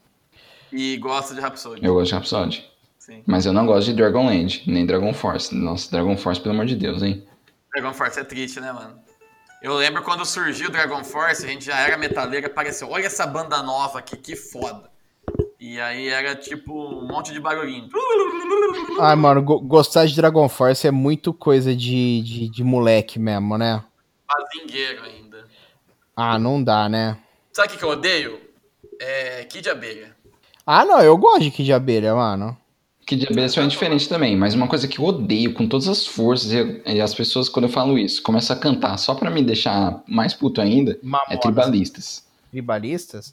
E 0.72 0.96
gosta 0.98 1.34
de 1.34 1.40
Rhapsody. 1.40 1.84
Eu 1.84 1.94
gosto 1.94 2.08
de 2.08 2.14
Rhapsody. 2.14 2.70
Sim. 2.98 3.22
Mas 3.26 3.46
eu 3.46 3.52
não 3.52 3.64
gosto 3.66 3.86
de 3.86 3.94
Dragonland, 3.94 4.62
nem 4.66 4.84
Dragon 4.84 5.12
Force. 5.14 5.54
Nossa, 5.54 5.90
Dragon 5.90 6.16
Force, 6.16 6.40
pelo 6.40 6.54
amor 6.54 6.66
de 6.66 6.76
Deus, 6.76 7.02
hein? 7.02 7.26
Dragon 7.74 7.94
Force 7.94 8.18
é 8.20 8.24
triste, 8.24 8.60
né, 8.60 8.70
mano? 8.72 8.98
Eu 9.62 9.74
lembro 9.74 10.02
quando 10.02 10.24
surgiu 10.24 10.68
o 10.68 10.72
Dragon 10.72 11.02
Force, 11.02 11.44
a 11.44 11.48
gente 11.48 11.64
já 11.64 11.78
era 11.80 11.96
metaleiro, 11.96 12.46
apareceu, 12.46 12.88
olha 12.90 13.06
essa 13.06 13.26
banda 13.26 13.60
nova 13.62 13.98
aqui, 13.98 14.16
que 14.16 14.36
foda. 14.36 14.90
E 15.58 15.80
aí 15.80 16.08
era 16.08 16.36
tipo 16.36 16.72
um 16.72 17.06
monte 17.08 17.32
de 17.32 17.40
barulhinho. 17.40 17.88
Ai, 19.00 19.16
mano, 19.16 19.42
go- 19.42 19.60
gostar 19.60 20.06
de 20.06 20.14
Dragon 20.14 20.48
Force 20.48 20.86
é 20.86 20.90
muito 20.90 21.32
coisa 21.32 21.74
de, 21.74 22.22
de, 22.22 22.48
de 22.48 22.62
moleque 22.64 23.18
mesmo, 23.18 23.58
né? 23.58 23.82
Bazingueiro 24.26 25.02
ainda. 25.02 25.44
Ah, 26.16 26.38
não 26.38 26.62
dá, 26.62 26.88
né? 26.88 27.18
Sabe 27.52 27.68
o 27.68 27.70
que, 27.72 27.78
que 27.78 27.84
eu 27.84 27.88
odeio? 27.90 28.40
É 29.00 29.44
Kid 29.44 29.68
Abelha. 29.68 30.16
Ah, 30.70 30.84
não, 30.84 31.00
eu 31.00 31.16
gosto 31.16 31.40
de 31.40 31.50
Kid 31.50 31.72
Abelha, 31.72 32.14
mano. 32.14 32.54
Que 33.06 33.16
de 33.16 33.26
abelha 33.26 33.48
é 33.56 33.62
indiferente 33.62 34.06
também, 34.06 34.36
mas 34.36 34.52
uma 34.52 34.68
coisa 34.68 34.86
que 34.86 34.98
eu 34.98 35.04
odeio 35.06 35.54
com 35.54 35.66
todas 35.66 35.88
as 35.88 36.06
forças, 36.06 36.52
e, 36.52 36.82
e 36.84 37.00
as 37.00 37.14
pessoas, 37.14 37.48
quando 37.48 37.64
eu 37.64 37.70
falo 37.70 37.98
isso, 37.98 38.22
começam 38.22 38.54
a 38.54 38.60
cantar 38.60 38.98
só 38.98 39.14
pra 39.14 39.30
me 39.30 39.42
deixar 39.42 40.02
mais 40.06 40.34
puto 40.34 40.60
ainda, 40.60 40.92
é 40.92 40.98
Mamonas. 41.02 41.40
tribalistas. 41.40 42.26
Tribalistas? 42.50 43.32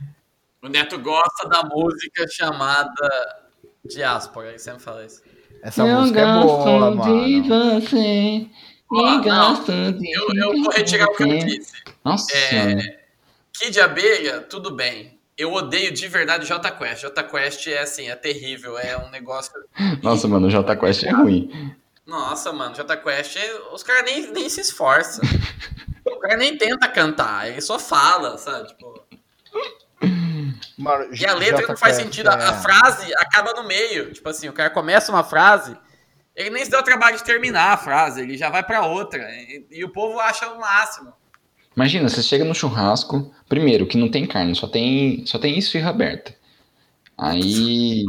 O 0.64 0.70
Neto 0.70 0.98
gosta 0.98 1.50
da 1.50 1.64
música 1.64 2.26
chamada 2.32 3.46
Diáspora, 3.84 4.48
ele 4.48 4.60
sempre 4.60 4.82
fala 4.82 5.06
isso. 5.06 5.22
Essa 5.62 5.86
música 5.86 6.22
é 6.22 6.42
boa, 6.42 6.96
mano. 6.96 7.82
você. 7.82 8.48
Ó, 8.90 9.18
não, 9.18 9.66
Eu, 10.02 10.30
eu 10.36 10.64
vou 10.64 10.72
retirar 10.72 11.08
o 11.08 11.16
que 11.18 11.24
eu 11.24 11.38
disse. 11.40 11.74
Nossa, 12.02 12.34
É, 12.34 13.02
Kid 13.60 13.78
Abelha, 13.82 14.40
tudo 14.40 14.72
bem. 14.72 15.15
Eu 15.38 15.52
odeio 15.52 15.92
de 15.92 16.08
verdade 16.08 16.46
J 16.46 16.72
Quest. 16.72 17.02
J 17.02 17.24
Quest 17.24 17.68
é 17.68 17.80
assim, 17.80 18.10
é 18.10 18.16
terrível, 18.16 18.78
é 18.78 18.98
um 18.98 19.10
negócio. 19.10 19.52
nossa, 20.02 20.28
mano, 20.28 20.48
o 20.48 20.50
Jota 20.50 20.76
Quest 20.76 21.04
é 21.04 21.12
ruim. 21.12 21.76
Nossa, 22.06 22.54
mano, 22.54 22.76
J 22.76 22.98
Quest, 22.98 23.38
os 23.74 23.84
caras 23.84 24.06
nem, 24.06 24.32
nem 24.32 24.50
se 24.50 24.62
esforçam. 24.62 25.24
o 26.06 26.20
cara 26.20 26.38
nem 26.38 26.58
tenta 26.58 26.88
cantar, 26.88 27.50
ele 27.50 27.62
só 27.62 27.78
fala, 27.78 28.38
sabe? 28.38 28.68
Tipo, 28.70 29.06
Mano, 30.78 31.08
e 31.14 31.26
a 31.26 31.34
letra 31.34 31.66
não 31.68 31.78
faz 31.78 31.96
sentido, 31.96 32.28
a, 32.28 32.36
a 32.36 32.54
é- 32.54 32.62
frase 32.62 33.14
acaba 33.16 33.54
no 33.54 33.64
meio. 33.64 34.14
Tipo 34.14 34.30
assim, 34.30 34.50
o 34.50 34.54
cara 34.54 34.70
começa 34.70 35.12
uma 35.12 35.24
frase, 35.24 35.78
ele 36.36 36.50
nem 36.50 36.66
se 36.66 36.72
deu 36.72 36.82
o 36.82 36.84
trabalho 36.84 37.18
de 37.18 37.24
terminar 37.24 37.72
a 37.72 37.78
frase, 37.78 38.22
ele 38.22 38.38
já 38.38 38.50
vai 38.50 38.62
pra 38.62 38.86
outra. 38.86 39.20
E, 39.32 39.66
e 39.72 39.84
o 39.86 39.90
povo 39.90 40.20
acha 40.20 40.50
o 40.50 40.60
máximo. 40.60 41.14
Imagina, 41.76 42.08
você 42.08 42.24
chega 42.24 42.46
no 42.46 42.56
churrasco, 42.56 43.32
primeiro, 43.50 43.86
que 43.86 43.98
não 43.98 44.10
tem 44.10 44.26
carne, 44.26 44.56
só 44.56 44.68
tem, 44.68 45.26
só 45.26 45.38
tem 45.38 45.58
esfirra 45.58 45.90
aberta. 45.90 46.34
Aí 47.18 48.06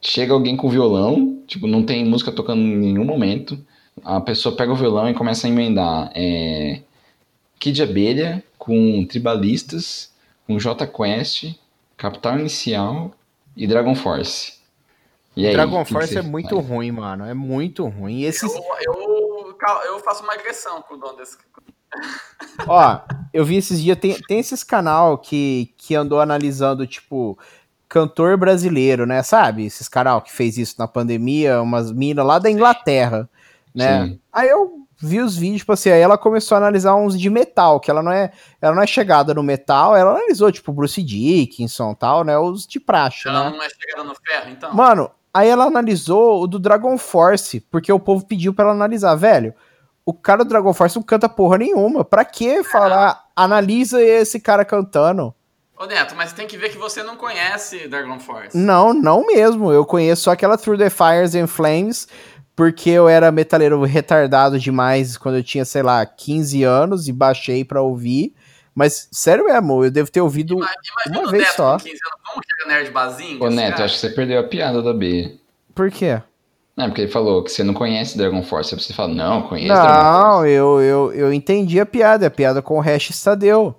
chega 0.00 0.32
alguém 0.32 0.56
com 0.56 0.68
violão, 0.68 1.42
tipo, 1.46 1.66
não 1.66 1.82
tem 1.82 2.04
música 2.04 2.32
tocando 2.32 2.60
em 2.62 2.76
nenhum 2.76 3.04
momento. 3.04 3.58
A 4.04 4.20
pessoa 4.20 4.56
pega 4.56 4.72
o 4.72 4.76
violão 4.76 5.08
e 5.08 5.14
começa 5.14 5.46
a 5.46 5.50
emendar 5.50 6.10
é, 6.14 6.82
Kid 7.58 7.82
Abelha 7.82 8.42
com 8.58 9.04
Tribalistas, 9.06 10.12
com 10.46 10.58
J 10.58 10.86
Quest, 10.86 11.54
Capital 11.96 12.38
Inicial 12.38 13.12
e 13.56 13.66
Dragon 13.66 13.94
Force. 13.94 14.56
E 15.34 15.46
aí, 15.46 15.52
Dragon 15.52 15.84
Force 15.84 16.14
você 16.14 16.20
é 16.20 16.22
muito 16.22 16.56
faz? 16.56 16.68
ruim, 16.68 16.90
mano. 16.92 17.24
É 17.26 17.34
muito 17.34 17.86
ruim. 17.88 18.20
E 18.20 18.24
esses, 18.24 18.54
Eu, 18.54 18.62
eu, 18.86 19.56
eu 19.84 19.98
faço 20.00 20.22
uma 20.22 20.32
agressão 20.32 20.80
com 20.82 20.94
o 20.94 20.96
dono 20.96 21.16
desse. 21.16 21.36
Ó, 22.66 23.00
eu 23.32 23.44
vi 23.44 23.56
esses 23.56 23.80
dias, 23.80 23.98
tem, 23.98 24.14
tem 24.26 24.38
esses 24.38 24.64
canal 24.64 25.18
que, 25.18 25.74
que 25.76 25.94
andou 25.94 26.20
analisando, 26.20 26.86
tipo, 26.86 27.38
cantor 27.88 28.36
brasileiro, 28.36 29.06
né? 29.06 29.22
Sabe? 29.22 29.64
Esses 29.64 29.88
canal 29.88 30.20
que 30.22 30.32
fez 30.32 30.58
isso 30.58 30.76
na 30.78 30.88
pandemia, 30.88 31.60
umas 31.60 31.92
minas 31.92 32.26
lá 32.26 32.38
da 32.38 32.50
Inglaterra, 32.50 33.28
né? 33.74 34.06
Sim. 34.06 34.20
Aí 34.32 34.48
eu 34.48 34.86
vi 34.98 35.20
os 35.20 35.36
vídeos, 35.36 35.60
tipo 35.60 35.72
assim, 35.72 35.90
aí 35.90 36.00
ela 36.00 36.16
começou 36.16 36.54
a 36.54 36.58
analisar 36.58 36.94
uns 36.94 37.18
de 37.18 37.28
metal, 37.28 37.78
que 37.78 37.90
ela 37.90 38.02
não 38.02 38.10
é, 38.10 38.32
ela 38.60 38.74
não 38.74 38.82
é 38.82 38.86
chegada 38.86 39.34
no 39.34 39.42
metal, 39.42 39.94
ela 39.94 40.12
analisou, 40.12 40.50
tipo, 40.50 40.72
Bruce 40.72 41.02
Dickinson 41.02 41.92
e 41.92 41.96
tal, 41.96 42.24
né? 42.24 42.38
Os 42.38 42.66
de 42.66 42.80
praxe, 42.80 43.28
Ela 43.28 43.50
né? 43.50 43.56
não 43.56 43.62
é 43.62 43.68
chegada 43.68 44.04
no 44.04 44.14
ferro, 44.14 44.50
então? 44.50 44.74
Mano, 44.74 45.10
aí 45.32 45.48
ela 45.48 45.64
analisou 45.64 46.42
o 46.42 46.46
do 46.46 46.58
Dragon 46.58 46.96
Force, 46.96 47.60
porque 47.70 47.92
o 47.92 48.00
povo 48.00 48.26
pediu 48.26 48.54
pra 48.54 48.64
ela 48.64 48.74
analisar, 48.74 49.14
velho. 49.14 49.54
O 50.06 50.14
cara 50.14 50.44
do 50.44 50.48
Dragon 50.48 50.72
Force 50.72 50.94
não 50.96 51.02
canta 51.02 51.28
porra 51.28 51.58
nenhuma. 51.58 52.04
Pra 52.04 52.24
que 52.24 52.62
falar, 52.62 53.24
analisa 53.34 54.00
esse 54.00 54.38
cara 54.40 54.64
cantando? 54.64 55.34
Ô 55.78 55.84
Neto, 55.84 56.14
mas 56.16 56.32
tem 56.32 56.46
que 56.46 56.56
ver 56.56 56.70
que 56.70 56.78
você 56.78 57.02
não 57.02 57.16
conhece 57.16 57.88
Dragon 57.88 58.18
Force. 58.20 58.56
Não, 58.56 58.94
não 58.94 59.26
mesmo. 59.26 59.70
Eu 59.72 59.84
conheço 59.84 60.22
só 60.22 60.30
aquela 60.30 60.56
Through 60.56 60.78
the 60.78 60.88
Fires 60.88 61.34
and 61.34 61.48
Flames, 61.48 62.06
porque 62.54 62.88
eu 62.88 63.08
era 63.08 63.30
metaleiro 63.32 63.82
retardado 63.82 64.58
demais 64.60 65.18
quando 65.18 65.38
eu 65.38 65.42
tinha, 65.44 65.64
sei 65.64 65.82
lá, 65.82 66.06
15 66.06 66.62
anos 66.62 67.08
e 67.08 67.12
baixei 67.12 67.64
pra 67.64 67.82
ouvir. 67.82 68.32
Mas, 68.74 69.08
sério 69.10 69.44
mesmo, 69.46 69.84
eu 69.84 69.90
devo 69.90 70.10
ter 70.10 70.20
ouvido 70.20 70.54
Ima- 70.54 70.70
Imagina 71.06 71.24
uma 71.24 71.30
vez 71.32 71.42
Neto 71.44 71.56
só. 71.56 71.72
com 71.72 71.78
15 71.84 71.90
anos, 71.90 72.20
como 72.28 72.40
que 72.42 72.48
era 72.62 72.68
nerd 72.78 72.90
bazinho? 72.92 73.42
Ô 73.42 73.50
Neto, 73.50 73.82
acho 73.82 73.94
que 73.94 74.00
você 74.00 74.10
perdeu 74.10 74.38
a 74.38 74.44
piada 74.44 74.80
da 74.82 74.92
B. 74.94 75.36
Por 75.74 75.90
quê? 75.90 76.22
Não, 76.76 76.86
porque 76.88 77.02
ele 77.02 77.10
falou 77.10 77.42
que 77.42 77.50
você 77.50 77.64
não 77.64 77.72
conhece 77.72 78.18
Dragon 78.18 78.42
Force. 78.42 78.74
Você 78.74 78.92
fala, 78.92 79.14
não, 79.14 79.42
conheço 79.42 79.68
Dragon 79.72 79.88
Force. 79.88 80.24
Não, 80.28 80.46
eu, 80.46 80.80
eu, 80.80 81.12
eu 81.12 81.32
entendi 81.32 81.80
a 81.80 81.86
piada, 81.86 82.26
a 82.26 82.30
piada 82.30 82.60
com 82.60 82.76
o 82.76 82.80
hash 82.80 83.10
Stadeu. 83.10 83.74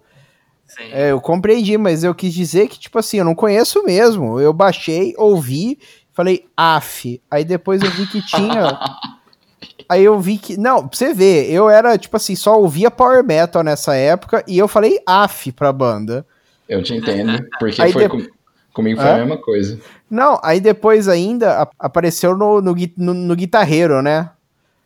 Sim. 0.65 0.89
É, 0.91 1.11
eu 1.11 1.21
compreendi, 1.21 1.77
mas 1.77 2.03
eu 2.03 2.13
quis 2.15 2.33
dizer 2.33 2.67
que, 2.67 2.79
tipo 2.79 2.97
assim, 2.99 3.17
eu 3.19 3.25
não 3.25 3.35
conheço 3.35 3.83
mesmo. 3.83 4.39
Eu 4.39 4.51
baixei, 4.51 5.13
ouvi, 5.17 5.77
falei, 6.11 6.45
af. 6.57 7.21
Aí 7.29 7.45
depois 7.45 7.81
eu 7.83 7.91
vi 7.91 8.07
que 8.07 8.21
tinha. 8.25 8.77
Aí 9.87 10.03
eu 10.03 10.19
vi 10.19 10.37
que. 10.37 10.57
Não, 10.57 10.85
pra 10.87 10.97
você 10.97 11.13
ver, 11.13 11.49
eu 11.49 11.69
era, 11.69 11.97
tipo 11.97 12.17
assim, 12.17 12.35
só 12.35 12.59
ouvia 12.59 12.91
Power 12.91 13.23
Metal 13.23 13.63
nessa 13.63 13.95
época 13.95 14.43
e 14.47 14.57
eu 14.57 14.67
falei 14.67 14.99
af 15.07 15.51
pra 15.53 15.71
banda. 15.71 16.25
Eu 16.67 16.83
te 16.83 16.93
entendo, 16.93 17.39
porque 17.59 17.81
Aí 17.81 17.93
foi 17.93 18.03
de- 18.03 18.09
com- 18.09 18.36
comigo 18.77 19.01
foi 19.01 19.09
Hã? 19.09 19.15
a 19.15 19.17
mesma 19.17 19.37
coisa. 19.37 19.79
Não, 20.09 20.39
aí 20.41 20.59
depois 20.61 21.07
ainda 21.09 21.69
apareceu 21.77 22.37
no, 22.37 22.61
no, 22.61 22.73
no- 22.97 23.13
no 23.13 23.35
guitarreiro, 23.35 24.01
né? 24.01 24.31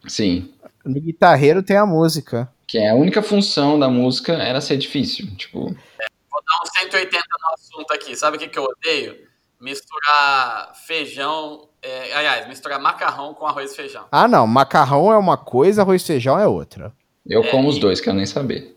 Sim. 0.07 0.51
No 0.83 0.99
guitarreiro 0.99 1.61
tem 1.61 1.77
a 1.77 1.85
música. 1.85 2.51
Que 2.67 2.79
é 2.79 2.89
a 2.89 2.95
única 2.95 3.21
função 3.21 3.77
da 3.77 3.87
música 3.89 4.33
era 4.33 4.59
ser 4.61 4.77
difícil. 4.77 5.27
Tipo, 5.35 5.59
Vou 5.65 5.73
dar 5.75 6.61
um 6.63 6.79
180 6.79 7.17
no 7.17 7.53
assunto 7.53 7.93
aqui. 7.93 8.15
Sabe 8.15 8.37
o 8.37 8.39
que, 8.39 8.47
que 8.47 8.57
eu 8.57 8.63
odeio? 8.63 9.15
Misturar 9.59 10.73
feijão. 10.87 11.67
é, 11.83 12.13
aliás, 12.15 12.47
misturar 12.47 12.79
macarrão 12.79 13.33
com 13.35 13.45
arroz 13.45 13.73
e 13.73 13.75
feijão. 13.75 14.05
Ah, 14.11 14.27
não, 14.27 14.47
macarrão 14.47 15.11
é 15.11 15.17
uma 15.17 15.37
coisa, 15.37 15.81
arroz 15.83 16.01
e 16.01 16.05
feijão 16.05 16.39
é 16.39 16.47
outra. 16.47 16.91
eu 17.27 17.43
É, 17.43 17.47
como 17.51 17.69
os 17.69 17.77
e- 17.77 17.79
dois, 17.79 18.01
quero 18.01 18.15
nem 18.17 18.25
saber. 18.25 18.75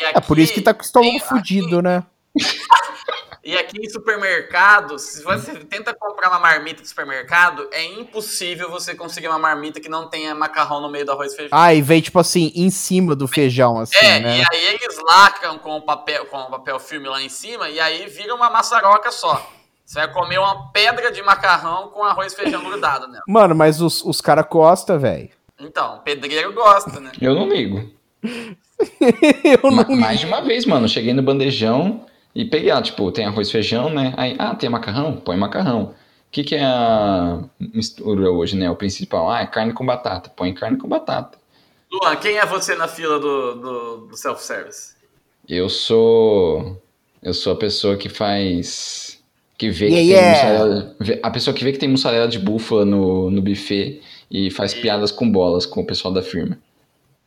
E 0.00 0.04
É 0.04 0.20
por 0.20 0.38
isso 0.38 0.54
que 0.54 0.62
tá 0.62 0.72
com 0.72 0.80
o 0.80 0.84
estômago 0.84 1.18
fudido, 1.20 1.82
né? 1.82 2.02
E 3.44 3.56
aqui 3.56 3.84
em 3.84 3.90
supermercado, 3.90 5.00
se 5.00 5.20
você 5.22 5.52
tenta 5.64 5.92
comprar 5.92 6.28
uma 6.28 6.38
marmita 6.38 6.80
de 6.80 6.88
supermercado, 6.88 7.68
é 7.72 7.84
impossível 7.84 8.70
você 8.70 8.94
conseguir 8.94 9.26
uma 9.26 9.38
marmita 9.38 9.80
que 9.80 9.88
não 9.88 10.08
tenha 10.08 10.32
macarrão 10.32 10.80
no 10.80 10.88
meio 10.88 11.04
do 11.04 11.10
arroz 11.10 11.32
e 11.32 11.36
feijão. 11.36 11.58
Ah, 11.58 11.74
e 11.74 11.82
vem, 11.82 12.00
tipo 12.00 12.20
assim, 12.20 12.52
em 12.54 12.70
cima 12.70 13.16
do 13.16 13.26
feijão, 13.26 13.80
assim, 13.80 13.96
é, 13.96 14.20
né? 14.20 14.38
e 14.38 14.44
aí 14.54 14.78
eles 14.80 14.96
lacram 15.02 15.58
com 15.58 15.76
o 15.76 15.82
papel, 15.82 16.26
com 16.26 16.36
o 16.38 16.50
papel 16.50 16.78
filme 16.78 17.08
lá 17.08 17.20
em 17.20 17.28
cima 17.28 17.68
e 17.68 17.80
aí 17.80 18.06
vira 18.06 18.32
uma 18.32 18.48
maçaroca 18.48 19.10
só. 19.10 19.50
Você 19.84 19.98
vai 19.98 20.12
comer 20.12 20.38
uma 20.38 20.70
pedra 20.70 21.10
de 21.10 21.20
macarrão 21.20 21.88
com 21.88 22.04
arroz 22.04 22.32
e 22.32 22.36
feijão 22.36 22.62
grudado 22.62 23.08
nela. 23.08 23.24
Mano, 23.26 23.56
mas 23.56 23.80
os, 23.80 24.04
os 24.04 24.20
caras 24.20 24.46
gostam, 24.48 25.00
velho. 25.00 25.28
Então, 25.58 26.00
pedreiro 26.04 26.52
gosta, 26.52 27.00
né? 27.00 27.10
Eu 27.20 27.34
não 27.34 27.48
ligo. 27.48 27.90
Eu 29.44 29.70
Ma- 29.70 29.82
não. 29.82 29.96
mais 29.96 30.20
de 30.20 30.26
uma 30.26 30.40
vez, 30.42 30.64
mano. 30.64 30.88
Cheguei 30.88 31.12
no 31.12 31.22
bandejão 31.22 32.06
e 32.34 32.44
peguei, 32.44 32.70
ah, 32.70 32.80
tipo, 32.80 33.10
tem 33.12 33.26
arroz 33.26 33.48
e 33.48 33.52
feijão, 33.52 33.90
né? 33.90 34.14
Aí, 34.16 34.34
ah, 34.38 34.54
tem 34.54 34.70
macarrão? 34.70 35.16
Põe 35.16 35.36
macarrão. 35.36 35.82
O 35.82 35.94
que, 36.30 36.42
que 36.42 36.54
é 36.54 36.64
a 36.64 37.42
mistura 37.58 38.30
hoje, 38.30 38.56
né? 38.56 38.70
O 38.70 38.76
principal. 38.76 39.30
Ah, 39.30 39.42
é 39.42 39.46
carne 39.46 39.72
com 39.74 39.84
batata. 39.84 40.30
Põe 40.30 40.54
carne 40.54 40.78
com 40.78 40.88
batata. 40.88 41.36
Luan, 41.92 42.16
quem 42.16 42.38
é 42.38 42.46
você 42.46 42.74
na 42.74 42.88
fila 42.88 43.18
do, 43.18 43.54
do, 43.54 43.96
do 44.06 44.16
self-service? 44.16 44.94
Eu 45.46 45.68
sou. 45.68 46.80
Eu 47.22 47.34
sou 47.34 47.52
a 47.52 47.56
pessoa 47.56 47.98
que 47.98 48.08
faz. 48.08 49.22
Que 49.58 49.68
vê 49.68 49.88
que 49.88 49.94
Yeah, 49.94 50.06
tem 50.06 50.08
yeah. 50.08 50.64
mussarela. 50.64 50.96
A 51.22 51.30
pessoa 51.30 51.54
que 51.54 51.62
vê 51.62 51.72
que 51.72 51.78
tem 51.78 51.88
mussarela 51.88 52.26
de 52.26 52.38
búfala 52.38 52.86
no, 52.86 53.30
no 53.30 53.42
buffet 53.42 54.00
e 54.30 54.50
faz 54.50 54.72
piadas 54.72 55.10
com 55.10 55.30
bolas 55.30 55.66
com 55.66 55.82
o 55.82 55.86
pessoal 55.86 56.14
da 56.14 56.22
firma. 56.22 56.58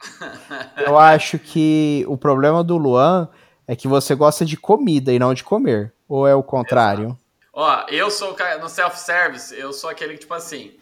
Eu 0.84 0.97
acho 0.97 1.38
que 1.38 2.03
o 2.08 2.18
problema 2.18 2.64
do 2.64 2.76
Luan 2.76 3.30
é 3.68 3.76
que 3.76 3.88
você 3.88 4.13
gosta 4.16 4.45
de 4.45 4.57
comida 4.57 5.11
e 5.11 5.20
não 5.20 5.34
de 5.34 5.43
comer. 5.43 5.93
Ou 6.07 6.28
é 6.28 6.36
o 6.36 6.43
contrário? 6.43 7.18
Ó, 7.53 7.86
eu 7.89 8.11
sou 8.11 8.32
o 8.32 8.36
cara 8.36 8.59
no 8.59 8.70
self-service, 8.70 9.53
eu 9.57 9.72
sou 9.74 9.89
aquele 9.89 10.13
que, 10.13 10.20
tipo 10.20 10.34
assim, 10.34 10.74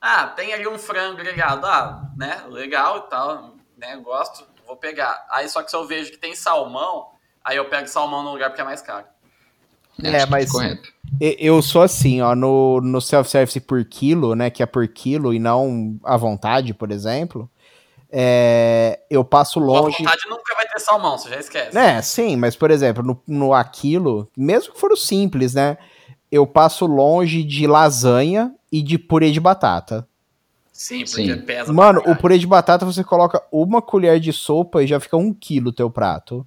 ah, 0.00 0.26
tem 0.26 0.52
ali 0.52 0.68
um 0.68 0.78
frango 0.78 1.16
grelhado, 1.16 1.66
ah, 1.66 2.10
né, 2.16 2.42
legal 2.48 2.98
e 3.06 3.10
tal, 3.10 3.54
né, 3.76 3.96
gosto, 3.96 4.44
vou 4.66 4.76
pegar. 4.76 5.26
Aí 5.30 5.48
só 5.48 5.62
que 5.62 5.70
se 5.70 5.76
eu 5.76 5.86
vejo 5.86 6.10
que 6.10 6.18
tem 6.18 6.34
salmão, 6.34 7.06
aí 7.42 7.56
eu 7.56 7.64
pego 7.64 7.88
salmão 7.88 8.22
no 8.22 8.32
lugar 8.32 8.50
porque 8.50 8.60
é 8.60 8.64
mais 8.64 8.82
caro. 8.82 9.06
É, 10.02 10.16
Acho 10.16 10.26
que 10.26 10.30
mas- 10.30 10.52
Correto. 10.52 10.92
Eu 11.20 11.60
sou 11.62 11.82
assim, 11.82 12.20
ó, 12.20 12.34
no, 12.36 12.80
no 12.82 13.00
self-service 13.00 13.58
por 13.60 13.82
quilo, 13.84 14.34
né, 14.36 14.50
que 14.50 14.62
é 14.62 14.66
por 14.66 14.86
quilo 14.86 15.32
e 15.32 15.38
não 15.38 15.98
à 16.04 16.16
vontade, 16.16 16.74
por 16.74 16.90
exemplo, 16.92 17.50
é, 18.10 19.00
eu 19.10 19.24
passo 19.24 19.58
longe... 19.58 19.98
vontade 19.98 20.22
nunca 20.28 20.54
vai 20.54 20.66
ter 20.66 20.80
salmão, 20.80 21.18
você 21.18 21.28
já 21.28 21.38
esquece. 21.38 21.76
É, 21.76 22.00
sim, 22.02 22.36
mas 22.36 22.56
por 22.56 22.70
exemplo, 22.70 23.02
no, 23.02 23.22
no 23.26 23.54
aquilo, 23.54 24.30
mesmo 24.36 24.72
que 24.72 24.80
for 24.80 24.92
o 24.92 24.96
simples, 24.96 25.54
né, 25.54 25.76
eu 26.30 26.46
passo 26.46 26.86
longe 26.86 27.42
de 27.42 27.66
lasanha 27.66 28.54
e 28.70 28.82
de 28.82 28.98
purê 28.98 29.30
de 29.30 29.40
batata. 29.40 30.06
Sim, 30.72 31.00
porque 31.00 31.34
Sim. 31.34 31.40
pesa 31.40 31.72
Mano, 31.72 32.00
o 32.06 32.14
purê 32.14 32.38
de 32.38 32.46
batata 32.46 32.86
você 32.86 33.02
coloca 33.02 33.42
uma 33.50 33.82
colher 33.82 34.20
de 34.20 34.32
sopa 34.32 34.82
e 34.82 34.86
já 34.86 35.00
fica 35.00 35.16
um 35.16 35.34
quilo 35.34 35.72
teu 35.72 35.90
prato. 35.90 36.46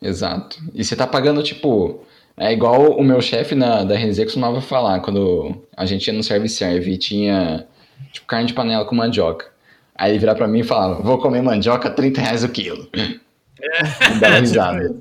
Exato. 0.00 0.58
E 0.72 0.84
você 0.84 0.94
tá 0.94 1.06
pagando, 1.08 1.42
tipo. 1.42 2.04
É 2.36 2.52
igual 2.52 2.92
o 2.92 3.02
meu 3.04 3.20
chefe 3.20 3.54
na, 3.54 3.84
da 3.84 3.96
RZ 3.96 4.24
costumava 4.24 4.60
falar, 4.60 5.00
quando 5.00 5.56
a 5.76 5.86
gente 5.86 6.06
ia 6.08 6.12
no 6.12 6.22
serve-serve 6.22 6.92
e 6.92 6.98
tinha, 6.98 7.66
tipo, 8.12 8.26
carne 8.26 8.46
de 8.46 8.54
panela 8.54 8.84
com 8.84 8.94
mandioca. 8.94 9.53
Aí 9.96 10.10
ele 10.10 10.18
virava 10.18 10.38
pra 10.38 10.48
mim 10.48 10.60
e 10.60 10.64
falava, 10.64 11.00
vou 11.00 11.18
comer 11.18 11.42
mandioca, 11.42 11.90
30 11.90 12.20
reais 12.20 12.44
o 12.44 12.48
quilo. 12.48 12.88
E 12.94 14.18
dava 14.18 14.38
risada. 14.40 14.96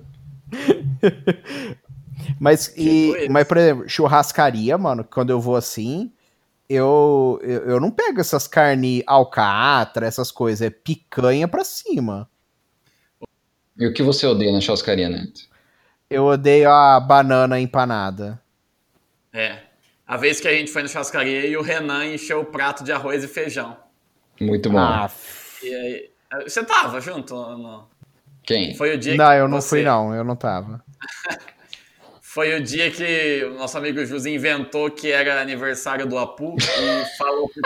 Mas, 2.39 2.73
e, 2.77 3.27
mas, 3.29 3.47
por 3.47 3.57
exemplo, 3.57 3.89
churrascaria, 3.89 4.77
mano, 4.77 5.03
quando 5.03 5.29
eu 5.29 5.41
vou 5.41 5.55
assim, 5.55 6.11
eu, 6.69 7.39
eu, 7.43 7.61
eu 7.63 7.79
não 7.79 7.91
pego 7.91 8.19
essas 8.19 8.47
carnes 8.47 9.03
alcatra, 9.05 10.05
essas 10.05 10.31
coisas, 10.31 10.61
é 10.61 10.69
picanha 10.69 11.47
pra 11.47 11.63
cima. 11.63 12.29
E 13.77 13.87
o 13.87 13.93
que 13.93 14.03
você 14.03 14.25
odeia 14.25 14.51
na 14.51 14.61
churrascaria, 14.61 15.09
Neto? 15.09 15.41
Eu 16.09 16.25
odeio 16.25 16.69
a 16.69 16.99
banana 16.99 17.59
empanada. 17.59 18.41
É. 19.31 19.59
A 20.05 20.17
vez 20.17 20.39
que 20.39 20.47
a 20.47 20.53
gente 20.53 20.71
foi 20.71 20.83
na 20.83 20.87
churrascaria 20.87 21.45
e 21.45 21.57
o 21.57 21.61
Renan 21.61 22.05
encheu 22.05 22.41
o 22.41 22.45
prato 22.45 22.83
de 22.83 22.91
arroz 22.91 23.23
e 23.23 23.27
feijão. 23.27 23.75
Muito 24.43 24.69
bom. 24.69 24.77
Ah, 24.77 25.09
E 25.63 25.73
aí, 25.73 26.09
você 26.43 26.63
tava 26.63 26.99
junto? 27.01 27.33
no- 27.35 27.87
Quem? 28.43 28.75
Foi 28.75 28.93
o 28.95 28.97
dia 28.97 29.15
não, 29.15 29.25
que 29.29 29.35
eu 29.37 29.47
não 29.47 29.61
você- 29.61 29.69
fui, 29.69 29.83
não, 29.83 30.13
eu 30.13 30.23
não 30.23 30.35
tava. 30.35 30.83
Foi 32.21 32.55
o 32.59 32.63
dia 32.63 32.89
que 32.89 33.43
o 33.45 33.53
nosso 33.59 33.77
amigo 33.77 34.03
Jus 34.03 34.25
inventou 34.25 34.89
que 34.89 35.11
era 35.11 35.39
aniversário 35.39 36.07
do 36.07 36.17
Apu 36.17 36.55
e 36.57 37.05
falou, 37.15 37.47
que- 37.47 37.61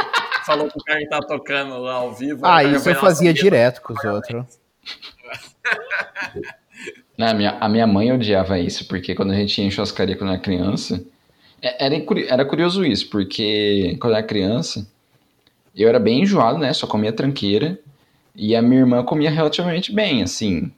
falou 0.46 0.68
que 0.70 0.78
o 0.78 0.84
cara 0.84 1.00
que 1.00 1.08
tá 1.08 1.20
tocando 1.22 1.78
lá 1.80 1.94
ao 1.94 2.14
vivo. 2.14 2.46
Ah, 2.46 2.62
isso 2.66 2.90
eu 2.90 2.94
"Nossa, 2.94 3.06
fazia 3.06 3.30
Pedro, 3.30 3.44
direto 3.44 3.82
com 3.82 3.94
os 3.94 4.04
outros. 4.04 4.46
Não, 7.18 7.28
a, 7.28 7.34
minha, 7.34 7.58
a 7.60 7.70
minha 7.70 7.88
mãe 7.88 8.12
odiava 8.12 8.60
isso, 8.60 8.88
porque 8.88 9.16
quando 9.16 9.32
a 9.32 9.36
gente 9.36 9.60
ia 9.60 9.66
em 9.68 9.72
churrascaria 9.72 10.16
quando 10.18 10.32
era 10.34 10.40
criança, 10.42 11.02
é- 11.62 11.86
era, 11.86 11.96
era 12.28 12.46
curioso 12.46 12.86
isso, 12.86 13.10
porque 13.10 13.98
quando 14.02 14.14
eu 14.14 14.18
era 14.18 14.28
criança, 14.28 14.86
eu 15.78 15.90
era 15.90 16.00
bem 16.00 16.24
enjoado, 16.24 16.58
né? 16.58 16.74
Só 16.74 16.88
comia 16.88 17.14
tranqueira, 17.14 17.80
e 18.36 18.56
a 18.56 18.62
minha 18.62 18.82
irmã 18.82 19.04
comia 19.04 19.32
relativamente 19.32 19.92
bem, 19.92 20.22
assim, 20.22 20.72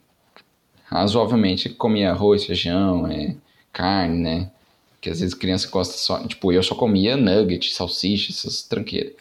razoavelmente 0.84 1.68
comia 1.68 2.10
arroz, 2.10 2.44
feijão, 2.44 3.06
é, 3.06 3.36
carne, 3.72 4.18
né? 4.18 4.50
Que 5.00 5.10
às 5.10 5.20
vezes 5.20 5.34
criança 5.34 5.68
gosta 5.70 5.94
só, 5.94 6.26
tipo, 6.26 6.52
eu 6.52 6.62
só 6.62 6.74
comia 6.74 7.16
nugget, 7.16 7.72
salsicha, 7.72 8.32
essas 8.32 8.62
tranqueiras. 8.62 9.12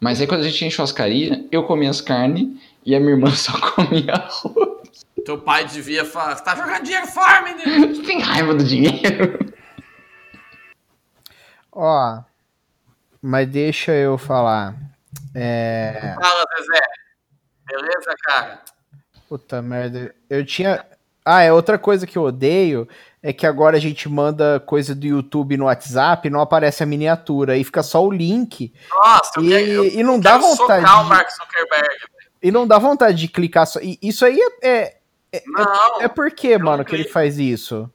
Mas 0.00 0.20
aí 0.20 0.26
quando 0.26 0.40
a 0.40 0.48
gente 0.48 0.64
em 0.64 0.70
churrascaria, 0.70 1.46
eu 1.50 1.64
comia 1.64 1.90
as 1.90 2.00
carnes 2.00 2.48
e 2.84 2.94
a 2.94 3.00
minha 3.00 3.12
irmã 3.12 3.30
só 3.34 3.52
comia 3.72 4.14
arroz. 4.14 5.06
Teu 5.24 5.38
pai 5.38 5.64
devia 5.66 6.04
falar, 6.04 6.34
tá 6.36 6.56
jogando 6.56 6.82
dinheiro 6.82 7.06
fora, 7.06 7.42
menino. 7.42 7.94
Você 7.94 8.02
tem 8.02 8.20
raiva 8.20 8.54
do 8.54 8.64
dinheiro? 8.64 9.52
Ó, 11.70 12.20
mas 13.20 13.48
deixa 13.48 13.92
eu 13.92 14.18
falar. 14.18 14.91
É. 15.34 16.14
Fala, 16.20 16.44
Zezé. 16.58 16.80
Beleza, 17.66 18.14
cara? 18.24 18.62
Puta 19.28 19.62
merda. 19.62 20.14
Eu 20.28 20.44
tinha. 20.44 20.84
Ah, 21.24 21.42
é 21.42 21.52
outra 21.52 21.78
coisa 21.78 22.06
que 22.06 22.18
eu 22.18 22.22
odeio 22.24 22.88
é 23.22 23.32
que 23.32 23.46
agora 23.46 23.76
a 23.76 23.80
gente 23.80 24.08
manda 24.08 24.58
coisa 24.58 24.92
do 24.94 25.06
YouTube 25.06 25.56
no 25.56 25.66
WhatsApp, 25.66 26.28
não 26.28 26.40
aparece 26.40 26.82
a 26.82 26.86
miniatura, 26.86 27.52
aí 27.52 27.62
fica 27.62 27.80
só 27.82 28.04
o 28.04 28.10
link 28.10 28.74
Nossa, 28.90 29.30
eu 29.36 29.44
e, 29.44 29.48
quero, 29.48 29.70
eu 29.70 29.84
e 29.84 30.02
não 30.02 30.18
dá 30.18 30.36
vontade. 30.36 30.82
socar 30.82 31.00
o 31.00 31.04
de- 31.04 31.08
Mark 31.10 31.30
Zuckerberg. 31.30 31.96
e 32.42 32.50
não 32.50 32.66
dá 32.66 32.76
vontade 32.80 33.16
de 33.18 33.28
clicar 33.28 33.64
só. 33.68 33.78
e 33.80 33.96
isso 34.02 34.24
aí 34.26 34.36
é, 34.60 34.96
é, 35.32 35.42
Não, 35.46 36.02
é 36.02 36.08
por 36.08 36.28
que, 36.32 36.58
mano, 36.58 36.84
que 36.84 36.96
ele 36.96 37.04
faz 37.08 37.38
isso? 37.38 37.88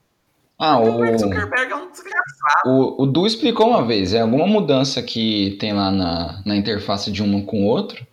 Ah, 0.59 0.79
o 0.79 1.01
o, 1.01 1.17
Zuckerberg 1.17 1.71
é 1.71 1.75
um 1.75 1.91
desgraçado. 1.91 2.65
o, 2.65 3.03
o 3.03 3.05
Du 3.05 3.27
explicou 3.27 3.67
uma 3.67 3.85
vez, 3.85 4.13
é 4.13 4.21
alguma 4.21 4.47
mudança 4.47 5.03
que 5.03 5.55
tem 5.59 5.71
lá 5.71 5.91
na, 5.91 6.41
na 6.43 6.55
interface 6.55 7.11
de 7.11 7.21
um 7.21 7.45
com 7.45 7.63
o 7.63 7.67
outro, 7.67 8.05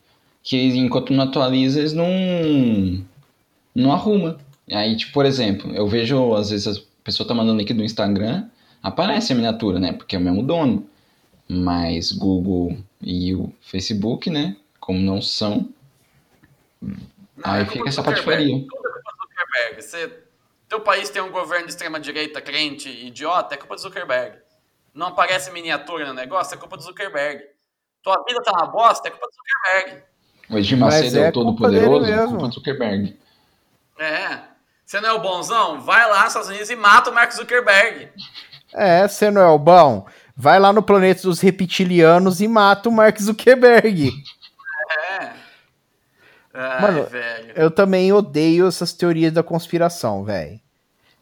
que 0.43 0.59
enquanto 0.77 1.13
não 1.13 1.25
atualiza, 1.25 1.79
eles 1.79 1.95
não, 1.95 2.07
não 3.75 3.93
arruma. 3.93 4.39
Aí, 4.71 4.95
tipo, 4.97 5.13
por 5.13 5.25
exemplo, 5.25 5.75
eu 5.75 5.87
vejo, 5.87 6.35
às 6.35 6.51
vezes, 6.51 6.77
a 6.77 6.81
pessoa 7.03 7.27
tá 7.27 7.35
mandando 7.35 7.63
aqui 7.63 7.73
do 7.73 7.83
Instagram, 7.83 8.45
aparece 8.83 9.33
a 9.33 9.37
miniatura, 9.37 9.79
né? 9.79 9.93
Porque 9.93 10.15
é 10.15 10.19
o 10.19 10.23
mesmo 10.23 10.43
dono. 10.43 10.87
Mas 11.49 12.13
Google 12.13 12.77
e 13.03 13.35
o 13.35 13.53
Facebook, 13.63 14.29
né? 14.29 14.57
Como 14.79 14.99
não 14.99 15.21
são, 15.21 15.69
Não, 16.81 16.97
aí 17.43 17.63
é 17.63 17.67
fica 17.67 17.89
essa 17.89 18.03
patifaria. 18.03 18.65
Você, 19.77 20.24
teu 20.69 20.81
país 20.81 21.11
tem 21.11 21.23
um 21.23 21.31
governo 21.31 21.67
de 21.67 21.73
extrema-direita 21.73 22.41
crente, 22.41 22.89
idiota, 22.89 23.55
é 23.55 23.59
culpa 23.59 23.75
do 23.75 23.81
Zuckerberg. 23.81 24.39
Não 24.95 25.09
aparece 25.09 25.51
miniatura 25.51 26.07
no 26.07 26.15
negócio, 26.15 26.55
é 26.55 26.59
culpa 26.59 26.77
do 26.77 26.83
Zuckerberg. 26.83 27.43
Tua 28.03 28.23
vida 28.27 28.43
tá 28.43 28.53
uma 28.53 28.67
bosta, 28.67 29.09
é 29.09 29.11
culpa 29.11 29.27
do 29.27 29.35
Zuckerberg. 29.35 30.05
O 30.51 30.59
Edir 30.59 30.79
Macedo 30.79 31.19
é 31.19 31.27
é 31.27 31.29
o 31.29 31.33
culpa 31.33 31.33
todo-poderoso, 31.33 32.05
dele 32.05 32.21
é 32.21 32.27
culpa 32.27 32.49
do 32.49 32.55
Zuckerberg. 32.55 33.19
É. 33.99 34.55
Você 34.85 35.01
não 35.01 35.09
é 35.09 35.13
o 35.13 35.21
bonzão? 35.21 35.81
Vai 35.81 36.09
lá 36.09 36.19
nos 36.19 36.29
Estados 36.29 36.49
Unidos 36.49 36.71
e 36.71 36.77
mata 36.77 37.11
o 37.11 37.15
Mark 37.15 37.33
Zuckerberg. 37.33 38.11
É, 38.73 39.09
você 39.09 39.31
não 39.31 39.41
é 39.41 39.49
o 39.49 39.59
bom? 39.59 40.07
Vai 40.37 40.59
lá 40.59 40.73
no 40.73 40.83
planeta 40.83 41.23
dos 41.23 41.41
reptilianos 41.41 42.41
e 42.41 42.49
mata 42.49 42.89
o 42.89 42.93
Mark 42.93 43.19
Zuckerberg. 43.19 44.13
Ai, 46.55 46.81
Mano, 46.81 47.05
velho. 47.05 47.53
Eu 47.57 47.71
também 47.71 48.13
odeio 48.13 48.69
essas 48.69 48.93
teorias 48.93 49.33
da 49.33 49.43
conspiração, 49.43 50.25
velho. 50.25 50.61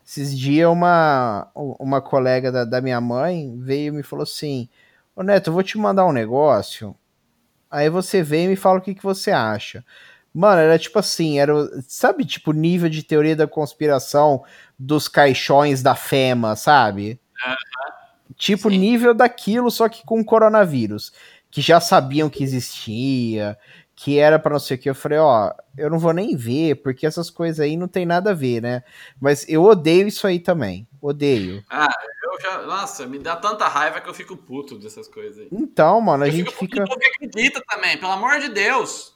Esses 0.06 0.36
dias 0.38 0.68
uma, 0.68 1.48
uma 1.54 2.02
colega 2.02 2.52
da, 2.52 2.64
da 2.64 2.80
minha 2.82 3.00
mãe 3.00 3.58
veio 3.58 3.94
e 3.94 3.96
me 3.96 4.02
falou 4.02 4.24
assim: 4.24 4.68
Ô 5.16 5.22
Neto, 5.22 5.48
eu 5.48 5.54
vou 5.54 5.62
te 5.62 5.78
mandar 5.78 6.04
um 6.04 6.12
negócio. 6.12 6.94
Aí 7.70 7.88
você 7.88 8.22
vem 8.22 8.44
e 8.44 8.48
me 8.48 8.56
fala 8.56 8.78
o 8.78 8.82
que, 8.82 8.94
que 8.94 9.02
você 9.02 9.30
acha. 9.30 9.82
Mano, 10.34 10.60
era 10.60 10.78
tipo 10.78 10.98
assim, 10.98 11.38
era, 11.38 11.52
sabe, 11.86 12.24
tipo, 12.24 12.52
nível 12.52 12.88
de 12.88 13.02
teoria 13.02 13.36
da 13.36 13.46
conspiração 13.46 14.44
dos 14.78 15.08
caixões 15.08 15.82
da 15.82 15.94
FEMA, 15.94 16.56
sabe? 16.56 17.20
Tipo, 18.36 18.70
Sim. 18.70 18.78
nível 18.78 19.14
daquilo, 19.14 19.70
só 19.70 19.88
que 19.88 20.04
com 20.04 20.24
coronavírus. 20.24 21.12
Que 21.50 21.60
já 21.60 21.80
sabiam 21.80 22.30
que 22.30 22.42
existia, 22.42 23.58
que 23.94 24.18
era 24.18 24.38
pra 24.38 24.52
não 24.52 24.58
sei 24.58 24.76
o 24.76 24.80
que. 24.80 24.90
Eu 24.90 24.94
falei, 24.94 25.18
ó, 25.18 25.52
eu 25.76 25.88
não 25.90 25.98
vou 25.98 26.12
nem 26.12 26.34
ver, 26.36 26.76
porque 26.82 27.06
essas 27.06 27.30
coisas 27.30 27.60
aí 27.60 27.76
não 27.76 27.86
tem 27.88 28.04
nada 28.06 28.30
a 28.30 28.34
ver, 28.34 28.60
né? 28.62 28.82
Mas 29.20 29.46
eu 29.48 29.62
odeio 29.64 30.08
isso 30.08 30.26
aí 30.26 30.38
também. 30.40 30.86
Odeio. 31.00 31.62
Ah, 31.70 31.88
eu 32.24 32.40
já. 32.40 32.62
Nossa, 32.62 33.06
me 33.06 33.18
dá 33.18 33.36
tanta 33.36 33.66
raiva 33.68 34.00
que 34.00 34.08
eu 34.08 34.14
fico 34.14 34.36
puto 34.36 34.78
dessas 34.78 35.06
coisas 35.08 35.38
aí. 35.40 35.48
Então, 35.52 36.00
mano, 36.00 36.24
a 36.24 36.28
eu 36.28 36.32
gente 36.32 36.46
fico 36.50 36.58
puto 36.60 36.72
fica. 36.74 36.84
povo 36.86 36.98
que 36.98 37.06
acredita 37.06 37.62
também, 37.68 37.98
pelo 37.98 38.12
amor 38.12 38.38
de 38.40 38.48
Deus. 38.48 39.14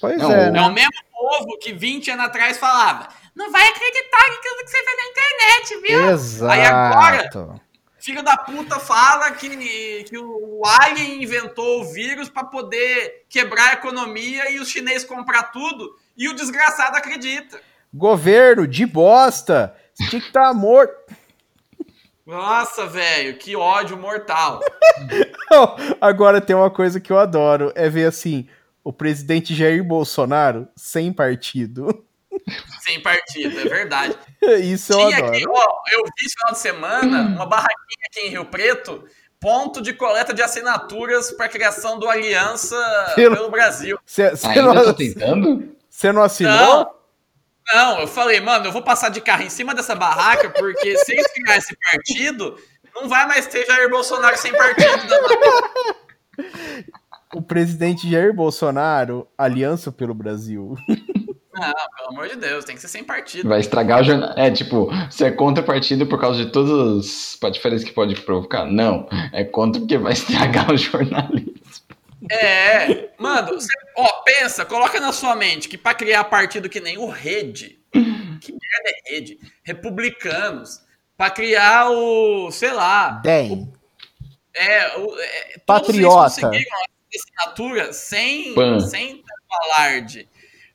Pois 0.00 0.18
Não, 0.18 0.30
é, 0.32 0.46
É 0.46 0.50
né? 0.50 0.60
o 0.62 0.72
mesmo 0.72 0.90
povo 1.12 1.58
que 1.58 1.72
20 1.72 2.10
anos 2.10 2.24
atrás 2.26 2.58
falava: 2.58 3.08
não 3.34 3.50
vai 3.52 3.66
acreditar 3.68 4.26
em 4.28 4.40
tudo 4.42 4.64
que 4.64 4.70
você 4.70 4.82
vê 4.82 4.96
na 4.96 5.06
internet, 5.10 5.88
viu? 5.88 6.10
Exato. 6.12 6.52
Aí 6.52 6.64
agora- 6.64 7.60
Filho 8.04 8.22
da 8.22 8.36
puta 8.36 8.78
fala 8.78 9.30
que, 9.30 10.04
que 10.04 10.18
o 10.18 10.60
Alien 10.62 11.22
inventou 11.22 11.80
o 11.80 11.90
vírus 11.90 12.28
pra 12.28 12.44
poder 12.44 13.24
quebrar 13.30 13.70
a 13.70 13.72
economia 13.72 14.50
e 14.50 14.60
os 14.60 14.68
chineses 14.68 15.08
comprar 15.08 15.44
tudo, 15.44 15.96
e 16.14 16.28
o 16.28 16.34
desgraçado 16.34 16.98
acredita. 16.98 17.58
Governo 17.94 18.66
de 18.68 18.84
bosta. 18.84 19.74
Você 19.94 20.10
tinha 20.10 20.20
que 20.20 20.26
estar 20.26 20.52
morto. 20.52 20.94
Nossa, 22.26 22.86
velho, 22.86 23.38
que 23.38 23.56
ódio 23.56 23.96
mortal. 23.96 24.60
Agora 25.98 26.42
tem 26.42 26.54
uma 26.54 26.70
coisa 26.70 27.00
que 27.00 27.10
eu 27.10 27.18
adoro: 27.18 27.72
é 27.74 27.88
ver 27.88 28.04
assim, 28.04 28.46
o 28.84 28.92
presidente 28.92 29.54
Jair 29.54 29.82
Bolsonaro 29.82 30.68
sem 30.76 31.10
partido. 31.10 32.04
Sem 32.80 33.00
partido, 33.02 33.58
é 33.60 33.64
verdade. 33.64 34.16
Isso 34.62 34.92
eu 34.92 34.98
Tinha 35.06 35.18
adoro. 35.18 35.32
aqui, 35.32 35.44
ó, 35.48 35.82
eu 35.92 36.02
vi 36.04 36.26
esse 36.26 36.34
final 36.34 36.52
de 36.52 36.58
semana 36.58 37.20
uma 37.34 37.46
barraquinha 37.46 38.06
aqui 38.10 38.20
em 38.26 38.30
Rio 38.30 38.44
Preto, 38.46 39.04
ponto 39.40 39.80
de 39.80 39.92
coleta 39.92 40.32
de 40.34 40.42
assinaturas 40.42 41.30
para 41.32 41.48
criação 41.48 41.98
do 41.98 42.08
Aliança 42.08 42.76
Pelo- 43.14 43.36
pelo 43.36 43.50
Brasil. 43.50 43.98
Você 44.04 44.30
não, 44.60 44.74
tá 44.74 44.94
tentando? 44.94 45.76
cê 45.88 46.12
não 46.12 46.22
assinou? 46.22 46.52
Não. 46.52 46.94
Não, 47.72 48.00
eu 48.00 48.06
falei, 48.06 48.40
mano, 48.40 48.66
eu 48.66 48.72
vou 48.72 48.82
passar 48.82 49.08
de 49.08 49.22
carro 49.22 49.42
em 49.42 49.48
cima 49.48 49.74
dessa 49.74 49.94
barraca, 49.94 50.50
porque 50.50 50.98
se 50.98 51.12
eles 51.12 51.26
criarem 51.32 51.58
esse 51.58 51.74
partido, 51.90 52.58
não 52.94 53.08
vai 53.08 53.26
mais 53.26 53.46
ter 53.46 53.64
Jair 53.66 53.88
Bolsonaro 53.88 54.36
sem 54.36 54.52
partido. 54.52 55.08
Da... 55.08 55.18
O 57.34 57.42
presidente 57.42 58.08
Jair 58.08 58.32
Bolsonaro, 58.32 59.26
Aliança 59.36 59.90
pelo 59.90 60.14
Brasil. 60.14 60.76
Não, 61.54 61.72
pelo 61.96 62.08
amor 62.10 62.28
de 62.28 62.36
Deus, 62.36 62.64
tem 62.64 62.74
que 62.74 62.80
ser 62.80 62.88
sem 62.88 63.04
partido. 63.04 63.48
Vai 63.48 63.60
estragar 63.60 64.00
o 64.00 64.04
jornal. 64.04 64.32
É 64.36 64.50
tipo, 64.50 64.90
você 65.10 65.26
é 65.26 65.30
contra 65.30 65.62
o 65.62 65.66
partido 65.66 66.06
por 66.06 66.20
causa 66.20 66.44
de 66.44 66.50
todas 66.50 67.06
as 67.06 67.36
patifarias 67.36 67.84
que 67.84 67.92
pode 67.92 68.14
provocar? 68.22 68.64
Não. 68.64 69.08
É 69.32 69.44
contra 69.44 69.80
porque 69.80 69.96
vai 69.98 70.12
estragar 70.14 70.70
o 70.70 70.76
jornalismo. 70.76 71.54
É, 72.30 73.10
mano, 73.18 73.48
você, 73.48 73.68
ó, 73.96 74.06
pensa, 74.24 74.64
coloca 74.64 74.98
na 74.98 75.12
sua 75.12 75.36
mente 75.36 75.68
que 75.68 75.76
pra 75.76 75.92
criar 75.94 76.24
partido 76.24 76.70
que 76.70 76.80
nem 76.80 76.96
o 76.96 77.06
Rede, 77.06 77.78
que 77.92 78.52
merda 78.52 78.88
é 78.88 79.12
Rede? 79.14 79.38
Republicanos, 79.62 80.80
pra 81.18 81.28
criar 81.30 81.90
o, 81.90 82.50
sei 82.50 82.72
lá, 82.72 83.20
Dem. 83.22 83.70
é, 84.56 84.96
o, 84.98 85.14
é 85.20 85.58
todos 85.66 85.90
eles 85.90 86.02
Patriota. 86.06 86.24
conseguiram 86.24 86.76
a 86.76 87.14
assinatura 87.14 87.92
sem, 87.92 88.54
Pan. 88.54 88.80
sem 88.80 89.16
tanto 89.16 89.64
alarde. 89.64 90.26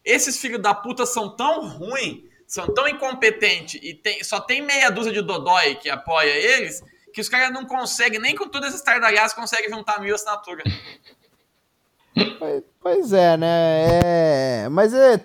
Esses 0.09 0.37
filhos 0.37 0.61
da 0.61 0.73
puta 0.73 1.05
são 1.05 1.29
tão 1.35 1.67
ruins, 1.67 2.23
são 2.47 2.67
tão 2.73 2.87
incompetentes 2.87 3.79
e 3.83 3.93
tem, 3.93 4.23
só 4.23 4.39
tem 4.39 4.61
meia 4.61 4.89
dúzia 4.89 5.13
de 5.13 5.21
dodói 5.21 5.75
que 5.75 5.89
apoia 5.89 6.31
eles, 6.31 6.81
que 7.13 7.21
os 7.21 7.29
caras 7.29 7.51
não 7.53 7.65
conseguem, 7.65 8.19
nem 8.19 8.35
com 8.35 8.47
todas 8.47 8.69
essas 8.69 8.81
tardalhadas, 8.81 9.33
conseguem 9.33 9.69
juntar 9.69 9.99
mil 10.01 10.15
assinaturas. 10.15 10.63
Pois- 12.37 12.63
Pois 12.81 13.13
é, 13.13 13.37
né? 13.37 13.99
É... 14.63 14.69
Mas 14.69 14.93
é. 14.93 15.23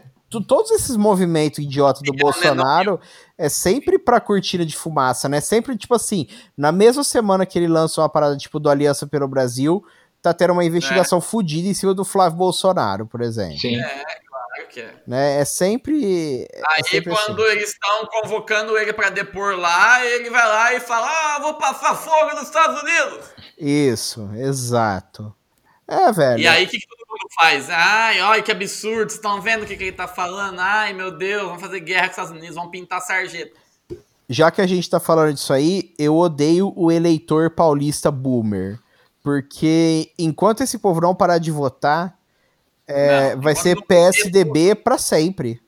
Todos 0.48 0.72
esses 0.72 0.96
movimentos 0.96 1.60
idiotas 1.60 2.02
do 2.02 2.10
Não, 2.12 2.18
Bolsonaro 2.18 2.98
é 3.38 3.48
sempre 3.48 4.00
pra 4.00 4.20
cortina 4.20 4.66
de 4.66 4.74
fumaça, 4.76 5.28
né? 5.28 5.40
Sempre, 5.40 5.78
tipo 5.78 5.94
assim, 5.94 6.26
na 6.56 6.72
mesma 6.72 7.04
semana 7.04 7.46
que 7.46 7.56
ele 7.56 7.68
lança 7.68 8.00
uma 8.00 8.08
parada 8.08 8.36
tipo 8.36 8.58
do 8.58 8.68
Aliança 8.68 9.06
pelo 9.06 9.28
Brasil, 9.28 9.84
tá 10.20 10.34
tendo 10.34 10.52
uma 10.52 10.64
investigação 10.64 11.20
fodida 11.20 11.68
em 11.68 11.74
cima 11.74 11.94
do 11.94 12.04
Flávio 12.04 12.36
Bolsonaro, 12.38 13.06
por 13.06 13.20
exemplo. 13.20 13.60
Sim. 13.60 13.78
Claro 13.80 13.94
que 14.20 14.28
é. 14.76 14.94
Né? 15.06 15.40
É 15.40 15.44
sempre. 15.44 16.44
é 16.52 16.62
Aí 16.68 16.84
sempre 16.84 17.12
quando 17.14 17.42
assim. 17.42 17.52
eles 17.52 17.70
estão 17.70 18.06
convocando 18.06 18.76
ele 18.76 18.92
pra 18.92 19.10
depor 19.10 19.56
lá, 19.56 20.04
ele 20.04 20.30
vai 20.30 20.46
lá 20.46 20.74
e 20.74 20.80
fala: 20.80 21.06
Ah, 21.08 21.38
vou 21.40 21.54
passar 21.54 21.94
fogo 21.94 22.34
nos 22.34 22.44
Estados 22.44 22.82
Unidos. 22.82 23.26
Isso, 23.58 24.30
exato. 24.36 25.34
É, 25.86 26.10
velho. 26.12 26.40
E 26.40 26.48
aí 26.48 26.64
o 26.64 26.68
que, 26.68 26.78
que 26.78 26.86
todo 26.86 27.06
mundo 27.08 27.28
faz. 27.34 27.68
Ai, 27.70 28.20
olha 28.22 28.42
que 28.42 28.50
absurdo, 28.50 29.10
vocês 29.10 29.14
estão 29.14 29.40
vendo 29.40 29.62
o 29.62 29.66
que, 29.66 29.76
que 29.76 29.84
ele 29.84 29.92
tá 29.92 30.08
falando? 30.08 30.58
Ai, 30.58 30.92
meu 30.92 31.10
Deus, 31.16 31.42
vamos 31.42 31.60
fazer 31.60 31.80
guerra 31.80 32.06
com 32.06 32.12
os 32.12 32.16
Estados 32.18 32.32
Unidos, 32.32 32.54
vamos 32.54 32.70
pintar 32.70 33.00
sarjeta. 33.00 33.64
Já 34.28 34.50
que 34.50 34.60
a 34.60 34.66
gente 34.66 34.88
tá 34.88 34.98
falando 34.98 35.34
disso 35.34 35.52
aí, 35.52 35.92
eu 35.98 36.16
odeio 36.16 36.72
o 36.76 36.90
eleitor 36.90 37.50
paulista 37.50 38.10
boomer. 38.10 38.78
Porque 39.22 40.12
enquanto 40.18 40.62
esse 40.62 40.78
povo 40.78 41.00
não 41.00 41.14
parar 41.14 41.38
de 41.38 41.50
votar, 41.50 42.18
é, 42.86 43.34
Não, 43.34 43.42
vai 43.42 43.54
ser 43.54 43.76
não 43.76 43.82
PSDB 43.82 44.74
pra 44.74 44.98
sempre. 44.98 45.60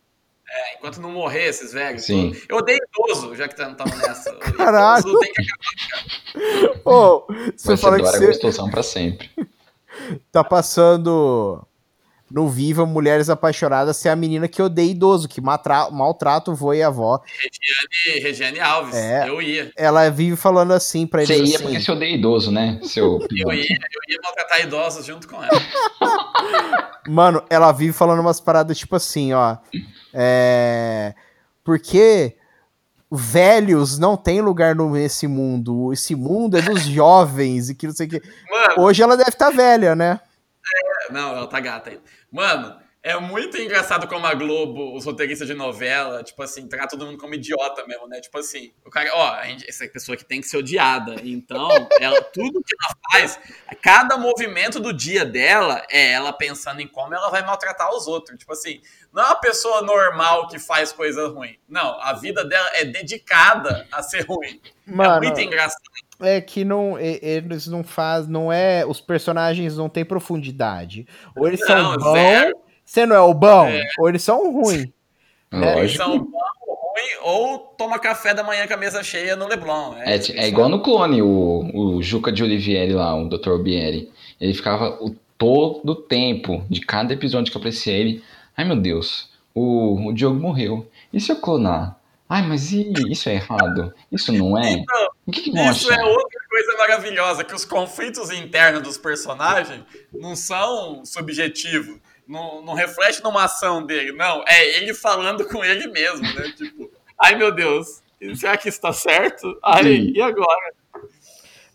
É, 0.49 0.75
enquanto 0.77 1.01
não 1.01 1.11
morrer 1.11 1.49
esses 1.49 1.73
velhos. 1.73 2.05
Sim. 2.05 2.31
tudo. 2.33 2.43
Eu 2.49 2.57
odeio 2.59 2.79
idoso, 2.95 3.35
já 3.35 3.49
que 3.49 3.61
estamos 3.61 3.99
nessa. 3.99 4.33
O 4.33 4.39
Caralho. 4.39 5.01
idoso 5.01 5.19
tem 5.21 5.33
que 5.33 5.43
acabar. 5.43 6.81
Ô, 6.85 7.27
você 7.57 7.67
Vai 7.69 7.77
ser 7.77 7.77
fala 7.77 7.97
que 7.97 8.03
Dora 8.03 8.19
você 8.19 8.27
Gostosão 8.27 8.71
pra 8.71 8.83
sempre. 8.83 9.31
tá 10.31 10.45
passando 10.45 11.67
no 12.31 12.49
Viva 12.49 12.85
Mulheres 12.85 13.31
Apaixonadas, 13.31 14.05
é 14.05 14.11
a 14.11 14.17
menina 14.17 14.49
que 14.49 14.61
odeia 14.61 14.91
idoso, 14.91 15.29
que 15.29 15.41
matra- 15.41 15.91
maltrata 15.91 16.51
o 16.51 16.55
vô 16.55 16.75
e 16.75 16.83
a 16.83 16.89
avó. 16.89 17.21
Regiane, 18.05 18.21
Regiane 18.25 18.61
Alves, 18.61 18.95
É. 18.97 19.29
eu 19.29 19.41
ia. 19.41 19.71
Ela 19.77 20.09
vive 20.11 20.35
falando 20.37 20.73
assim 20.73 21.07
pra 21.07 21.23
eles 21.23 21.29
Você 21.37 21.45
ia 21.45 21.55
assim, 21.57 21.65
porque 21.65 21.81
você 21.81 21.93
odeia 21.93 22.15
idoso, 22.15 22.51
né? 22.51 22.81
Seu 22.83 23.21
Eu 23.31 23.53
ia, 23.53 23.63
eu 23.63 24.13
ia 24.13 24.19
maltratar 24.25 24.61
idosos 24.63 25.07
junto 25.07 25.29
com 25.29 25.43
ela. 25.43 25.51
Mano, 27.09 27.43
ela 27.49 27.71
vive 27.73 27.93
falando 27.93 28.19
umas 28.21 28.41
paradas 28.41 28.77
tipo 28.77 28.97
assim, 28.97 29.33
ó. 29.33 29.57
É. 30.13 31.15
Porque 31.63 32.37
velhos 33.11 33.99
não 33.99 34.17
tem 34.17 34.41
lugar 34.41 34.75
nesse 34.75 35.27
mundo. 35.29 35.93
Esse 35.93 36.15
mundo 36.17 36.57
é 36.59 36.63
dos 36.63 36.83
jovens 36.83 37.71
e 37.71 37.75
que 37.75 37.87
não 37.87 37.95
sei 37.95 38.07
o 38.07 38.11
que. 38.11 38.23
Mano, 38.51 38.83
Hoje 38.85 39.03
ela 39.03 39.17
deve 39.17 39.31
estar 39.31 39.51
velha, 39.51 39.95
né? 39.95 40.21
Não, 41.11 41.37
ela 41.37 41.47
tá 41.47 41.61
gata 41.61 41.91
ainda. 41.91 42.03
Mano, 42.31 42.81
é 43.03 43.17
muito 43.21 43.57
engraçado 43.57 44.09
como 44.09 44.27
a 44.27 44.35
Globo, 44.35 44.97
os 44.97 45.05
roteiristas 45.05 45.47
de 45.47 45.55
novela, 45.55 46.25
tipo 46.25 46.43
assim, 46.43 46.67
trata 46.67 46.89
todo 46.99 47.07
mundo 47.07 47.19
como 47.19 47.35
idiota 47.35 47.87
mesmo, 47.87 48.09
né? 48.09 48.21
Tipo 48.21 48.39
assim, 48.39 48.73
o 48.85 48.91
cara, 48.91 49.09
ó, 49.15 49.43
gente- 49.45 49.65
essa 49.69 49.87
pessoa 49.87 50.17
que 50.17 50.25
tem 50.25 50.41
que 50.41 50.49
ser 50.49 50.57
odiada. 50.57 51.15
Então, 51.23 51.69
ela, 52.01 52.21
tudo 52.21 52.61
que 52.65 52.75
ela 52.83 52.97
faz, 53.13 53.39
cada 53.81 54.17
movimento 54.19 54.81
do 54.81 54.93
dia 54.93 55.25
dela 55.25 55.87
é 55.89 56.11
ela 56.13 56.33
pensando 56.33 56.81
em 56.81 56.89
como 56.89 57.15
ela 57.15 57.31
vai 57.31 57.43
maltratar 57.47 57.95
os 57.95 58.09
outros. 58.09 58.37
Tipo 58.41 58.53
assim, 58.53 58.81
não 59.13 59.23
é 59.23 59.27
uma 59.27 59.41
pessoa 59.41 59.83
normal 59.83 60.49
que 60.49 60.59
faz 60.59 60.91
coisa 60.91 61.29
ruim. 61.29 61.57
Não, 61.69 62.01
a 62.01 62.13
vida 62.13 62.45
dela 62.45 62.69
é 62.73 62.85
dedicada 62.85 63.87
a 63.93 64.03
ser 64.03 64.23
ruim. 64.27 64.61
é 64.65 64.91
Mano, 64.91 65.23
muito 65.25 65.41
engraçado. 65.41 65.81
É 66.21 66.41
que 66.41 66.65
não, 66.65 66.99
eles 66.99 67.67
não 67.67 67.83
faz, 67.85 68.27
não 68.27 68.53
é, 68.53 68.85
os 68.87 69.01
personagens 69.01 69.77
não 69.77 69.89
têm 69.89 70.05
profundidade. 70.05 71.07
Ou 71.37 71.47
eles 71.47 71.61
são 71.61 71.77
Não, 71.77 71.97
bons, 71.97 72.13
zero. 72.13 72.57
você 72.85 73.07
não 73.07 73.17
é 73.17 73.21
o 73.21 73.35
bom, 73.35 73.69
ou 73.99 74.09
eles 74.09 74.23
são 74.23 74.53
ruins. 74.53 74.87
Eles 75.53 75.75
Lógico. 75.97 76.05
são 76.05 76.19
bom, 76.19 76.39
ruim, 76.67 77.23
ou 77.23 77.59
toma 77.79 78.01
café 78.01 78.35
da 78.35 78.43
manhã 78.43 78.67
com 78.67 78.75
a 78.75 78.77
mesa 78.77 79.03
cheia 79.03 79.37
no 79.37 79.47
Leblon. 79.47 79.95
É, 79.99 80.17
isso 80.17 80.33
que 80.33 80.39
é 80.39 80.43
eles 80.43 80.49
igual 80.51 80.69
no 80.69 80.83
clone, 80.83 81.23
o, 81.23 81.71
o 81.73 82.03
Juca 82.03 82.33
de 82.33 82.43
Olivieri 82.43 82.93
lá, 82.93 83.15
o 83.15 83.29
Dr. 83.29 83.57
Bieri. 83.63 84.11
Ele 84.41 84.53
ficava 84.53 84.99
o 85.01 85.15
todo 85.39 85.91
o 85.91 85.95
tempo, 85.95 86.65
de 86.69 86.81
cada 86.81 87.15
episódio 87.15 87.53
que 87.53 87.57
aparecia 87.57 87.93
ele. 87.93 88.23
Ai 88.57 88.65
meu 88.65 88.77
Deus, 88.77 89.31
o, 89.55 90.09
o 90.09 90.13
Diogo 90.13 90.39
morreu. 90.41 90.87
E 91.13 91.21
se 91.21 91.31
eu 91.31 91.37
clonar? 91.37 91.97
Ai, 92.29 92.43
mas 92.43 92.73
e, 92.73 92.93
isso 93.09 93.29
é 93.29 93.35
errado? 93.35 93.95
Isso 94.11 94.33
não 94.33 94.59
é? 94.59 94.73
Então, 94.73 95.09
que, 95.33 95.43
que 95.43 95.51
Isso 95.51 95.93
é 95.93 96.05
outra 96.05 96.41
coisa 96.49 96.77
maravilhosa, 96.79 97.45
que 97.45 97.55
os 97.55 97.65
conflitos 97.65 98.31
internos 98.31 98.83
dos 98.83 98.97
personagens 98.99 99.83
não 100.13 100.37
são 100.37 101.05
subjetivos, 101.05 101.99
não, 102.27 102.63
não 102.63 102.75
reflete 102.75 103.23
numa 103.23 103.45
ação 103.45 103.85
dele, 103.85 104.13
não, 104.13 104.45
é 104.47 104.77
ele 104.79 104.95
falando 104.95 105.45
com 105.47 105.65
ele 105.65 105.87
mesmo, 105.89 106.23
né? 106.23 106.53
Tipo, 106.57 106.91
ai 107.21 107.35
meu 107.37 107.53
Deus, 107.53 108.01
será 108.35 108.57
que 108.57 108.69
isso 108.69 108.81
tá 108.81 108.93
certo? 108.93 109.59
Ai, 109.65 109.83
Sim. 109.85 110.13
e 110.15 110.21
agora? 110.23 110.73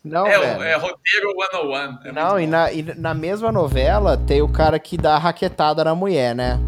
Não, 0.04 0.26
é, 0.26 0.36
velho. 0.38 0.62
é 0.64 0.74
roteiro 0.74 1.32
101. 1.52 2.08
É 2.08 2.12
Não, 2.12 2.40
e 2.40 2.46
na, 2.46 2.72
e 2.72 2.82
na 2.98 3.14
mesma 3.14 3.52
novela 3.52 4.16
tem 4.16 4.42
o 4.42 4.48
cara 4.48 4.76
que 4.78 4.96
dá 4.96 5.14
a 5.14 5.18
raquetada 5.18 5.84
na 5.84 5.94
mulher, 5.94 6.34
né? 6.34 6.58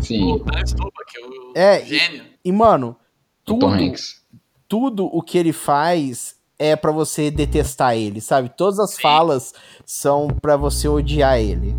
Sim, 0.00 0.34
O 0.34 0.38
Dante 0.38 0.76
Tupac, 0.76 1.18
o 1.20 1.52
É, 1.56 1.82
e- 1.82 1.84
gênio. 1.86 2.24
E, 2.44 2.52
mano, 2.52 2.90
o 2.90 2.96
Tom 3.44 3.58
tudo, 3.58 3.66
Hanks. 3.74 4.24
Tudo 4.68 5.06
o 5.06 5.22
que 5.22 5.38
ele 5.38 5.52
faz 5.52 6.36
é 6.58 6.74
pra 6.74 6.90
você 6.90 7.30
detestar 7.30 7.96
ele, 7.96 8.20
sabe? 8.20 8.48
Todas 8.48 8.78
as 8.78 8.94
Sim. 8.94 9.02
falas 9.02 9.54
são 9.84 10.28
pra 10.28 10.56
você 10.56 10.88
odiar 10.88 11.38
ele. 11.38 11.74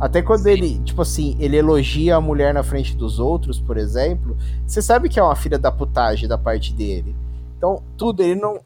Até 0.00 0.20
quando 0.20 0.42
Sim. 0.42 0.50
ele, 0.50 0.78
tipo 0.80 1.02
assim, 1.02 1.36
ele 1.38 1.56
elogia 1.56 2.16
a 2.16 2.20
mulher 2.20 2.52
na 2.52 2.62
frente 2.62 2.94
dos 2.94 3.18
outros, 3.18 3.58
por 3.58 3.76
exemplo, 3.76 4.36
você 4.66 4.82
sabe 4.82 5.08
que 5.08 5.18
é 5.18 5.22
uma 5.22 5.36
filha 5.36 5.58
da 5.58 5.72
putagem 5.72 6.28
da 6.28 6.36
parte 6.36 6.72
dele. 6.72 7.14
Então, 7.56 7.82
tudo, 7.96 8.22
ele 8.22 8.38
não, 8.38 8.60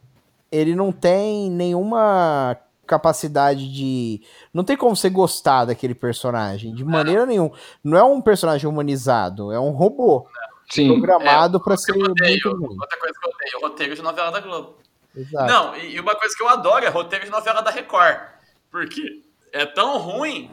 ele 0.51 0.75
não 0.75 0.91
tem 0.91 1.51
nenhuma 1.51 2.57
capacidade 2.87 3.73
de. 3.73 4.21
Não 4.53 4.65
tem 4.65 4.77
como 4.77 4.97
você 4.97 5.09
gostar 5.09 5.67
daquele 5.67 5.95
personagem, 5.95 6.75
de 6.75 6.85
maneira 6.85 7.25
nenhuma. 7.25 7.53
Não 7.85 7.97
é 7.97 8.03
um 8.03 8.21
personagem 8.21 8.69
humanizado, 8.69 9.53
é 9.53 9.61
um 9.61 9.71
robô 9.71 10.27
Sim, 10.71 10.89
programado 10.89 11.61
pra 11.61 11.75
É, 11.75 11.77
ser 11.77 11.97
eu 11.97 12.03
odeio, 12.11 12.31
muito 12.31 12.51
ruim. 12.67 12.77
outra 12.81 12.99
coisa 12.99 13.15
que 13.21 13.27
eu 13.27 13.31
odeio, 13.33 13.61
roteiro 13.69 13.95
de 13.97 14.03
novela 14.03 14.31
da 14.31 14.41
Globo. 14.41 14.77
Exato. 15.17 15.53
Não, 15.53 15.77
e 15.77 15.95
e 15.97 16.01
uma 16.01 16.15
coisa 16.15 16.35
que 16.37 16.43
eu 16.43 16.49
adoro 16.49 16.85
é 16.85 16.89
roteiro 16.89 17.25
de 17.25 17.31
novela 17.31 17.61
da 17.61 17.71
Record. 17.71 18.17
Porque 18.71 19.23
é 19.53 19.67
tão 19.67 19.99
ruim, 19.99 20.51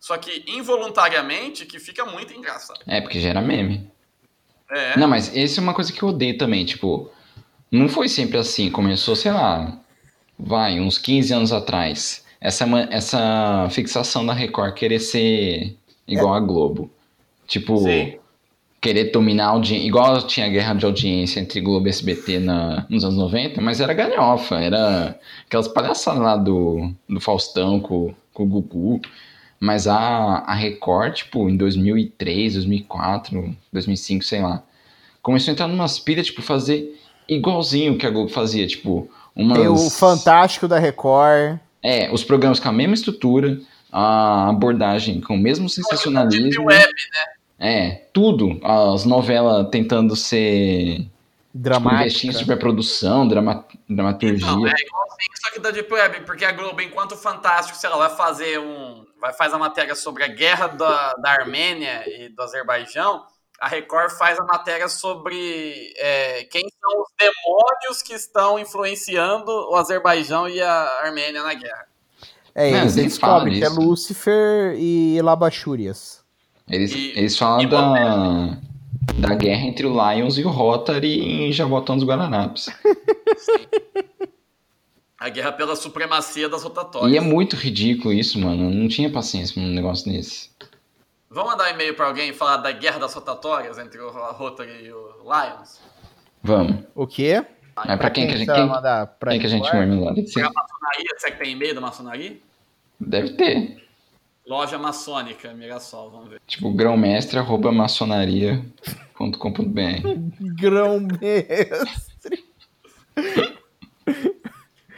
só 0.00 0.16
que 0.18 0.44
involuntariamente, 0.48 1.64
que 1.66 1.78
fica 1.78 2.04
muito 2.04 2.32
engraçado. 2.34 2.80
é 2.86 3.00
porque 3.00 3.20
gera 3.20 3.40
meme. 3.40 3.88
É, 4.70 4.96
Não, 4.98 5.06
mas 5.08 5.34
essa 5.36 5.60
é 5.60 5.62
uma 5.62 5.74
coisa 5.74 5.92
que 5.92 6.02
eu 6.02 6.08
odeio 6.10 6.36
também, 6.38 6.64
tipo, 6.64 7.10
não 7.70 7.88
foi 7.88 8.08
sempre 8.08 8.38
assim, 8.38 8.70
começou, 8.70 9.14
sei 9.16 9.32
lá, 9.32 9.78
vai, 10.38 10.80
uns 10.80 10.98
15 10.98 11.32
anos 11.32 11.52
atrás. 11.52 12.24
Essa, 12.40 12.64
essa 12.90 13.68
fixação 13.70 14.24
da 14.24 14.32
Record 14.32 14.74
querer 14.74 14.98
ser 15.00 15.76
igual 16.08 16.34
a 16.34 16.40
Globo. 16.40 16.90
Tipo, 17.46 17.78
Sim. 17.78 18.18
Querer 18.80 19.10
dominar 19.10 19.46
a 19.46 19.50
audiência, 19.50 19.86
igual 19.86 20.22
tinha 20.22 20.48
guerra 20.48 20.74
de 20.74 20.86
audiência 20.86 21.38
entre 21.38 21.60
Globo 21.60 21.86
e 21.86 21.90
SBT 21.90 22.38
na, 22.38 22.86
nos 22.88 23.04
anos 23.04 23.16
90, 23.16 23.60
mas 23.60 23.80
era 23.80 23.92
galhofa, 23.92 24.56
era 24.56 25.18
aquelas 25.46 25.68
palhaçadas 25.68 26.22
lá 26.22 26.36
do, 26.36 26.90
do 27.08 27.20
Faustão 27.20 27.78
com, 27.78 28.14
com 28.32 28.44
o 28.44 28.46
Gugu. 28.46 29.00
Mas 29.62 29.86
a, 29.86 29.96
a 30.46 30.54
Record, 30.54 31.16
tipo, 31.16 31.46
em 31.50 31.56
2003, 31.56 32.54
2004, 32.54 33.54
2005, 33.70 34.24
sei 34.24 34.40
lá, 34.40 34.62
começou 35.20 35.50
a 35.50 35.52
entrar 35.52 35.68
numas 35.68 35.98
pilhas, 35.98 36.26
tipo, 36.26 36.40
fazer 36.40 36.98
igualzinho 37.28 37.98
que 37.98 38.06
a 38.06 38.10
Globo 38.10 38.30
fazia, 38.30 38.66
tipo, 38.66 39.10
umas... 39.36 39.58
Tem 39.58 39.68
o 39.68 39.90
Fantástico 39.90 40.66
da 40.66 40.78
Record. 40.78 41.58
É, 41.82 42.10
os 42.10 42.24
programas 42.24 42.58
com 42.58 42.70
a 42.70 42.72
mesma 42.72 42.94
estrutura, 42.94 43.60
a 43.92 44.48
abordagem 44.48 45.20
com 45.20 45.34
o 45.34 45.38
mesmo 45.38 45.68
sensacionalismo. 45.68 46.64
Web, 46.64 46.92
É, 47.60 48.06
tudo. 48.12 48.58
As 48.64 49.04
novelas 49.04 49.68
tentando 49.70 50.16
ser. 50.16 50.96
Tipo, 50.96 51.10
Dramática. 51.52 52.02
investir 52.02 52.30
em 52.30 52.32
superprodução, 52.32 53.26
drama, 53.26 53.66
dramaturgia. 53.88 54.46
Não, 54.46 54.66
é 54.66 54.70
igualzinho, 54.70 55.30
só 55.42 55.50
que 55.50 55.58
da 55.58 55.72
Deep 55.72 55.92
Web, 55.92 56.20
porque 56.20 56.44
a 56.44 56.52
Globo, 56.52 56.80
enquanto 56.80 57.16
Fantástico, 57.16 57.76
sei 57.76 57.90
lá, 57.90 57.96
vai 57.96 58.16
fazer 58.16 58.58
um. 58.58 59.04
Vai 59.20 59.32
fazer 59.34 59.56
a 59.56 59.58
matéria 59.58 59.94
sobre 59.94 60.24
a 60.24 60.28
guerra 60.28 60.68
da, 60.68 61.12
da 61.14 61.30
Armênia 61.30 62.04
e 62.06 62.30
do 62.30 62.40
Azerbaijão, 62.40 63.24
a 63.60 63.68
Record 63.68 64.12
faz 64.12 64.38
a 64.38 64.44
matéria 64.44 64.88
sobre 64.88 65.92
é, 65.98 66.44
quem 66.44 66.62
são 66.62 67.02
os 67.02 67.08
demônios 67.18 68.02
que 68.02 68.14
estão 68.14 68.58
influenciando 68.58 69.50
o 69.50 69.76
Azerbaijão 69.76 70.48
e 70.48 70.62
a 70.62 71.00
Armênia 71.02 71.42
na 71.42 71.52
guerra. 71.52 71.86
É, 72.54 72.70
eles 72.70 72.94
descobrem 72.94 73.58
que 73.58 73.64
é. 73.64 73.68
Lúcifer 73.68 74.74
e 74.78 75.20
Labachúrias. 75.20 76.24
Eles, 76.70 76.92
E- 76.94 77.12
eles 77.16 77.36
falam 77.36 77.68
da, 77.68 78.58
da 79.28 79.34
guerra 79.34 79.62
entre 79.62 79.86
o 79.86 79.90
Lions 79.92 80.38
e 80.38 80.44
o 80.44 80.48
Rotary 80.48 81.18
em 81.20 81.52
Jabotão 81.52 81.96
dos 81.96 82.06
Guararapes. 82.06 82.68
A 85.18 85.28
guerra 85.28 85.52
pela 85.52 85.76
supremacia 85.76 86.48
das 86.48 86.62
rotatórias. 86.62 87.12
E 87.12 87.16
é 87.18 87.20
muito 87.20 87.54
ridículo 87.54 88.12
isso, 88.14 88.38
mano. 88.38 88.64
Eu 88.64 88.70
não 88.70 88.88
tinha 88.88 89.10
paciência 89.10 89.60
num 89.60 89.68
negócio 89.68 90.10
desse. 90.10 90.48
Vamos 91.28 91.52
mandar 91.52 91.68
um 91.70 91.74
e-mail 91.74 91.94
pra 91.94 92.06
alguém 92.06 92.30
e 92.30 92.32
falar 92.32 92.56
da 92.56 92.72
guerra 92.72 92.98
das 92.98 93.12
rotatórias 93.12 93.76
entre 93.78 94.00
o 94.00 94.08
Rotary 94.10 94.86
e 94.86 94.90
o 94.92 95.10
Lions? 95.22 95.78
Vamos. 96.42 96.76
O 96.94 97.06
quê? 97.06 97.44
Mas 97.76 97.98
pra 97.98 98.08
quem, 98.10 98.26
que 98.28 98.32
a 98.32 98.36
gente, 98.36 98.50
quem, 98.52 98.66
mandar 98.66 99.06
pra 99.18 99.30
quem 99.32 99.40
que 99.40 99.46
a 99.46 99.48
gente 99.48 99.68
Pra 99.68 99.70
ser- 99.72 99.84
maçonaria, 99.86 101.10
será 101.18 101.32
que 101.36 101.38
tem 101.44 101.52
e-mail 101.52 101.74
da 101.74 101.80
maçonaria? 101.82 102.38
deve 102.98 103.30
ter. 103.34 103.89
Loja 104.50 104.76
maçônica, 104.76 105.54
Mirassol, 105.54 106.10
vamos 106.10 106.28
ver. 106.28 106.40
Tipo, 106.44 106.72
grão-mestre 106.72 107.38
arroba 107.38 107.70
maçonaria.com.br. 107.70 110.58
Grão 110.60 110.98
mestre. 110.98 112.44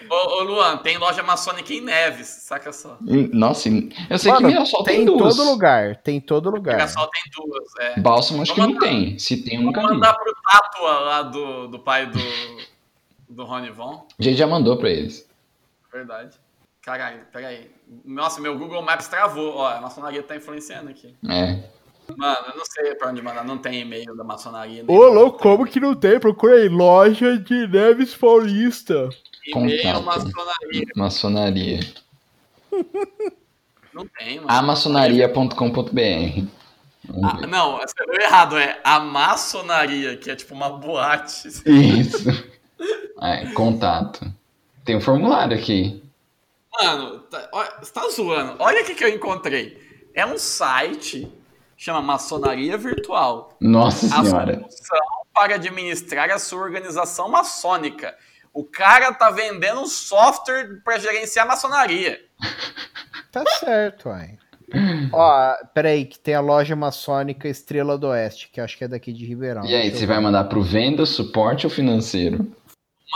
Ô, 0.08 0.14
ô 0.14 0.42
Luan, 0.44 0.78
tem 0.78 0.96
loja 0.96 1.22
maçônica 1.22 1.70
em 1.70 1.82
Neves, 1.82 2.28
saca 2.28 2.72
só. 2.72 2.96
Nossa, 3.30 3.68
eu 4.08 4.18
sei 4.18 4.32
Mano, 4.32 4.46
que 4.46 4.52
Mirassol 4.54 4.84
tem 4.84 4.94
tem, 4.94 5.02
em 5.02 5.06
duas. 5.18 5.36
todo 5.36 5.50
lugar. 5.50 5.96
Tem 5.96 6.16
em 6.16 6.20
todo 6.20 6.50
lugar. 6.50 6.76
Mirassol 6.76 7.08
tem 7.08 7.22
duas, 7.36 7.64
é. 7.78 8.00
Bálsamo 8.00 8.40
acho 8.40 8.54
que 8.54 8.60
não 8.60 8.78
tem. 8.78 9.18
Se 9.18 9.44
tem, 9.44 9.56
eu 9.56 9.62
nunca 9.64 9.82
Vou 9.82 9.90
vi. 9.90 9.96
mandar 9.96 10.14
pro 10.14 10.34
Tátua 10.50 10.98
lá 11.00 11.22
do, 11.24 11.68
do 11.68 11.78
pai 11.78 12.06
do, 12.06 12.18
do 13.28 13.44
Rony 13.44 13.68
Von. 13.68 14.06
A 14.18 14.22
gente 14.22 14.38
já 14.38 14.46
mandou 14.46 14.78
pra 14.78 14.88
eles. 14.88 15.28
Verdade. 15.92 16.40
Caralho, 16.82 17.20
peraí. 17.32 17.70
Nossa, 18.04 18.40
meu 18.40 18.58
Google 18.58 18.82
Maps 18.82 19.06
travou. 19.08 19.56
Ó, 19.56 19.68
a 19.68 19.80
maçonaria 19.80 20.22
tá 20.22 20.36
influenciando 20.36 20.90
aqui. 20.90 21.14
É. 21.28 21.62
Mano, 22.16 22.46
eu 22.48 22.56
não 22.56 22.64
sei 22.64 22.94
pra 22.96 23.08
onde 23.10 23.22
mandar. 23.22 23.44
Não 23.44 23.56
tem 23.56 23.80
e-mail 23.80 24.16
da 24.16 24.24
maçonaria. 24.24 24.84
Ô, 24.88 25.06
louco, 25.06 25.38
como 25.38 25.64
que 25.66 25.78
não 25.78 25.94
tem? 25.94 26.18
Procura 26.18 26.56
aí. 26.56 26.68
Loja 26.68 27.38
de 27.38 27.68
Neves 27.68 28.14
Paulista. 28.16 29.08
E-mail 29.46 29.94
Contato. 29.94 30.04
maçonaria. 30.04 30.86
Maçonaria. 30.96 31.80
Não 33.92 34.06
tem, 34.06 34.36
mano. 34.36 34.50
Amaçonaria.com.br. 34.50 36.46
Ah, 37.22 37.46
não, 37.46 37.76
você 37.76 38.06
viu 38.10 38.20
errado. 38.22 38.56
É 38.56 38.80
a 38.82 38.98
maçonaria, 38.98 40.16
que 40.16 40.30
é 40.30 40.36
tipo 40.36 40.54
uma 40.54 40.70
boate. 40.70 41.48
Isso. 41.66 42.30
É, 43.20 43.52
contato. 43.52 44.24
Tem 44.82 44.96
um 44.96 45.00
formulário 45.00 45.54
aqui. 45.56 46.02
Mano, 46.80 47.20
tá, 47.20 47.48
olha, 47.52 47.72
você 47.80 47.92
tá 47.92 48.08
zoando. 48.08 48.56
Olha 48.58 48.82
o 48.82 48.84
que, 48.84 48.94
que 48.94 49.04
eu 49.04 49.08
encontrei. 49.08 49.80
É 50.14 50.24
um 50.24 50.38
site, 50.38 51.30
chama 51.76 52.00
Maçonaria 52.02 52.76
Virtual. 52.76 53.56
Nossa 53.60 54.06
A 54.06 54.24
senhora. 54.24 54.54
solução 54.54 54.98
para 55.34 55.54
administrar 55.54 56.30
a 56.30 56.38
sua 56.38 56.60
organização 56.60 57.28
maçônica. 57.28 58.14
O 58.52 58.64
cara 58.64 59.12
tá 59.14 59.30
vendendo 59.30 59.80
um 59.80 59.86
software 59.86 60.82
para 60.84 60.98
gerenciar 60.98 61.46
a 61.46 61.48
maçonaria. 61.48 62.20
Tá 63.30 63.42
certo, 63.58 64.10
uai. 64.10 64.38
Ó, 65.12 65.54
peraí, 65.74 66.04
que 66.04 66.18
tem 66.18 66.34
a 66.34 66.40
loja 66.40 66.74
maçônica 66.74 67.48
Estrela 67.48 67.96
do 67.98 68.08
Oeste, 68.08 68.50
que 68.50 68.60
acho 68.60 68.76
que 68.76 68.84
é 68.84 68.88
daqui 68.88 69.12
de 69.12 69.24
Ribeirão. 69.24 69.64
E 69.64 69.74
aí, 69.74 69.90
você 69.90 70.06
vai 70.06 70.20
mandar 70.20 70.44
pro 70.44 70.62
venda, 70.62 71.04
suporte 71.06 71.66
ou 71.66 71.70
financeiro? 71.70 72.54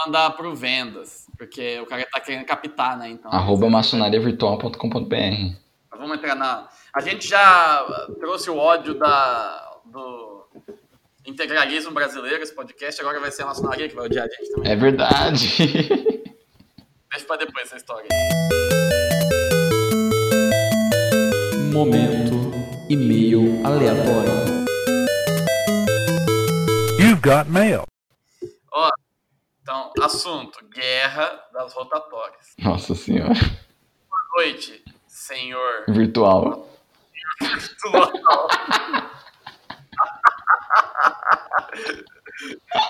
Mandar 0.05 0.31
pro 0.31 0.55
vendas, 0.55 1.27
porque 1.39 1.81
o 1.81 1.87
cara 1.87 2.07
tá 2.13 2.21
querendo 2.21 2.45
captar, 2.45 2.99
né? 2.99 3.11
Então, 3.11 3.33
Arroba 3.33 3.71
maçonariavirtual.com.br. 3.71 5.57
Vamos 5.91 6.19
entrar 6.19 6.35
na. 6.35 6.69
A 6.95 7.01
gente 7.01 7.27
já 7.27 7.87
trouxe 8.21 8.51
o 8.51 8.57
ódio 8.57 8.95
da, 8.95 9.79
do 9.87 10.47
integralismo 11.27 11.93
brasileiro, 11.93 12.43
esse 12.43 12.55
podcast, 12.55 13.01
agora 13.01 13.19
vai 13.21 13.31
ser 13.31 13.43
a 13.43 13.47
maçonaria 13.47 13.89
que 13.89 13.95
vai 13.95 14.07
odiar 14.07 14.27
a 14.27 14.29
gente 14.29 14.53
também. 14.53 14.71
É 14.73 14.77
verdade. 14.77 15.57
Deixa 17.11 17.27
pra 17.27 17.37
depois 17.37 17.67
essa 17.67 17.77
história. 17.77 18.09
Momento 21.73 22.53
e-mail 22.89 23.67
aleatório. 23.67 24.67
You've 26.99 27.21
got 27.21 27.49
mail. 27.51 27.85
Então, 29.77 29.93
assunto: 30.05 30.65
guerra 30.69 31.45
das 31.53 31.75
rotatórias. 31.75 32.55
Nossa 32.59 32.95
senhora. 32.95 33.35
Boa 33.35 34.23
noite, 34.37 34.83
senhor. 35.07 35.85
Virtual. 35.89 36.67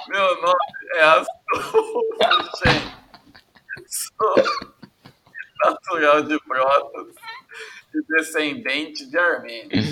Meu 0.08 0.42
nome 0.42 0.56
é 0.94 1.02
Astolfo, 1.02 2.02
gente. 2.64 2.96
Sou 3.88 4.34
natural 5.64 6.22
de 6.22 6.38
Brotas 6.46 7.14
e 7.94 8.02
descendente 8.14 9.10
de 9.10 9.18
armênios. 9.18 9.86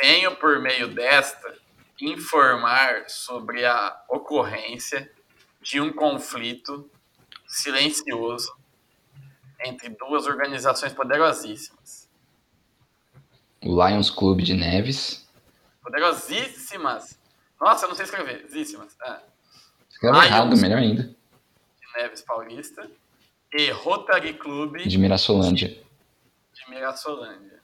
Venho, 0.00 0.34
por 0.36 0.58
meio 0.60 0.88
desta, 0.88 1.54
informar 2.00 3.08
sobre 3.08 3.64
a 3.64 4.04
ocorrência 4.08 5.10
de 5.60 5.80
um 5.80 5.92
conflito 5.92 6.90
silencioso 7.46 8.54
entre 9.64 9.90
duas 9.90 10.26
organizações 10.26 10.92
poderosíssimas. 10.92 12.08
O 13.62 13.86
Lions 13.86 14.10
Club 14.10 14.40
de 14.40 14.54
Neves. 14.54 15.28
Poderosíssimas! 15.82 17.18
Nossa, 17.60 17.84
eu 17.84 17.88
não 17.90 17.96
sei 17.96 18.06
escrever. 18.06 18.46
Zíssimas. 18.50 18.96
Ah. 19.02 19.20
Escreve 19.90 20.14
Lions. 20.16 20.26
errado, 20.26 20.56
melhor 20.56 20.78
ainda. 20.78 21.02
de 21.02 22.02
Neves 22.02 22.22
Paulista 22.22 22.90
e 23.52 23.70
Rotary 23.70 24.34
Club 24.34 24.78
De 24.78 24.96
Mirassolândia. 24.96 25.68
de 25.68 26.70
Mirassolândia. 26.70 27.60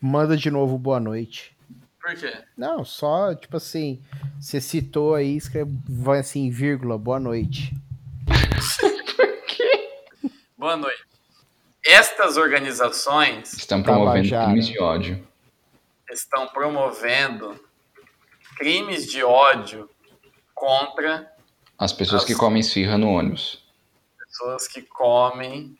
Manda 0.00 0.36
de 0.36 0.50
novo 0.50 0.76
boa 0.78 0.98
noite. 0.98 1.55
Por 2.06 2.14
quê? 2.14 2.32
Não, 2.56 2.84
só, 2.84 3.34
tipo 3.34 3.56
assim, 3.56 4.00
você 4.40 4.60
citou 4.60 5.16
aí, 5.16 5.36
escreve, 5.36 5.76
vai 5.88 6.20
assim, 6.20 6.48
vírgula, 6.50 6.96
boa 6.96 7.18
noite. 7.18 7.72
Boa 10.56 10.76
noite. 10.76 11.04
Estas 11.84 12.36
organizações 12.36 13.52
Estão 13.52 13.82
promovendo 13.82 14.30
Tabajara. 14.30 14.46
crimes 14.46 14.66
de 14.66 14.80
ódio. 14.80 15.28
estão 16.10 16.48
promovendo 16.48 17.60
crimes 18.56 19.06
de 19.06 19.22
ódio 19.22 19.88
contra 20.54 21.30
As 21.78 21.92
pessoas 21.92 22.24
que 22.24 22.32
As- 22.32 22.38
comem 22.38 22.60
esfirra 22.60 22.96
no 22.96 23.08
ônibus. 23.10 23.62
pessoas 24.18 24.66
que 24.66 24.80
comem 24.82 25.76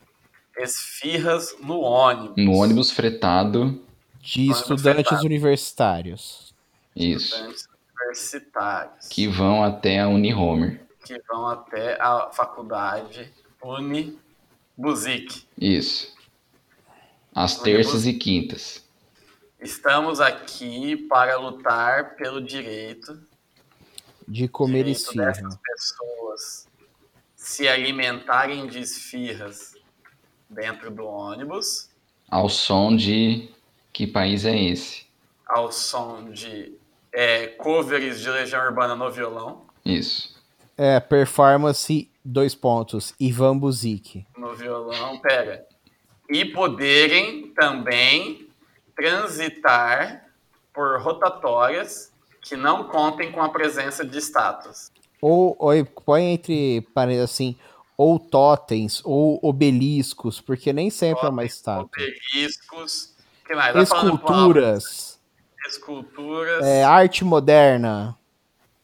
esfirras 0.59 1.57
no 1.61 1.81
ônibus. 1.81 2.37
No 2.45 2.53
ônibus 2.53 2.91
fretado. 2.91 3.83
De 4.27 4.51
estudantes 4.51 5.23
universitários. 5.23 6.53
Isso. 6.97 7.35
Estudantes 7.37 7.69
universitários 8.01 9.09
Que 9.09 9.29
vão 9.29 9.63
até 9.63 10.01
a 10.01 10.09
Unihomer. 10.09 10.85
que 11.05 11.17
vão 11.29 11.47
até 11.47 11.97
a 12.01 12.31
faculdade 12.33 13.33
Uni 13.63 14.19
Buzik. 14.77 15.47
Isso. 15.57 16.13
Às 17.33 17.57
terças 17.61 18.05
e 18.07 18.13
quintas. 18.15 18.85
Estamos 19.61 20.21
aqui 20.21 20.97
para 20.97 21.37
lutar 21.39 22.17
pelo 22.17 22.43
direito 22.43 23.19
De 24.27 24.49
comer 24.49 24.79
direito 24.85 24.99
esfirra. 25.03 25.27
dessas 25.27 25.57
pessoas 25.59 26.69
se 27.37 27.69
alimentarem 27.69 28.67
de 28.67 28.81
esfirras 28.81 29.75
dentro 30.51 30.91
do 30.91 31.05
ônibus, 31.07 31.89
Ao 32.29 32.49
som 32.49 32.95
de. 32.97 33.55
Que 33.97 34.07
país 34.07 34.45
é 34.45 34.55
esse? 34.55 35.07
ao 35.47 35.73
som 35.73 36.31
de 36.31 36.77
é, 37.11 37.47
covers 37.47 38.21
de 38.21 38.29
Legião 38.29 38.63
Urbana 38.67 38.95
no 38.95 39.11
violão, 39.11 39.65
Isso. 39.83 40.37
É, 40.77 41.01
performance, 41.01 42.11
dois 42.23 42.55
pontos, 42.55 43.15
Ivan 43.19 43.57
Buzik. 43.57 44.27
no 44.37 44.55
violão, 44.55 45.19
pega, 45.21 45.65
e 46.29 46.45
poderem 46.45 47.55
também 47.55 48.51
transitar 48.95 50.27
por 50.75 51.01
rotatórias 51.01 52.13
que 52.43 52.55
não 52.55 52.85
contem 52.85 53.33
com 53.33 53.41
a 53.41 53.49
presença 53.49 54.05
de 54.05 54.19
estátuas. 54.19 54.93
Ou, 55.23 55.57
ou 55.59 55.73
põe 56.05 56.35
entre, 56.35 56.83
parênteses 56.93 57.25
assim, 57.25 57.57
ou 57.97 58.19
totens, 58.19 59.01
ou 59.03 59.41
obeliscos, 59.43 60.39
porque 60.39 60.71
nem 60.71 60.91
sempre 60.91 61.25
é 61.25 61.31
uma 61.31 61.47
estátua. 61.47 61.89
Obeliscos, 61.91 63.16
que 63.47 63.55
mais? 63.55 63.73
Vai. 63.73 63.83
Esculturas, 63.83 65.21
Esculturas, 65.67 66.65
é, 66.65 66.85
arte 66.85 67.25
moderna, 67.25 68.17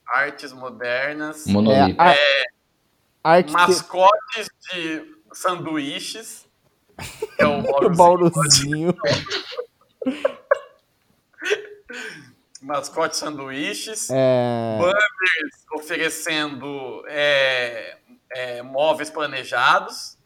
artes 0.07 0.53
modernas, 0.53 1.47
Monolito. 1.47 2.01
É, 2.01 2.15
a- 3.25 3.31
arte... 3.33 3.53
mascotes 3.53 4.49
de 4.73 5.15
sanduíches, 5.33 6.47
é 7.39 7.47
o. 7.47 7.63
Bauruzinho. 7.97 8.95
mascote 12.61 13.17
sanduíches, 13.17 14.09
É, 14.11 14.79
banners 14.79 15.65
oferecendo 15.73 17.05
é, 17.09 17.97
é, 18.33 18.63
móveis 18.63 19.09
planejados, 19.11 20.17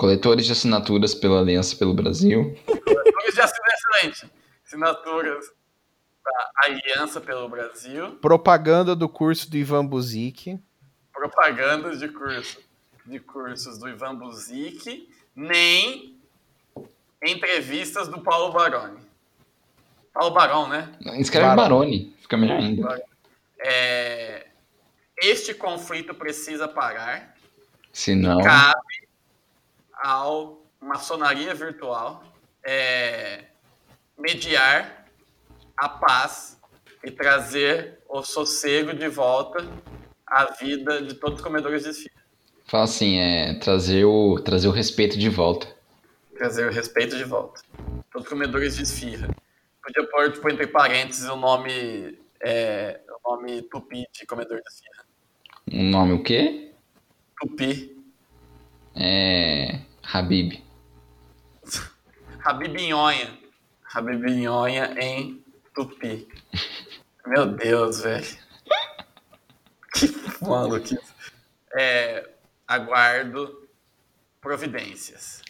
Coletores 0.00 0.46
de 0.46 0.52
assinaturas 0.52 1.14
pela 1.14 1.40
Aliança 1.40 1.76
pelo 1.76 1.92
Brasil. 1.92 2.56
assinaturas 2.66 3.34
de 3.34 3.40
assina 3.42 3.66
excelente, 3.68 4.32
assinaturas 4.64 5.52
da 6.24 6.50
Aliança 6.64 7.20
pelo 7.20 7.46
Brasil, 7.50 8.12
propaganda 8.12 8.96
do 8.96 9.10
curso 9.10 9.50
do 9.50 9.58
Ivan 9.58 9.84
Buzik. 9.84 10.58
propagandas 11.12 11.98
de 11.98 12.08
curso 12.08 12.58
de 13.04 13.20
cursos 13.20 13.76
do 13.76 13.90
Ivan 13.90 14.14
Buzik, 14.14 15.06
nem 15.36 16.18
entrevistas 17.22 18.08
do 18.08 18.22
Paulo 18.22 18.54
Baroni. 18.54 19.02
Paulo 20.14 20.34
Barão, 20.34 20.66
né? 20.66 20.90
Escreve 21.18 21.54
Barone. 21.54 21.56
Barone. 21.56 22.16
Fica 22.22 22.38
melhor 22.38 22.58
ainda. 22.58 23.04
É, 23.58 24.46
este 25.18 25.52
conflito 25.52 26.14
precisa 26.14 26.66
parar. 26.66 27.36
Se 27.92 28.14
não, 28.14 28.40
cabe 28.40 28.99
ao 30.00 30.66
maçonaria 30.80 31.54
virtual 31.54 32.24
é, 32.64 33.44
mediar 34.18 35.06
a 35.76 35.88
paz 35.88 36.58
e 37.04 37.10
trazer 37.10 37.98
o 38.08 38.22
sossego 38.22 38.94
de 38.94 39.08
volta 39.08 39.66
à 40.26 40.46
vida 40.46 41.02
de 41.02 41.14
todos 41.14 41.38
os 41.38 41.44
comedores 41.44 41.84
de 41.84 41.90
esfirra. 41.90 42.22
fala 42.66 42.84
assim, 42.84 43.18
é 43.18 43.54
trazer 43.58 44.04
o, 44.04 44.40
trazer 44.40 44.68
o 44.68 44.72
respeito 44.72 45.18
de 45.18 45.28
volta. 45.28 45.66
Trazer 46.36 46.66
o 46.66 46.72
respeito 46.72 47.16
de 47.16 47.24
volta. 47.24 47.60
Todos 48.10 48.26
os 48.26 48.28
comedores 48.28 48.76
de 48.76 48.82
esfirra. 48.82 49.28
Podia 49.82 50.08
pôr, 50.10 50.32
tipo, 50.32 50.48
entre 50.50 50.66
parênteses 50.66 51.28
o 51.28 51.36
nome, 51.36 52.18
é, 52.40 53.00
o 53.24 53.30
nome 53.30 53.62
tupi 53.62 54.06
de 54.12 54.26
comedor 54.26 54.60
de 54.60 54.68
esfirra. 54.68 55.04
O 55.72 55.82
nome 55.82 56.12
o 56.12 56.22
quê? 56.22 56.72
Tupi. 57.38 57.96
É. 58.94 59.80
Habib. 60.02 60.62
Rabibinhonha. 62.40 63.38
Rabibinhonha 63.82 64.94
em 64.98 65.44
tupi. 65.74 66.28
Meu 67.26 67.46
Deus, 67.46 68.00
velho. 68.00 68.38
Que 69.94 70.08
maluquice. 70.44 71.12
É, 71.76 72.28
aguardo 72.66 73.68
providências. 74.40 75.42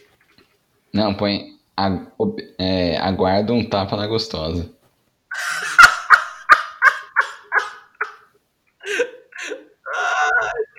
Não, 0.93 1.13
põe. 1.13 1.59
a- 1.77 2.05
ob- 2.17 2.41
é, 2.59 2.97
aguarda 2.97 3.53
um 3.53 3.67
tapa 3.67 3.95
na 3.95 4.05
gostosa. 4.07 4.71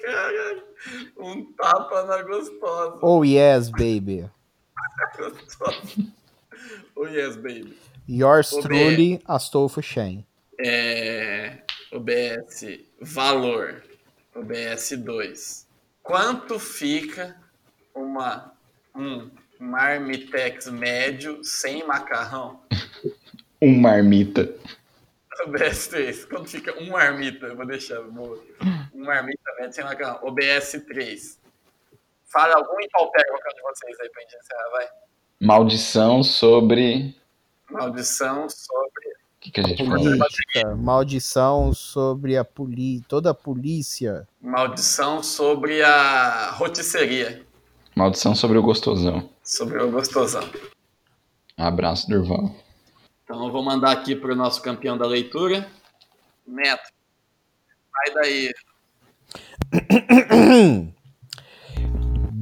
Caralho. 0.02 0.62
Um 1.18 1.52
tapa 1.72 2.02
na 2.04 2.22
gostosa. 2.22 2.98
Oh 3.00 3.24
yes, 3.24 3.70
baby. 3.70 4.28
Gostosa. 5.16 6.12
Oh 6.96 7.06
yes, 7.06 7.36
baby. 7.36 7.76
Yours 8.06 8.52
Ô, 8.52 8.62
truly, 8.62 9.22
Astolfo 9.26 9.80
Shen. 9.80 10.26
É, 10.58 11.58
OBS 11.92 12.64
valor. 13.00 13.82
OBS 14.34 14.92
2. 14.96 15.66
Quanto 16.02 16.58
fica 16.58 17.36
uma, 17.94 18.52
um 18.94 19.30
marmitex 19.58 20.68
médio 20.68 21.42
sem 21.42 21.86
macarrão? 21.86 22.60
Um 23.64 23.78
marmita. 23.78 24.52
OBS 25.46 25.86
3. 25.86 26.24
Quanto 26.24 26.50
fica 26.50 26.76
um 26.82 26.90
marmita? 26.90 27.46
Eu 27.46 27.54
vou 27.54 27.64
deixar. 27.64 28.00
Vou, 28.00 28.44
um 28.92 29.04
marmita 29.04 29.54
médio 29.56 29.72
sem 29.72 29.84
macarrão. 29.84 30.18
OBS 30.26 30.82
3. 30.84 31.38
Fala 32.32 32.54
algum 32.56 32.80
e 32.80 32.88
qualquer 32.88 33.24
um 33.30 33.36
de 33.36 33.62
vocês 33.62 34.00
aí 34.00 34.08
pra 34.08 34.22
gente 34.22 34.36
encerrar, 34.36 34.70
vai. 34.70 34.88
Maldição 35.38 36.22
sobre. 36.22 37.14
Maldição 37.70 38.48
sobre. 38.48 39.08
O 39.08 39.40
que, 39.40 39.50
que 39.50 39.60
a 39.60 39.64
gente 39.64 39.84
fala? 39.84 39.98
Política, 39.98 40.76
maldição 40.76 41.74
sobre 41.74 42.38
a 42.38 42.44
poli 42.44 43.02
toda 43.02 43.30
a 43.30 43.34
polícia. 43.34 44.26
Maldição 44.40 45.22
sobre 45.22 45.82
a 45.82 46.52
rotisseria. 46.52 47.44
Maldição 47.94 48.34
sobre 48.34 48.56
o 48.56 48.62
gostosão. 48.62 49.28
Sobre 49.42 49.82
o 49.82 49.90
gostosão. 49.90 50.48
Abraço, 51.58 52.08
Durval. 52.08 52.54
Então 53.24 53.44
eu 53.44 53.52
vou 53.52 53.62
mandar 53.62 53.92
aqui 53.92 54.16
pro 54.16 54.34
nosso 54.34 54.62
campeão 54.62 54.96
da 54.96 55.06
leitura. 55.06 55.68
Neto. 56.46 56.90
Sai 57.92 58.14
daí. 58.14 58.52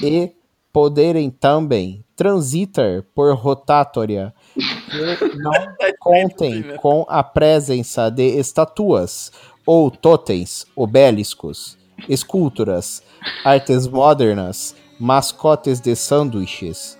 e 0.03 0.33
poderem 0.73 1.31
também 1.31 2.05
transitar 2.17 3.05
por 3.15 3.37
rotatória 3.37 4.35
que 4.57 5.37
não 5.37 5.53
contem 6.01 6.77
com 6.79 7.07
a 7.09 7.23
presença 7.23 8.11
de 8.11 8.37
estatuas 8.37 9.31
ou 9.65 9.93
totens 9.93 10.67
obeliscos, 10.75 11.79
esculturas, 12.09 13.01
artes 13.45 13.87
modernas, 13.87 14.75
mascotes 14.99 15.81
de 15.81 15.95
sanduíches, 15.95 16.99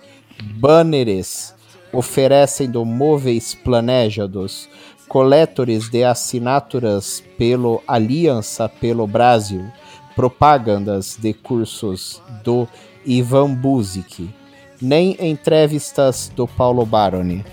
banners 0.55 1.53
oferecendo 1.91 2.85
móveis 2.85 3.55
planejados, 3.55 4.69
coletores 5.07 5.89
de 5.89 6.03
assinaturas 6.03 7.23
pelo 7.37 7.81
Aliança 7.87 8.69
pelo 8.69 9.07
Brasil, 9.07 9.65
propagandas 10.15 11.17
de 11.19 11.33
cursos 11.33 12.21
do 12.43 12.67
Ivan 13.05 13.55
Buzik, 13.55 14.29
nem 14.81 15.17
entrevistas 15.19 16.31
do 16.35 16.47
Paulo 16.47 16.85
Baroni. 16.85 17.43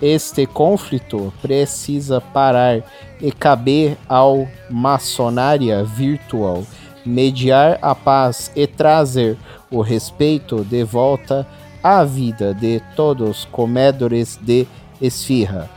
Este 0.00 0.46
conflito 0.46 1.32
precisa 1.42 2.20
parar 2.20 2.84
e 3.20 3.32
caber 3.32 3.98
ao 4.08 4.46
maçonaria 4.70 5.82
virtual 5.82 6.64
mediar 7.04 7.78
a 7.80 7.94
paz 7.94 8.52
e 8.54 8.66
trazer 8.66 9.36
o 9.70 9.80
respeito 9.80 10.64
de 10.64 10.84
volta 10.84 11.46
à 11.82 12.04
vida 12.04 12.54
de 12.54 12.80
todos 12.96 13.44
comedores 13.46 14.38
de 14.40 14.66
esfirra. 15.00 15.68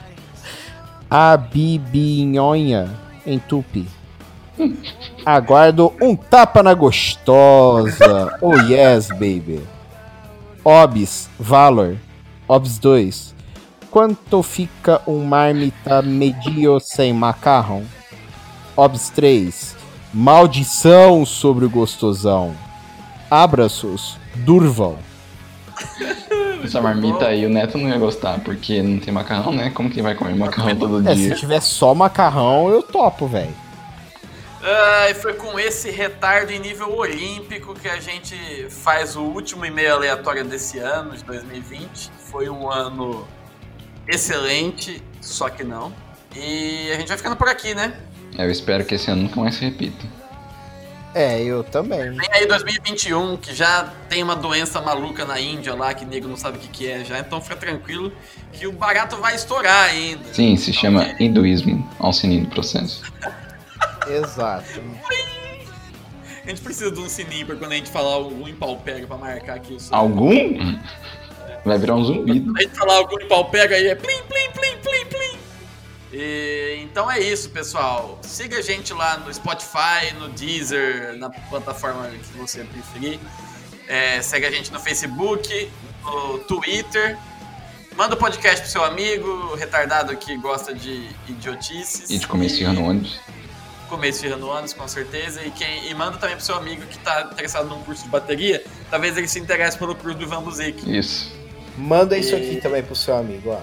A 1.09 1.35
bibinhonha 1.35 2.89
em 3.25 3.37
tupi. 3.37 3.87
Aguardo 5.25 5.93
um 6.01 6.15
tapa 6.15 6.63
na 6.63 6.73
gostosa. 6.73 8.37
Oh 8.41 8.55
yes, 8.55 9.09
baby. 9.09 9.61
Obs, 10.63 11.29
Valor. 11.39 11.97
Obs 12.47 12.77
2. 12.77 13.35
Quanto 13.89 14.41
fica 14.41 15.01
um 15.05 15.23
marmita 15.25 16.01
medio 16.01 16.79
sem 16.79 17.13
macarrão? 17.13 17.83
Obs 18.75 19.09
3. 19.09 19.75
Maldição 20.13 21.25
sobre 21.25 21.65
o 21.65 21.69
gostosão. 21.69 22.55
Abraços, 23.31 24.17
Durval. 24.35 24.99
Essa 26.61 26.81
marmita 26.81 27.27
aí 27.27 27.45
o 27.45 27.49
Neto 27.49 27.77
não 27.77 27.87
ia 27.87 27.97
gostar, 27.97 28.41
porque 28.41 28.81
não 28.83 28.99
tem 28.99 29.13
macarrão, 29.13 29.53
né? 29.53 29.69
Como 29.71 29.89
que 29.89 30.01
vai 30.01 30.13
comer 30.15 30.35
macarrão 30.35 30.75
todo 30.75 31.09
É, 31.09 31.15
se 31.15 31.21
dia? 31.21 31.35
tiver 31.35 31.61
só 31.61 31.95
macarrão, 31.95 32.69
eu 32.69 32.83
topo, 32.83 33.27
velho. 33.27 33.55
Ah, 34.61 35.09
e 35.09 35.13
foi 35.13 35.33
com 35.33 35.57
esse 35.57 35.89
retardo 35.89 36.51
em 36.51 36.59
nível 36.59 36.93
olímpico 36.95 37.73
que 37.73 37.87
a 37.87 38.01
gente 38.01 38.35
faz 38.69 39.15
o 39.15 39.21
último 39.21 39.65
e-mail 39.65 39.95
aleatório 39.95 40.43
desse 40.43 40.77
ano, 40.77 41.15
de 41.15 41.23
2020. 41.23 42.11
Foi 42.29 42.49
um 42.49 42.69
ano 42.69 43.25
excelente, 44.07 45.01
só 45.21 45.49
que 45.49 45.63
não. 45.63 45.91
E 46.35 46.91
a 46.91 46.95
gente 46.95 47.07
vai 47.07 47.17
ficando 47.17 47.37
por 47.37 47.47
aqui, 47.47 47.73
né? 47.73 47.93
Eu 48.37 48.51
espero 48.51 48.83
que 48.85 48.95
esse 48.95 49.09
ano 49.09 49.23
nunca 49.23 49.39
mais 49.39 49.55
se 49.55 49.65
repita. 49.65 50.05
É, 51.13 51.41
eu 51.41 51.63
também. 51.63 52.15
Tem 52.15 52.29
aí 52.33 52.47
2021, 52.47 53.37
que 53.37 53.53
já 53.53 53.91
tem 54.07 54.23
uma 54.23 54.35
doença 54.35 54.81
maluca 54.81 55.25
na 55.25 55.39
Índia 55.39 55.75
lá, 55.75 55.93
que 55.93 56.05
nego 56.05 56.27
não 56.27 56.37
sabe 56.37 56.57
o 56.57 56.61
que, 56.61 56.67
que 56.69 56.89
é 56.89 57.03
já, 57.03 57.19
então 57.19 57.41
fica 57.41 57.55
tranquilo 57.55 58.11
que 58.53 58.65
o 58.65 58.71
barato 58.71 59.17
vai 59.17 59.35
estourar 59.35 59.89
ainda. 59.89 60.33
Sim, 60.33 60.55
se 60.55 60.71
chama 60.71 61.15
hinduísmo 61.19 61.87
ao 61.99 62.13
sininho 62.13 62.45
do 62.45 62.49
processo. 62.49 63.01
Exato. 64.07 64.81
A 66.43 66.49
gente 66.49 66.61
precisa 66.61 66.91
de 66.91 66.99
um 66.99 67.07
sininho 67.07 67.45
pra 67.45 67.55
quando 67.55 67.73
a 67.73 67.75
gente 67.75 67.89
falar 67.89 68.13
algum 68.13 68.47
impalpega 68.47 69.05
pra 69.05 69.17
marcar 69.17 69.55
aqui 69.55 69.73
o 69.73 69.79
som. 69.79 69.93
Algum? 69.93 70.79
Vai 71.63 71.77
virar 71.77 71.95
um 71.95 72.03
zumbido. 72.03 72.45
Quando 72.45 72.57
a 72.57 72.61
gente 72.61 72.77
falar 72.77 72.95
algum 72.95 73.21
impalpega 73.21 73.75
aí 73.75 73.87
é 73.87 73.95
plim, 73.95 74.23
plim, 74.27 74.49
plim, 74.51 74.77
plim, 74.77 75.05
plim. 75.05 75.20
E, 76.13 76.79
então 76.81 77.09
é 77.09 77.19
isso, 77.19 77.49
pessoal. 77.49 78.19
Siga 78.21 78.57
a 78.57 78.61
gente 78.61 78.93
lá 78.93 79.17
no 79.17 79.33
Spotify, 79.33 80.13
no 80.19 80.29
Deezer, 80.29 81.17
na 81.17 81.29
plataforma 81.29 82.09
que 82.09 82.37
você 82.37 82.63
preferir. 82.63 83.19
É, 83.87 84.21
segue 84.21 84.45
a 84.45 84.51
gente 84.51 84.71
no 84.71 84.79
Facebook, 84.79 85.71
no 86.03 86.39
Twitter. 86.39 87.17
Manda 87.95 88.15
o 88.15 88.17
podcast 88.17 88.61
pro 88.61 88.71
seu 88.71 88.83
amigo 88.83 89.55
retardado 89.55 90.15
que 90.15 90.35
gosta 90.37 90.73
de 90.73 91.09
idiotices. 91.27 92.09
E 92.09 92.17
de 92.17 92.27
comer 92.27 92.45
esfirra 92.47 92.73
no 92.73 92.85
ônibus. 92.85 93.19
comer 93.89 94.09
esfirra 94.09 94.37
no 94.37 94.49
ônibus, 94.49 94.73
com 94.73 94.87
certeza. 94.87 95.41
E, 95.43 95.51
quem, 95.51 95.89
e 95.89 95.93
manda 95.93 96.17
também 96.17 96.35
pro 96.35 96.45
seu 96.45 96.55
amigo 96.55 96.85
que 96.85 96.97
tá 96.99 97.29
interessado 97.31 97.67
num 97.67 97.83
curso 97.83 98.03
de 98.03 98.09
bateria. 98.09 98.63
Talvez 98.89 99.17
ele 99.17 99.27
se 99.27 99.39
interesse 99.39 99.77
pelo 99.77 99.93
curso 99.93 100.17
do 100.17 100.23
Ivan 100.23 100.41
Buzik. 100.41 100.89
Isso. 100.97 101.31
Manda 101.81 102.15
isso 102.17 102.35
aqui 102.35 102.59
também 102.61 102.83
pro 102.83 102.95
seu 102.95 103.15
amigo, 103.17 103.49
ó. 103.51 103.59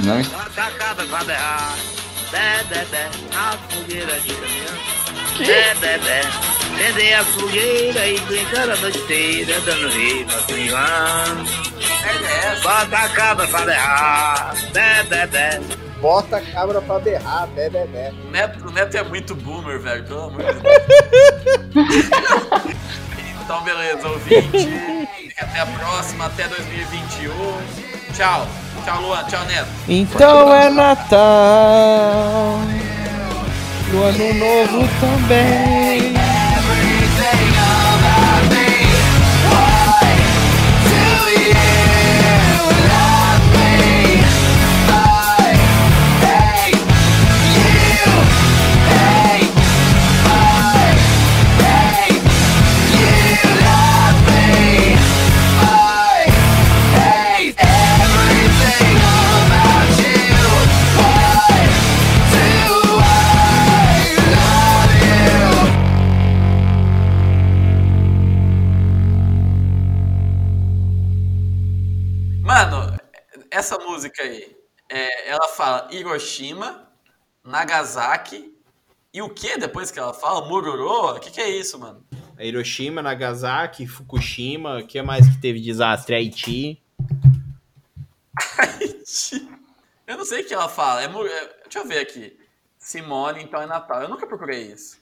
Não? 0.00 0.16
Berrar. 1.24 1.76
Bé, 5.38 5.74
bé, 5.74 5.98
bé, 6.92 7.14
a 7.14 7.24
fogueira 7.24 8.06
e 8.08 8.18
brincar 8.20 8.68
a 8.70 8.76
noite 8.76 8.98
inteira, 8.98 9.60
dando 9.60 9.88
rima, 9.88 10.32
brincando. 10.48 11.50
É 12.04 12.48
essa. 12.48 12.62
Bota 12.62 12.96
a 12.98 13.08
cabra 13.10 13.46
pra 13.46 13.60
berrar. 13.64 14.54
Bé, 14.72 15.02
bé, 15.04 15.26
bé. 15.28 15.60
Bota 16.00 16.36
a 16.38 16.40
cabra 16.42 16.82
pra 16.82 16.98
berrar, 16.98 17.46
bé, 17.48 17.70
bé, 17.70 17.86
bé. 17.86 18.12
O 18.26 18.30
Neto, 18.30 18.66
o 18.66 18.70
Neto 18.72 18.96
é 18.96 19.02
muito 19.04 19.34
boomer, 19.36 19.78
velho, 19.80 20.04
pelo 20.04 20.24
amor 20.24 20.42
de 20.42 20.60
Deus. 21.72 22.74
então, 23.44 23.62
beleza, 23.62 24.08
ouvinte. 24.08 24.68
Até 25.36 25.60
a 25.60 25.66
próxima, 25.66 26.26
até 26.26 26.46
2021. 26.46 27.32
Tchau. 28.14 28.46
Tchau, 28.84 29.02
Luan. 29.02 29.24
Tchau, 29.24 29.44
Neto. 29.46 29.68
Então 29.88 30.54
é 30.54 30.70
Natal. 30.70 32.60
No 33.90 34.02
ano 34.04 34.34
novo 34.34 34.88
também. 35.00 36.23
Essa 73.64 73.78
música 73.78 74.22
aí, 74.22 74.54
é, 74.90 75.30
ela 75.30 75.48
fala 75.48 75.88
Hiroshima, 75.90 76.86
Nagasaki 77.42 78.54
e 79.12 79.22
o 79.22 79.30
que 79.30 79.56
depois 79.56 79.90
que 79.90 79.98
ela 79.98 80.12
fala? 80.12 80.46
Mururo? 80.46 81.16
O 81.16 81.18
que, 81.18 81.30
que 81.30 81.40
é 81.40 81.48
isso, 81.48 81.78
mano? 81.78 82.04
Hiroshima, 82.38 83.00
Nagasaki, 83.00 83.86
Fukushima, 83.86 84.80
o 84.80 84.86
que 84.86 85.00
mais 85.00 85.26
que 85.26 85.40
teve 85.40 85.60
desastre? 85.60 86.14
Haiti. 86.14 86.82
Eu 90.06 90.18
não 90.18 90.24
sei 90.26 90.42
o 90.42 90.46
que 90.46 90.52
ela 90.52 90.68
fala. 90.68 91.02
É, 91.02 91.06
é- 91.06 91.54
deixa 91.62 91.78
eu 91.78 91.86
ver 91.86 92.00
aqui. 92.00 92.38
Simone, 92.78 93.42
então 93.42 93.62
é 93.62 93.66
Natal. 93.66 94.02
Eu 94.02 94.08
nunca 94.10 94.26
procurei 94.26 94.70
isso. 94.70 95.00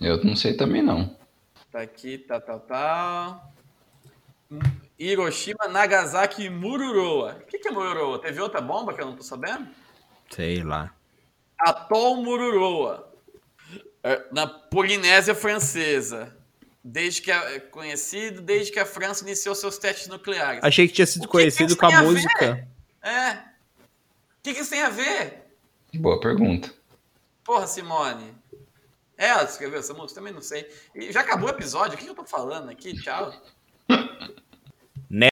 Eu 0.00 0.24
não 0.24 0.34
sei 0.34 0.56
também 0.56 0.82
não. 0.82 1.16
Tá 1.70 1.82
aqui, 1.82 2.18
tá, 2.18 2.40
tá, 2.40 2.58
tá. 2.58 3.48
Hiroshima, 5.00 5.66
Nagasaki 5.66 6.44
e 6.44 6.50
Mururoa. 6.50 7.38
O 7.42 7.46
que, 7.46 7.58
que 7.58 7.68
é 7.68 7.70
Mururoa? 7.70 8.20
Teve 8.20 8.38
outra 8.38 8.60
bomba 8.60 8.92
que 8.92 9.00
eu 9.00 9.06
não 9.06 9.16
tô 9.16 9.22
sabendo? 9.22 9.66
Sei 10.28 10.62
lá. 10.62 10.94
Atol 11.58 12.16
Mururoa. 12.22 13.10
É, 14.02 14.26
Na 14.30 14.46
Polinésia 14.46 15.34
Francesa. 15.34 16.36
Desde 16.84 17.22
que 17.22 17.30
é 17.30 17.60
conhecido, 17.60 18.40
desde 18.42 18.72
que 18.72 18.78
a 18.78 18.86
França 18.86 19.24
iniciou 19.24 19.54
seus 19.54 19.78
testes 19.78 20.06
nucleares. 20.08 20.62
Achei 20.62 20.86
que 20.86 20.94
tinha 20.94 21.06
sido 21.06 21.22
que 21.22 21.28
conhecido 21.28 21.74
que 21.74 21.80
com 21.80 21.86
a 21.86 21.98
a 21.98 22.02
música. 22.02 22.68
É. 23.02 23.32
O 23.32 24.42
que, 24.42 24.54
que 24.54 24.60
isso 24.60 24.70
tem 24.70 24.82
a 24.82 24.88
ver? 24.90 25.44
Boa 25.94 26.20
pergunta. 26.20 26.72
Porra, 27.44 27.66
Simone. 27.66 28.34
É 29.16 29.28
ela 29.28 29.44
que 29.44 29.52
escreveu 29.52 29.80
essa 29.80 29.92
música? 29.92 30.20
Também 30.20 30.32
não 30.32 30.40
sei. 30.40 30.70
E 30.94 31.12
já 31.12 31.20
acabou 31.20 31.48
o 31.48 31.52
episódio? 31.52 31.94
O 31.94 31.98
que 31.98 32.04
que 32.04 32.10
eu 32.10 32.14
tô 32.14 32.24
falando 32.24 32.70
aqui? 32.70 32.94
Tchau. 33.00 33.32